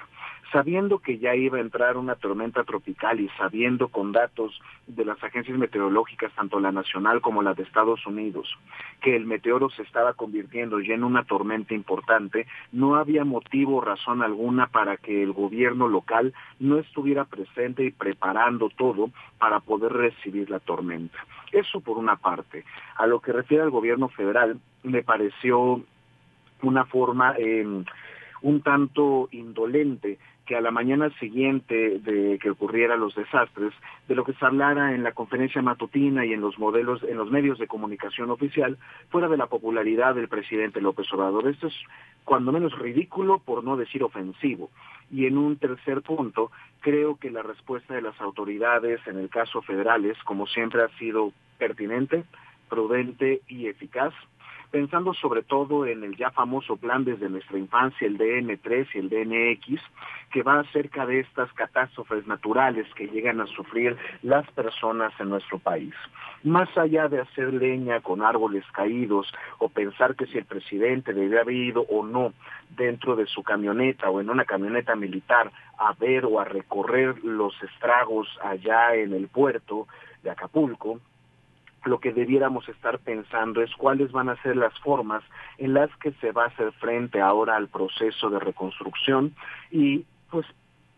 [0.52, 5.22] sabiendo que ya iba a entrar una tormenta tropical y sabiendo con datos de las
[5.22, 8.48] agencias meteorológicas, tanto la nacional como la de Estados Unidos,
[9.01, 13.81] que el meteoro se estaba convirtiendo ya en una tormenta importante, no había motivo o
[13.81, 19.93] razón alguna para que el gobierno local no estuviera presente y preparando todo para poder
[19.93, 21.18] recibir la tormenta.
[21.52, 22.64] Eso por una parte.
[22.97, 25.82] A lo que refiere al gobierno federal, me pareció
[26.62, 27.85] una forma eh,
[28.43, 30.18] un tanto indolente
[30.51, 33.72] que a la mañana siguiente de que ocurrieran los desastres,
[34.09, 37.31] de lo que se hablara en la conferencia matutina y en los modelos, en los
[37.31, 38.77] medios de comunicación oficial,
[39.10, 41.47] fuera de la popularidad del presidente López Obrador.
[41.47, 41.74] Esto es
[42.24, 44.70] cuando menos ridículo, por no decir ofensivo.
[45.09, 46.51] Y en un tercer punto,
[46.81, 51.32] creo que la respuesta de las autoridades, en el caso federales, como siempre ha sido
[51.59, 52.24] pertinente,
[52.68, 54.14] prudente y eficaz,
[54.70, 59.09] pensando sobre todo en el ya famoso plan desde nuestra infancia, el DN3 y el
[59.09, 59.82] DNX,
[60.32, 65.59] que va acerca de estas catástrofes naturales que llegan a sufrir las personas en nuestro
[65.59, 65.94] país.
[66.44, 69.26] Más allá de hacer leña con árboles caídos
[69.59, 72.32] o pensar que si el presidente debe haber ido o no
[72.70, 77.60] dentro de su camioneta o en una camioneta militar a ver o a recorrer los
[77.62, 79.88] estragos allá en el puerto
[80.22, 81.01] de Acapulco,
[81.85, 85.23] lo que debiéramos estar pensando es cuáles van a ser las formas
[85.59, 89.35] en las que se va a hacer frente ahora al proceso de reconstrucción
[89.70, 90.47] y pues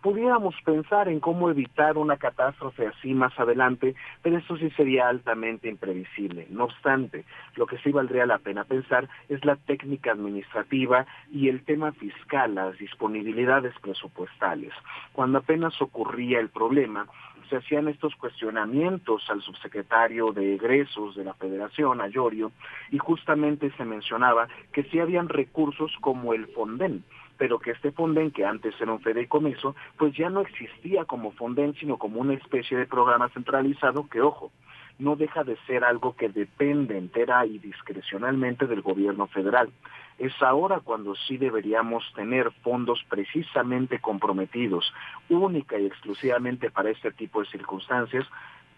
[0.02, 5.68] pudiéramos pensar en cómo evitar una catástrofe así más adelante, pero eso sí sería altamente
[5.68, 6.48] imprevisible.
[6.50, 11.64] No obstante, lo que sí valdría la pena pensar es la técnica administrativa y el
[11.64, 14.72] tema fiscal, las disponibilidades presupuestales.
[15.12, 17.06] Cuando apenas ocurría el problema,
[17.48, 22.52] se hacían estos cuestionamientos al subsecretario de egresos de la Federación, a Llorio,
[22.90, 27.05] y justamente se mencionaba que sí habían recursos como el Fonden,
[27.39, 31.74] pero que este Fonden, que antes era un fideicomiso, pues ya no existía como Fonden,
[31.74, 34.52] sino como una especie de programa centralizado que, ojo,
[34.98, 39.70] no deja de ser algo que depende entera y discrecionalmente del gobierno federal.
[40.19, 44.93] Es ahora cuando sí deberíamos tener fondos precisamente comprometidos,
[45.28, 48.27] única y exclusivamente para este tipo de circunstancias,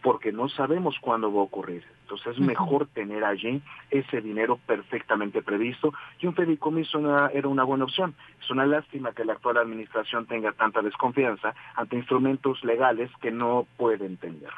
[0.05, 1.83] porque no sabemos cuándo va a ocurrir.
[2.03, 7.85] Entonces es mejor tener allí ese dinero perfectamente previsto y un fideicomiso era una buena
[7.85, 8.15] opción.
[8.39, 13.67] Es una lástima que la actual administración tenga tanta desconfianza ante instrumentos legales que no
[13.79, 14.51] puede entender.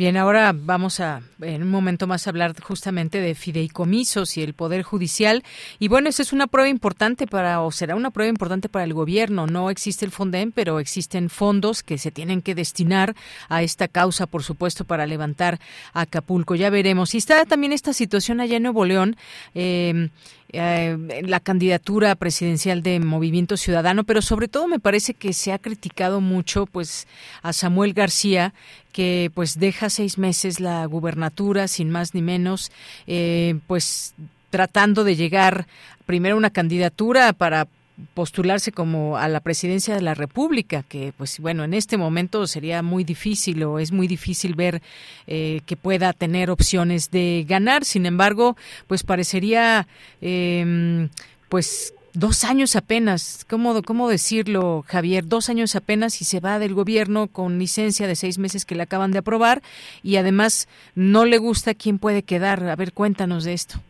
[0.00, 4.82] Bien, ahora vamos a en un momento más hablar justamente de fideicomisos y el poder
[4.82, 5.44] judicial.
[5.78, 8.94] Y bueno, esa es una prueba importante para, o será una prueba importante para el
[8.94, 9.46] gobierno.
[9.46, 13.14] No existe el Fonden, pero existen fondos que se tienen que destinar
[13.50, 15.60] a esta causa, por supuesto, para levantar
[15.92, 16.54] Acapulco.
[16.54, 17.14] Ya veremos.
[17.14, 19.18] Y está también esta situación allá en Nuevo León.
[19.54, 20.08] Eh,
[20.52, 25.58] eh, la candidatura presidencial de Movimiento Ciudadano, pero sobre todo me parece que se ha
[25.58, 27.06] criticado mucho pues
[27.42, 28.52] a Samuel García
[28.92, 32.72] que pues deja seis meses la gubernatura sin más ni menos
[33.06, 34.14] eh, pues
[34.50, 35.66] tratando de llegar
[36.06, 37.68] primero una candidatura para
[38.14, 42.82] postularse como a la presidencia de la República, que pues bueno, en este momento sería
[42.82, 44.82] muy difícil o es muy difícil ver
[45.26, 47.84] eh, que pueda tener opciones de ganar.
[47.84, 48.56] Sin embargo,
[48.86, 49.86] pues parecería
[50.20, 51.08] em,
[51.48, 55.26] pues dos años apenas, ¿cómo, ¿cómo decirlo, Javier?
[55.26, 58.82] Dos años apenas y se va del gobierno con licencia de seis meses que le
[58.82, 59.62] acaban de aprobar
[60.02, 62.68] y además no le gusta quién puede quedar.
[62.68, 63.80] A ver, cuéntanos de esto.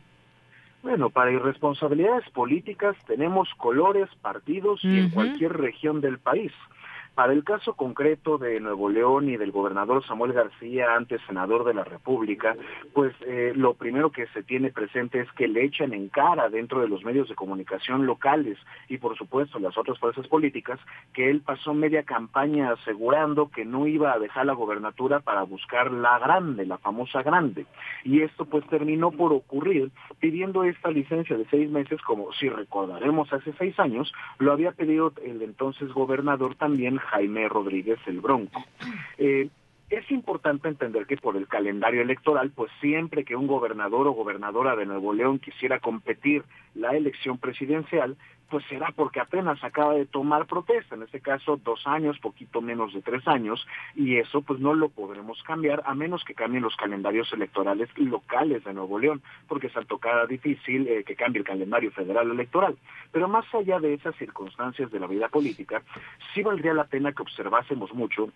[0.83, 6.53] Bueno, para irresponsabilidades políticas tenemos colores, partidos y en cualquier región del país.
[7.15, 11.75] Para el caso concreto de Nuevo León y del gobernador Samuel García, antes senador de
[11.75, 12.57] la República,
[12.95, 16.81] pues eh, lo primero que se tiene presente es que le echan en cara dentro
[16.81, 18.59] de los medios de comunicación locales
[18.89, 20.79] y por supuesto las otras fuerzas políticas
[21.13, 25.91] que él pasó media campaña asegurando que no iba a dejar la gobernatura para buscar
[25.91, 27.67] la grande, la famosa grande.
[28.05, 33.33] Y esto pues terminó por ocurrir pidiendo esta licencia de seis meses, como si recordaremos
[33.33, 38.65] hace seis años, lo había pedido el entonces gobernador también Jaime Rodríguez el Bronco.
[39.19, 39.49] Eh,
[39.91, 44.77] es importante entender que por el calendario electoral, pues siempre que un gobernador o gobernadora
[44.77, 46.45] de Nuevo León quisiera competir
[46.75, 48.17] la elección presidencial,
[48.51, 52.93] pues será porque apenas acaba de tomar protesta, en este caso dos años, poquito menos
[52.93, 56.77] de tres años, y eso pues no lo podremos cambiar a menos que cambien los
[56.77, 61.91] calendarios electorales locales de Nuevo León, porque es tocada difícil eh, que cambie el calendario
[61.93, 62.77] federal electoral.
[63.13, 65.83] Pero más allá de esas circunstancias de la vida política,
[66.35, 68.31] sí valdría la pena que observásemos mucho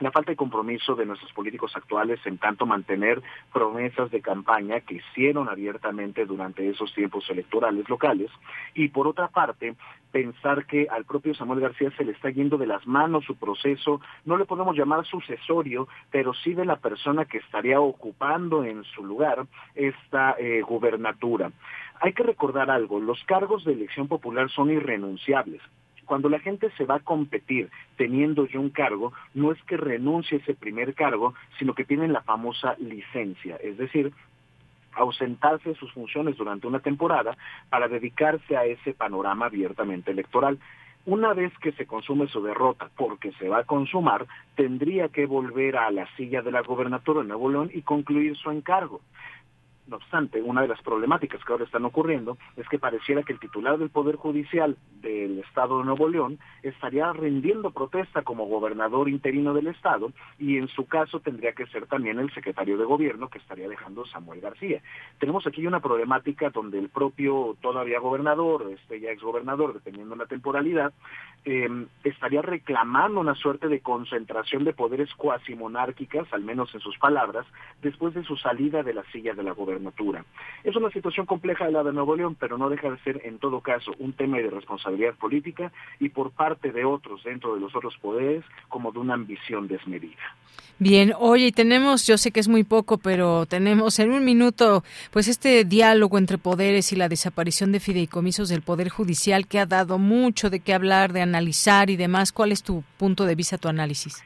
[0.00, 3.22] la falta de compromiso de nuestros políticos actuales en tanto mantener
[3.52, 8.30] promesas de campaña que hicieron abiertamente durante esos tiempos electorales locales
[8.74, 9.76] y por otra parte
[10.10, 14.00] pensar que al propio Samuel García se le está yendo de las manos su proceso,
[14.24, 19.04] no le podemos llamar sucesorio, pero sí de la persona que estaría ocupando en su
[19.04, 21.50] lugar esta eh, gubernatura.
[22.00, 25.62] Hay que recordar algo, los cargos de elección popular son irrenunciables.
[26.04, 30.38] Cuando la gente se va a competir teniendo ya un cargo, no es que renuncie
[30.38, 34.12] a ese primer cargo, sino que tienen la famosa licencia, es decir,
[34.94, 37.36] ausentarse de sus funciones durante una temporada
[37.68, 40.58] para dedicarse a ese panorama abiertamente electoral.
[41.06, 45.76] Una vez que se consume su derrota, porque se va a consumar, tendría que volver
[45.76, 49.02] a la silla de la gobernatura de Nuevo León y concluir su encargo.
[49.86, 53.38] No obstante, una de las problemáticas que ahora están ocurriendo es que pareciera que el
[53.38, 59.52] titular del Poder Judicial del Estado de Nuevo León estaría rindiendo protesta como gobernador interino
[59.52, 63.36] del Estado y en su caso tendría que ser también el secretario de Gobierno que
[63.36, 64.80] estaría dejando Samuel García.
[65.18, 70.26] Tenemos aquí una problemática donde el propio todavía gobernador, este ya exgobernador, dependiendo de la
[70.26, 70.94] temporalidad,
[71.44, 71.68] eh,
[72.04, 77.46] estaría reclamando una suerte de concentración de poderes cuasi monárquicas, al menos en sus palabras,
[77.82, 79.73] después de su salida de la silla de la gobernación
[80.64, 83.60] es una situación compleja la de Nuevo León, pero no deja de ser en todo
[83.60, 87.96] caso un tema de responsabilidad política y por parte de otros dentro de los otros
[88.00, 90.22] poderes como de una ambición desmedida.
[90.78, 94.82] Bien, oye, tenemos, yo sé que es muy poco, pero tenemos en un minuto,
[95.12, 99.66] pues este diálogo entre poderes y la desaparición de fideicomisos del Poder Judicial que ha
[99.66, 102.32] dado mucho de qué hablar, de analizar y demás.
[102.32, 104.24] ¿Cuál es tu punto de vista, tu análisis?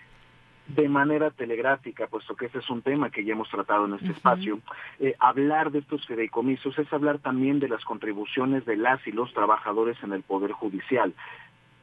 [0.69, 4.11] De manera telegráfica, puesto que este es un tema que ya hemos tratado en este
[4.11, 4.61] espacio.
[5.01, 9.32] Eh, hablar de estos fideicomisos es hablar también de las contribuciones de las y los
[9.32, 11.15] trabajadores en el Poder Judicial.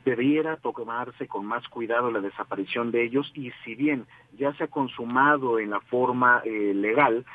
[0.06, 4.06] Debiera tomarse con más cuidado la desaparición de ellos y si bien
[4.38, 7.26] ya se ha consumado en la forma eh, legal,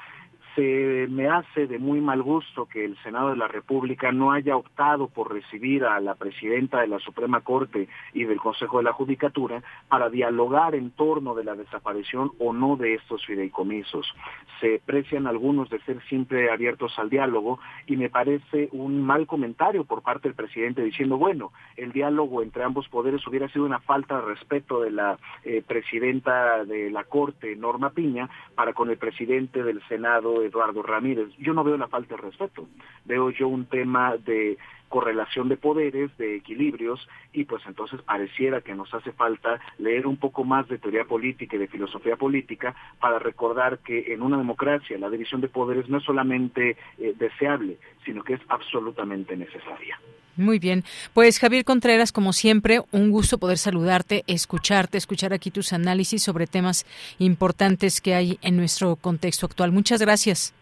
[0.54, 4.56] se me hace de muy mal gusto que el Senado de la República no haya
[4.56, 8.92] optado por recibir a la presidenta de la Suprema Corte y del Consejo de la
[8.92, 14.12] Judicatura para dialogar en torno de la desaparición o no de estos fideicomisos.
[14.60, 19.84] Se precian algunos de ser siempre abiertos al diálogo y me parece un mal comentario
[19.84, 24.16] por parte del presidente diciendo, bueno, el diálogo entre ambos poderes hubiera sido una falta
[24.16, 29.62] de respeto de la eh, presidenta de la Corte, Norma Piña, para con el presidente
[29.62, 31.28] del Senado, Eduardo Ramírez.
[31.38, 32.68] Yo no veo la falta de respeto,
[33.04, 34.58] veo yo un tema de
[34.90, 40.18] correlación de poderes, de equilibrios, y pues entonces pareciera que nos hace falta leer un
[40.18, 44.98] poco más de teoría política y de filosofía política para recordar que en una democracia
[44.98, 49.98] la división de poderes no es solamente eh, deseable, sino que es absolutamente necesaria.
[50.36, 50.84] Muy bien.
[51.14, 56.46] Pues Javier Contreras, como siempre, un gusto poder saludarte, escucharte, escuchar aquí tus análisis sobre
[56.46, 56.86] temas
[57.18, 59.70] importantes que hay en nuestro contexto actual.
[59.70, 60.54] Muchas gracias.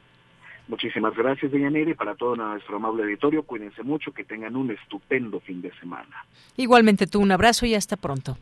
[0.69, 5.41] Muchísimas gracias, Deyanira, y para todo nuestro amable auditorio, cuídense mucho, que tengan un estupendo
[5.41, 6.27] fin de semana.
[6.57, 8.37] Igualmente tú, un abrazo y hasta pronto.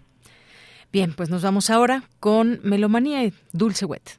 [0.93, 4.19] Bien, pues nos vamos ahora con Melomanía y Dulce Wet.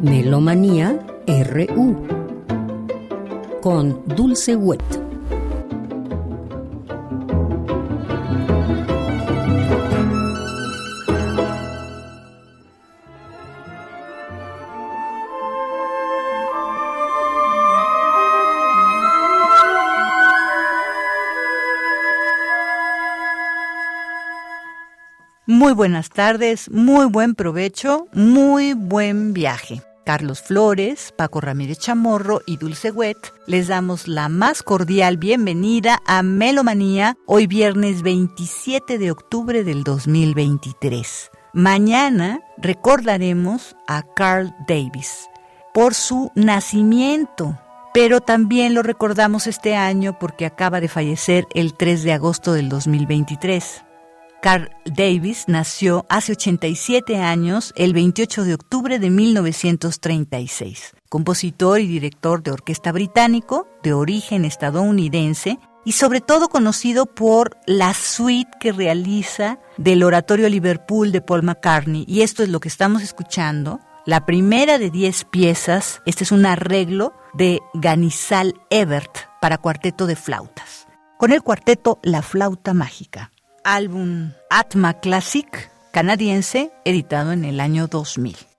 [0.00, 2.06] Melomanía RU
[3.62, 5.03] con Dulce Wet.
[25.64, 29.80] Muy buenas tardes, muy buen provecho, muy buen viaje.
[30.04, 33.16] Carlos Flores, Paco Ramírez Chamorro y Dulce Wet,
[33.46, 41.30] les damos la más cordial bienvenida a Melomanía hoy viernes 27 de octubre del 2023.
[41.54, 45.30] Mañana recordaremos a Carl Davis
[45.72, 47.58] por su nacimiento,
[47.94, 52.68] pero también lo recordamos este año porque acaba de fallecer el 3 de agosto del
[52.68, 53.82] 2023.
[54.44, 60.92] Carl Davis nació hace 87 años, el 28 de octubre de 1936.
[61.08, 67.94] Compositor y director de orquesta británico, de origen estadounidense, y sobre todo conocido por la
[67.94, 72.04] suite que realiza del Oratorio Liverpool de Paul McCartney.
[72.06, 73.80] Y esto es lo que estamos escuchando.
[74.04, 80.16] La primera de 10 piezas, este es un arreglo de Ganizal Ebert para cuarteto de
[80.16, 80.86] flautas.
[81.16, 83.30] Con el cuarteto La Flauta Mágica
[83.64, 88.53] álbum Atma Classic canadiense editado en el año 2000.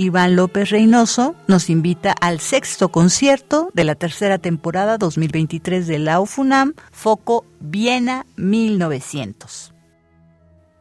[0.00, 6.20] Iván López Reynoso nos invita al sexto concierto de la tercera temporada 2023 de la
[6.20, 9.74] UFUNAM, Foco Viena 1900.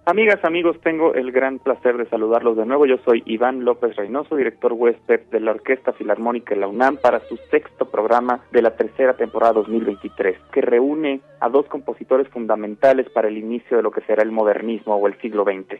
[0.05, 2.85] Amigas, amigos, tengo el gran placer de saludarlos de nuevo.
[2.85, 7.19] Yo soy Iván López Reynoso, director huésped de la Orquesta Filarmónica de la UNAM para
[7.27, 13.27] su sexto programa de la tercera temporada 2023, que reúne a dos compositores fundamentales para
[13.27, 15.77] el inicio de lo que será el modernismo o el siglo XX.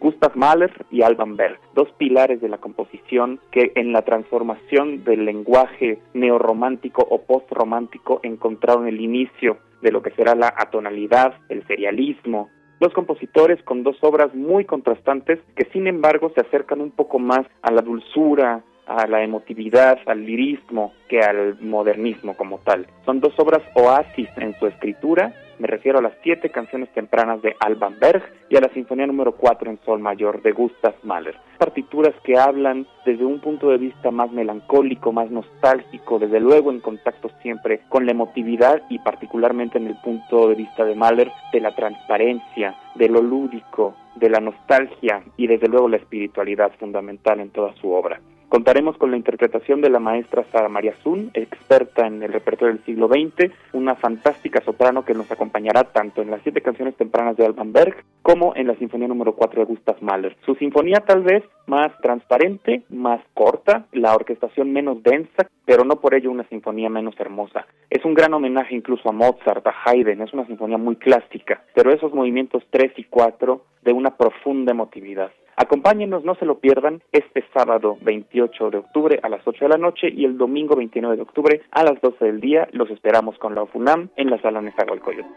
[0.00, 5.26] Gustav Mahler y Alban Berg, dos pilares de la composición que en la transformación del
[5.26, 12.48] lenguaje neorromántico o postromántico encontraron el inicio de lo que será la atonalidad, el serialismo.
[12.80, 17.46] Dos compositores con dos obras muy contrastantes que sin embargo se acercan un poco más
[17.60, 22.86] a la dulzura, a la emotividad, al lirismo, que al modernismo como tal.
[23.04, 27.54] Son dos obras oasis en su escritura me refiero a las siete canciones tempranas de
[27.60, 31.36] Alban Berg y a la Sinfonía número 4 en Sol Mayor de Gustav Mahler.
[31.58, 36.80] Partituras que hablan desde un punto de vista más melancólico, más nostálgico, desde luego en
[36.80, 41.60] contacto siempre con la emotividad y particularmente en el punto de vista de Mahler de
[41.60, 47.50] la transparencia, de lo lúdico, de la nostalgia y desde luego la espiritualidad fundamental en
[47.50, 48.18] toda su obra.
[48.50, 52.84] Contaremos con la interpretación de la maestra Sara María Zun, experta en el repertorio del
[52.84, 57.46] siglo XX, una fantástica soprano que nos acompañará tanto en las siete canciones tempranas de
[57.46, 60.36] Alban Berg como en la Sinfonía número 4 de Gustav Mahler.
[60.44, 66.14] Su sinfonía tal vez más transparente, más corta, la orquestación menos densa, pero no por
[66.14, 67.66] ello una sinfonía menos hermosa.
[67.88, 71.92] Es un gran homenaje incluso a Mozart, a Haydn, es una sinfonía muy clásica, pero
[71.92, 75.30] esos movimientos 3 y 4 de una profunda emotividad.
[75.62, 79.76] Acompáñenos, no se lo pierdan, este sábado 28 de octubre a las 8 de la
[79.76, 82.66] noche y el domingo 29 de octubre a las 12 del día.
[82.72, 85.28] Los esperamos con la UFUNAM en la sala Nezahualcóyotl.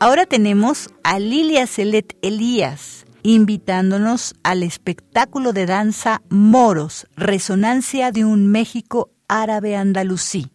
[0.00, 8.46] Ahora tenemos a Lilia Celet Elías invitándonos al espectáculo de danza Moros, Resonancia de un
[8.46, 10.52] México árabe andalusí.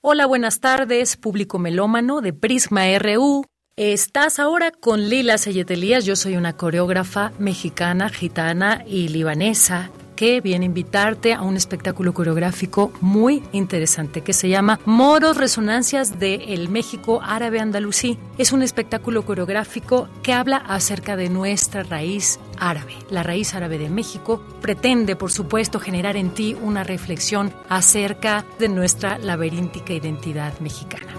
[0.00, 3.44] Hola, buenas tardes, público melómano de Prisma RU.
[3.76, 10.64] Estás ahora con Lila Elías, yo soy una coreógrafa mexicana, gitana y libanesa que viene
[10.64, 16.68] a invitarte a un espectáculo coreográfico muy interesante que se llama Moros Resonancias de el
[16.68, 18.18] México Árabe Andalusí.
[18.36, 22.94] Es un espectáculo coreográfico que habla acerca de nuestra raíz árabe.
[23.10, 28.68] La raíz árabe de México pretende, por supuesto, generar en ti una reflexión acerca de
[28.68, 31.14] nuestra laberíntica identidad mexicana.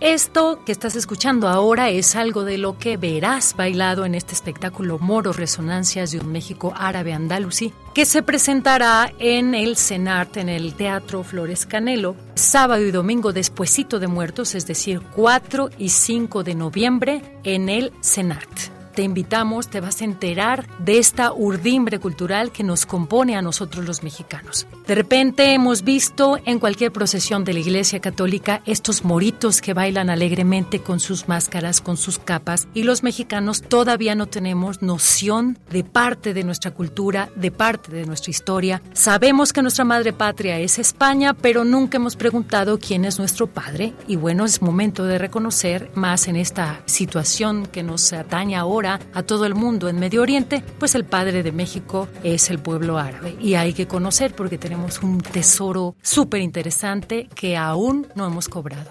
[0.00, 4.98] Esto que estás escuchando ahora es algo de lo que verás bailado en este espectáculo
[4.98, 10.72] Moro Resonancias de un México Árabe Andalusí, que se presentará en el CENART, en el
[10.72, 16.54] Teatro Flores Canelo, sábado y domingo despuesito de muertos, es decir, 4 y 5 de
[16.54, 22.62] noviembre en el CENART te invitamos, te vas a enterar de esta urdimbre cultural que
[22.62, 24.66] nos compone a nosotros los mexicanos.
[24.86, 30.10] De repente hemos visto en cualquier procesión de la Iglesia Católica estos moritos que bailan
[30.10, 35.84] alegremente con sus máscaras, con sus capas, y los mexicanos todavía no tenemos noción de
[35.84, 38.82] parte de nuestra cultura, de parte de nuestra historia.
[38.92, 43.94] Sabemos que nuestra madre patria es España, pero nunca hemos preguntado quién es nuestro padre,
[44.08, 49.22] y bueno, es momento de reconocer más en esta situación que nos atañe ahora a
[49.22, 53.36] todo el mundo en Medio Oriente, pues el padre de México es el pueblo árabe
[53.40, 58.88] y hay que conocer porque tenemos un tesoro súper interesante que aún no hemos cobrado.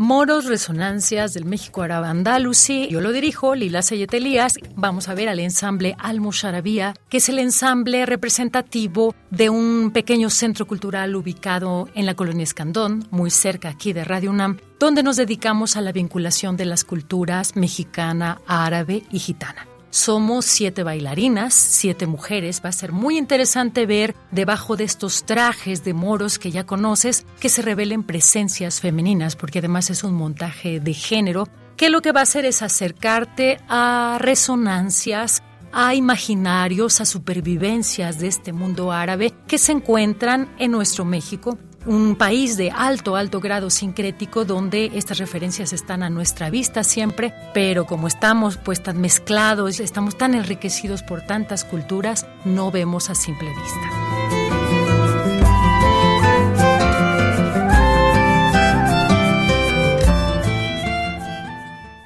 [0.00, 2.88] Moros Resonancias del México Árabe Andalusí.
[2.90, 4.54] Yo lo dirijo, Lila Sayet Elías.
[4.74, 10.30] Vamos a ver al ensamble Al Musharabía, que es el ensamble representativo de un pequeño
[10.30, 15.18] centro cultural ubicado en la colonia Escandón, muy cerca aquí de Radio UNAM, donde nos
[15.18, 19.69] dedicamos a la vinculación de las culturas mexicana, árabe y gitana.
[19.90, 22.62] Somos siete bailarinas, siete mujeres.
[22.64, 27.26] Va a ser muy interesante ver debajo de estos trajes de moros que ya conoces
[27.40, 32.12] que se revelen presencias femeninas, porque además es un montaje de género que lo que
[32.12, 35.42] va a hacer es acercarte a resonancias,
[35.72, 42.16] a imaginarios, a supervivencias de este mundo árabe que se encuentran en nuestro México un
[42.16, 47.86] país de alto, alto grado sincrético donde estas referencias están a nuestra vista siempre, pero
[47.86, 53.48] como estamos pues tan mezclados, estamos tan enriquecidos por tantas culturas, no vemos a simple
[53.48, 54.10] vista.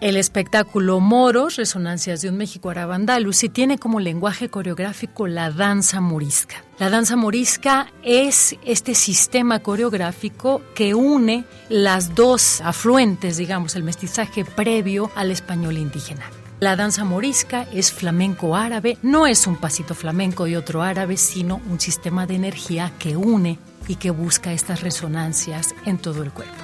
[0.01, 2.71] El espectáculo Moros, Resonancias de un México
[3.43, 6.64] y tiene como lenguaje coreográfico la danza morisca.
[6.79, 14.45] La danza morisca es este sistema coreográfico que une las dos afluentes, digamos, el mestizaje
[14.45, 16.25] previo al español indígena.
[16.59, 21.61] La danza morisca es flamenco árabe, no es un pasito flamenco y otro árabe, sino
[21.71, 26.55] un sistema de energía que une y que busca estas resonancias en todo el cuerpo.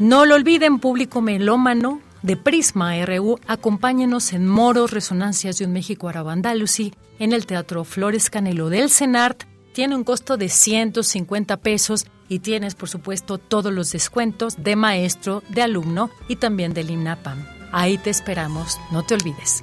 [0.00, 6.08] No lo olviden, público melómano de Prisma RU, acompáñenos en Moros Resonancias de un México
[6.08, 9.44] Arabandalusi en el Teatro Flores Canelo del CENART.
[9.72, 15.44] Tiene un costo de 150 pesos y tienes, por supuesto, todos los descuentos de maestro,
[15.48, 17.44] de alumno y también del INAPAM.
[17.70, 19.62] Ahí te esperamos, no te olvides.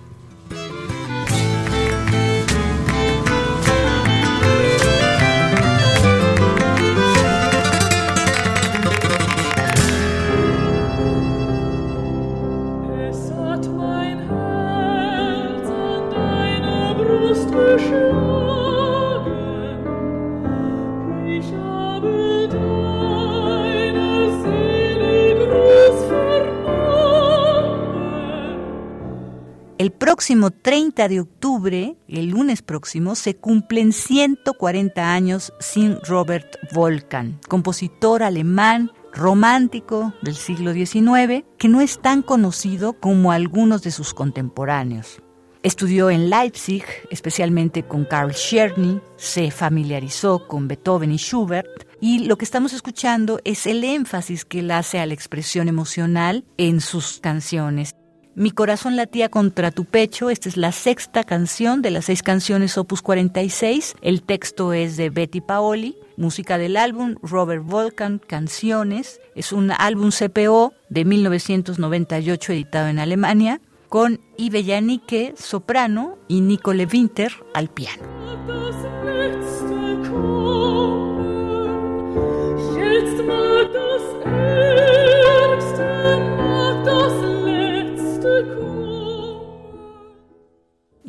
[30.01, 38.23] Próximo 30 de octubre, el lunes próximo, se cumplen 140 años sin Robert Volkan, compositor
[38.23, 45.21] alemán romántico del siglo XIX, que no es tan conocido como algunos de sus contemporáneos.
[45.61, 51.69] Estudió en Leipzig, especialmente con Karl Czerny, se familiarizó con Beethoven y Schubert,
[51.99, 56.43] y lo que estamos escuchando es el énfasis que él hace a la expresión emocional
[56.57, 57.93] en sus canciones.
[58.33, 60.29] Mi corazón latía contra tu pecho.
[60.29, 63.95] Esta es la sexta canción de las seis canciones Opus 46.
[64.01, 65.97] El texto es de Betty Paoli.
[66.15, 69.19] Música del álbum Robert Volkan, Canciones.
[69.35, 73.59] Es un álbum CPO de 1998 editado en Alemania
[73.91, 78.03] con Ibe soprano, y Nicole Winter al piano.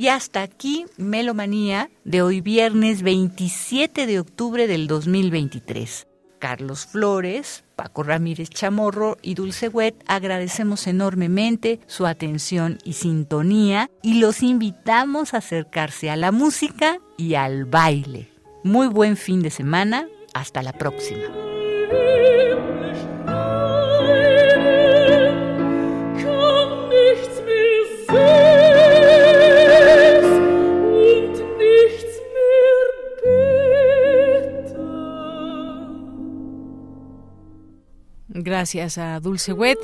[0.02, 6.08] Y hasta aquí Melomanía de hoy viernes 27 de octubre del 2023.
[6.40, 14.14] Carlos Flores, Paco Ramírez Chamorro y Dulce Wet agradecemos enormemente su atención y sintonía y
[14.14, 18.28] los invitamos a acercarse a la música y al baile.
[18.64, 21.28] Muy buen fin de semana, hasta la próxima.
[38.34, 39.78] Gracias a Dulce Wet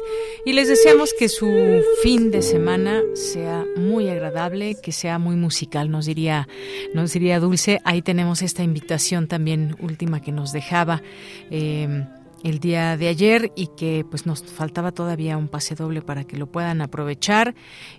[0.46, 5.90] y les deseamos que su fin de semana sea muy agradable, que sea muy musical,
[5.90, 6.48] nos diría,
[6.94, 7.80] nos diría Dulce.
[7.84, 11.02] Ahí tenemos esta invitación también última que nos dejaba.
[11.50, 12.06] Eh,
[12.44, 16.36] el día de ayer y que pues nos faltaba todavía un pase doble para que
[16.36, 17.54] lo puedan aprovechar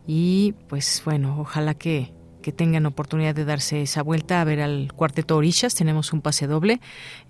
[0.07, 4.93] y pues bueno, ojalá que, que tengan oportunidad de darse esa vuelta a ver al
[4.93, 5.75] cuarteto Orishas.
[5.75, 6.79] Tenemos un pase doble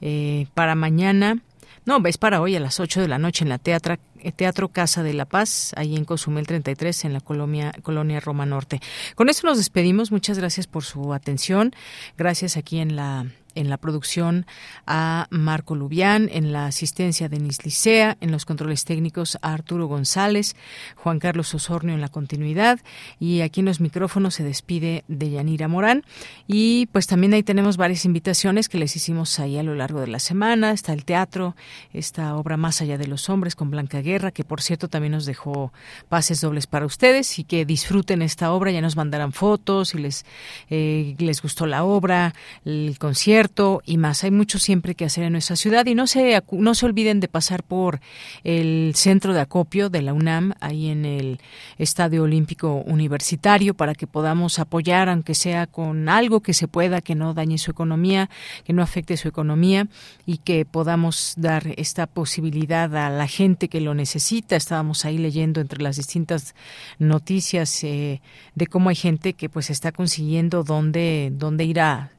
[0.02, 1.42] eh, para mañana.
[1.90, 4.68] No, es para hoy a las 8 de la noche en la teatra, eh, Teatro
[4.68, 8.80] Casa de la Paz, ahí en Cozumel 33, en la colonia, colonia Roma Norte.
[9.16, 10.12] Con eso nos despedimos.
[10.12, 11.74] Muchas gracias por su atención.
[12.16, 13.26] Gracias aquí en la
[13.56, 14.46] en la producción
[14.86, 20.56] a Marco Lubián, en la asistencia de Licea, en los controles técnicos a Arturo González,
[20.96, 22.80] Juan Carlos Osornio en la continuidad.
[23.20, 26.04] Y aquí en los micrófonos se despide de Yanira Morán.
[26.48, 30.08] Y pues también ahí tenemos varias invitaciones que les hicimos ahí a lo largo de
[30.08, 31.56] la semana, está el teatro,
[31.94, 35.26] esta obra Más allá de los hombres con Blanca Guerra, que por cierto también nos
[35.26, 35.72] dejó
[36.10, 40.26] pases dobles para ustedes y que disfruten esta obra, ya nos mandarán fotos y les,
[40.70, 42.34] eh, les gustó la obra,
[42.66, 43.40] el concierto,
[43.86, 44.24] y más.
[44.24, 47.28] Hay mucho siempre que hacer en nuestra ciudad y no se, no se olviden de
[47.28, 48.00] pasar por
[48.44, 51.40] el centro de acopio de la UNAM, ahí en el
[51.78, 57.16] Estadio Olímpico Universitario, para que podamos apoyar, aunque sea con algo que se pueda, que
[57.16, 58.30] no dañe su economía,
[58.64, 59.88] que no afecte su economía
[60.26, 64.56] y que podamos dar esta posibilidad a la gente que lo necesita.
[64.56, 66.56] Estábamos ahí leyendo entre las distintas
[66.98, 68.22] noticias eh,
[68.56, 72.12] de cómo hay gente que pues está consiguiendo dónde, dónde ir a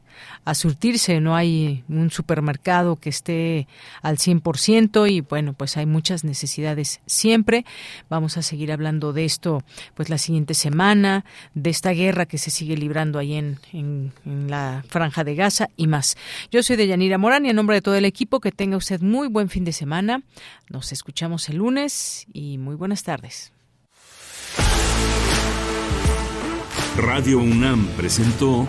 [0.45, 3.67] a surtirse, no hay un supermercado que esté
[4.03, 7.65] al 100% y bueno, pues hay muchas necesidades siempre.
[8.09, 9.63] Vamos a seguir hablando de esto
[9.95, 11.25] pues la siguiente semana,
[11.55, 14.13] de esta guerra que se sigue librando ahí en, en,
[14.49, 16.17] la franja de Gaza y más.
[16.51, 19.29] Yo soy Deyanira Morán y en nombre de todo el equipo que tenga usted muy
[19.29, 20.23] buen fin de semana.
[20.69, 23.53] Nos escuchamos el lunes y muy buenas tardes.
[26.97, 28.69] Radio UNAM presentó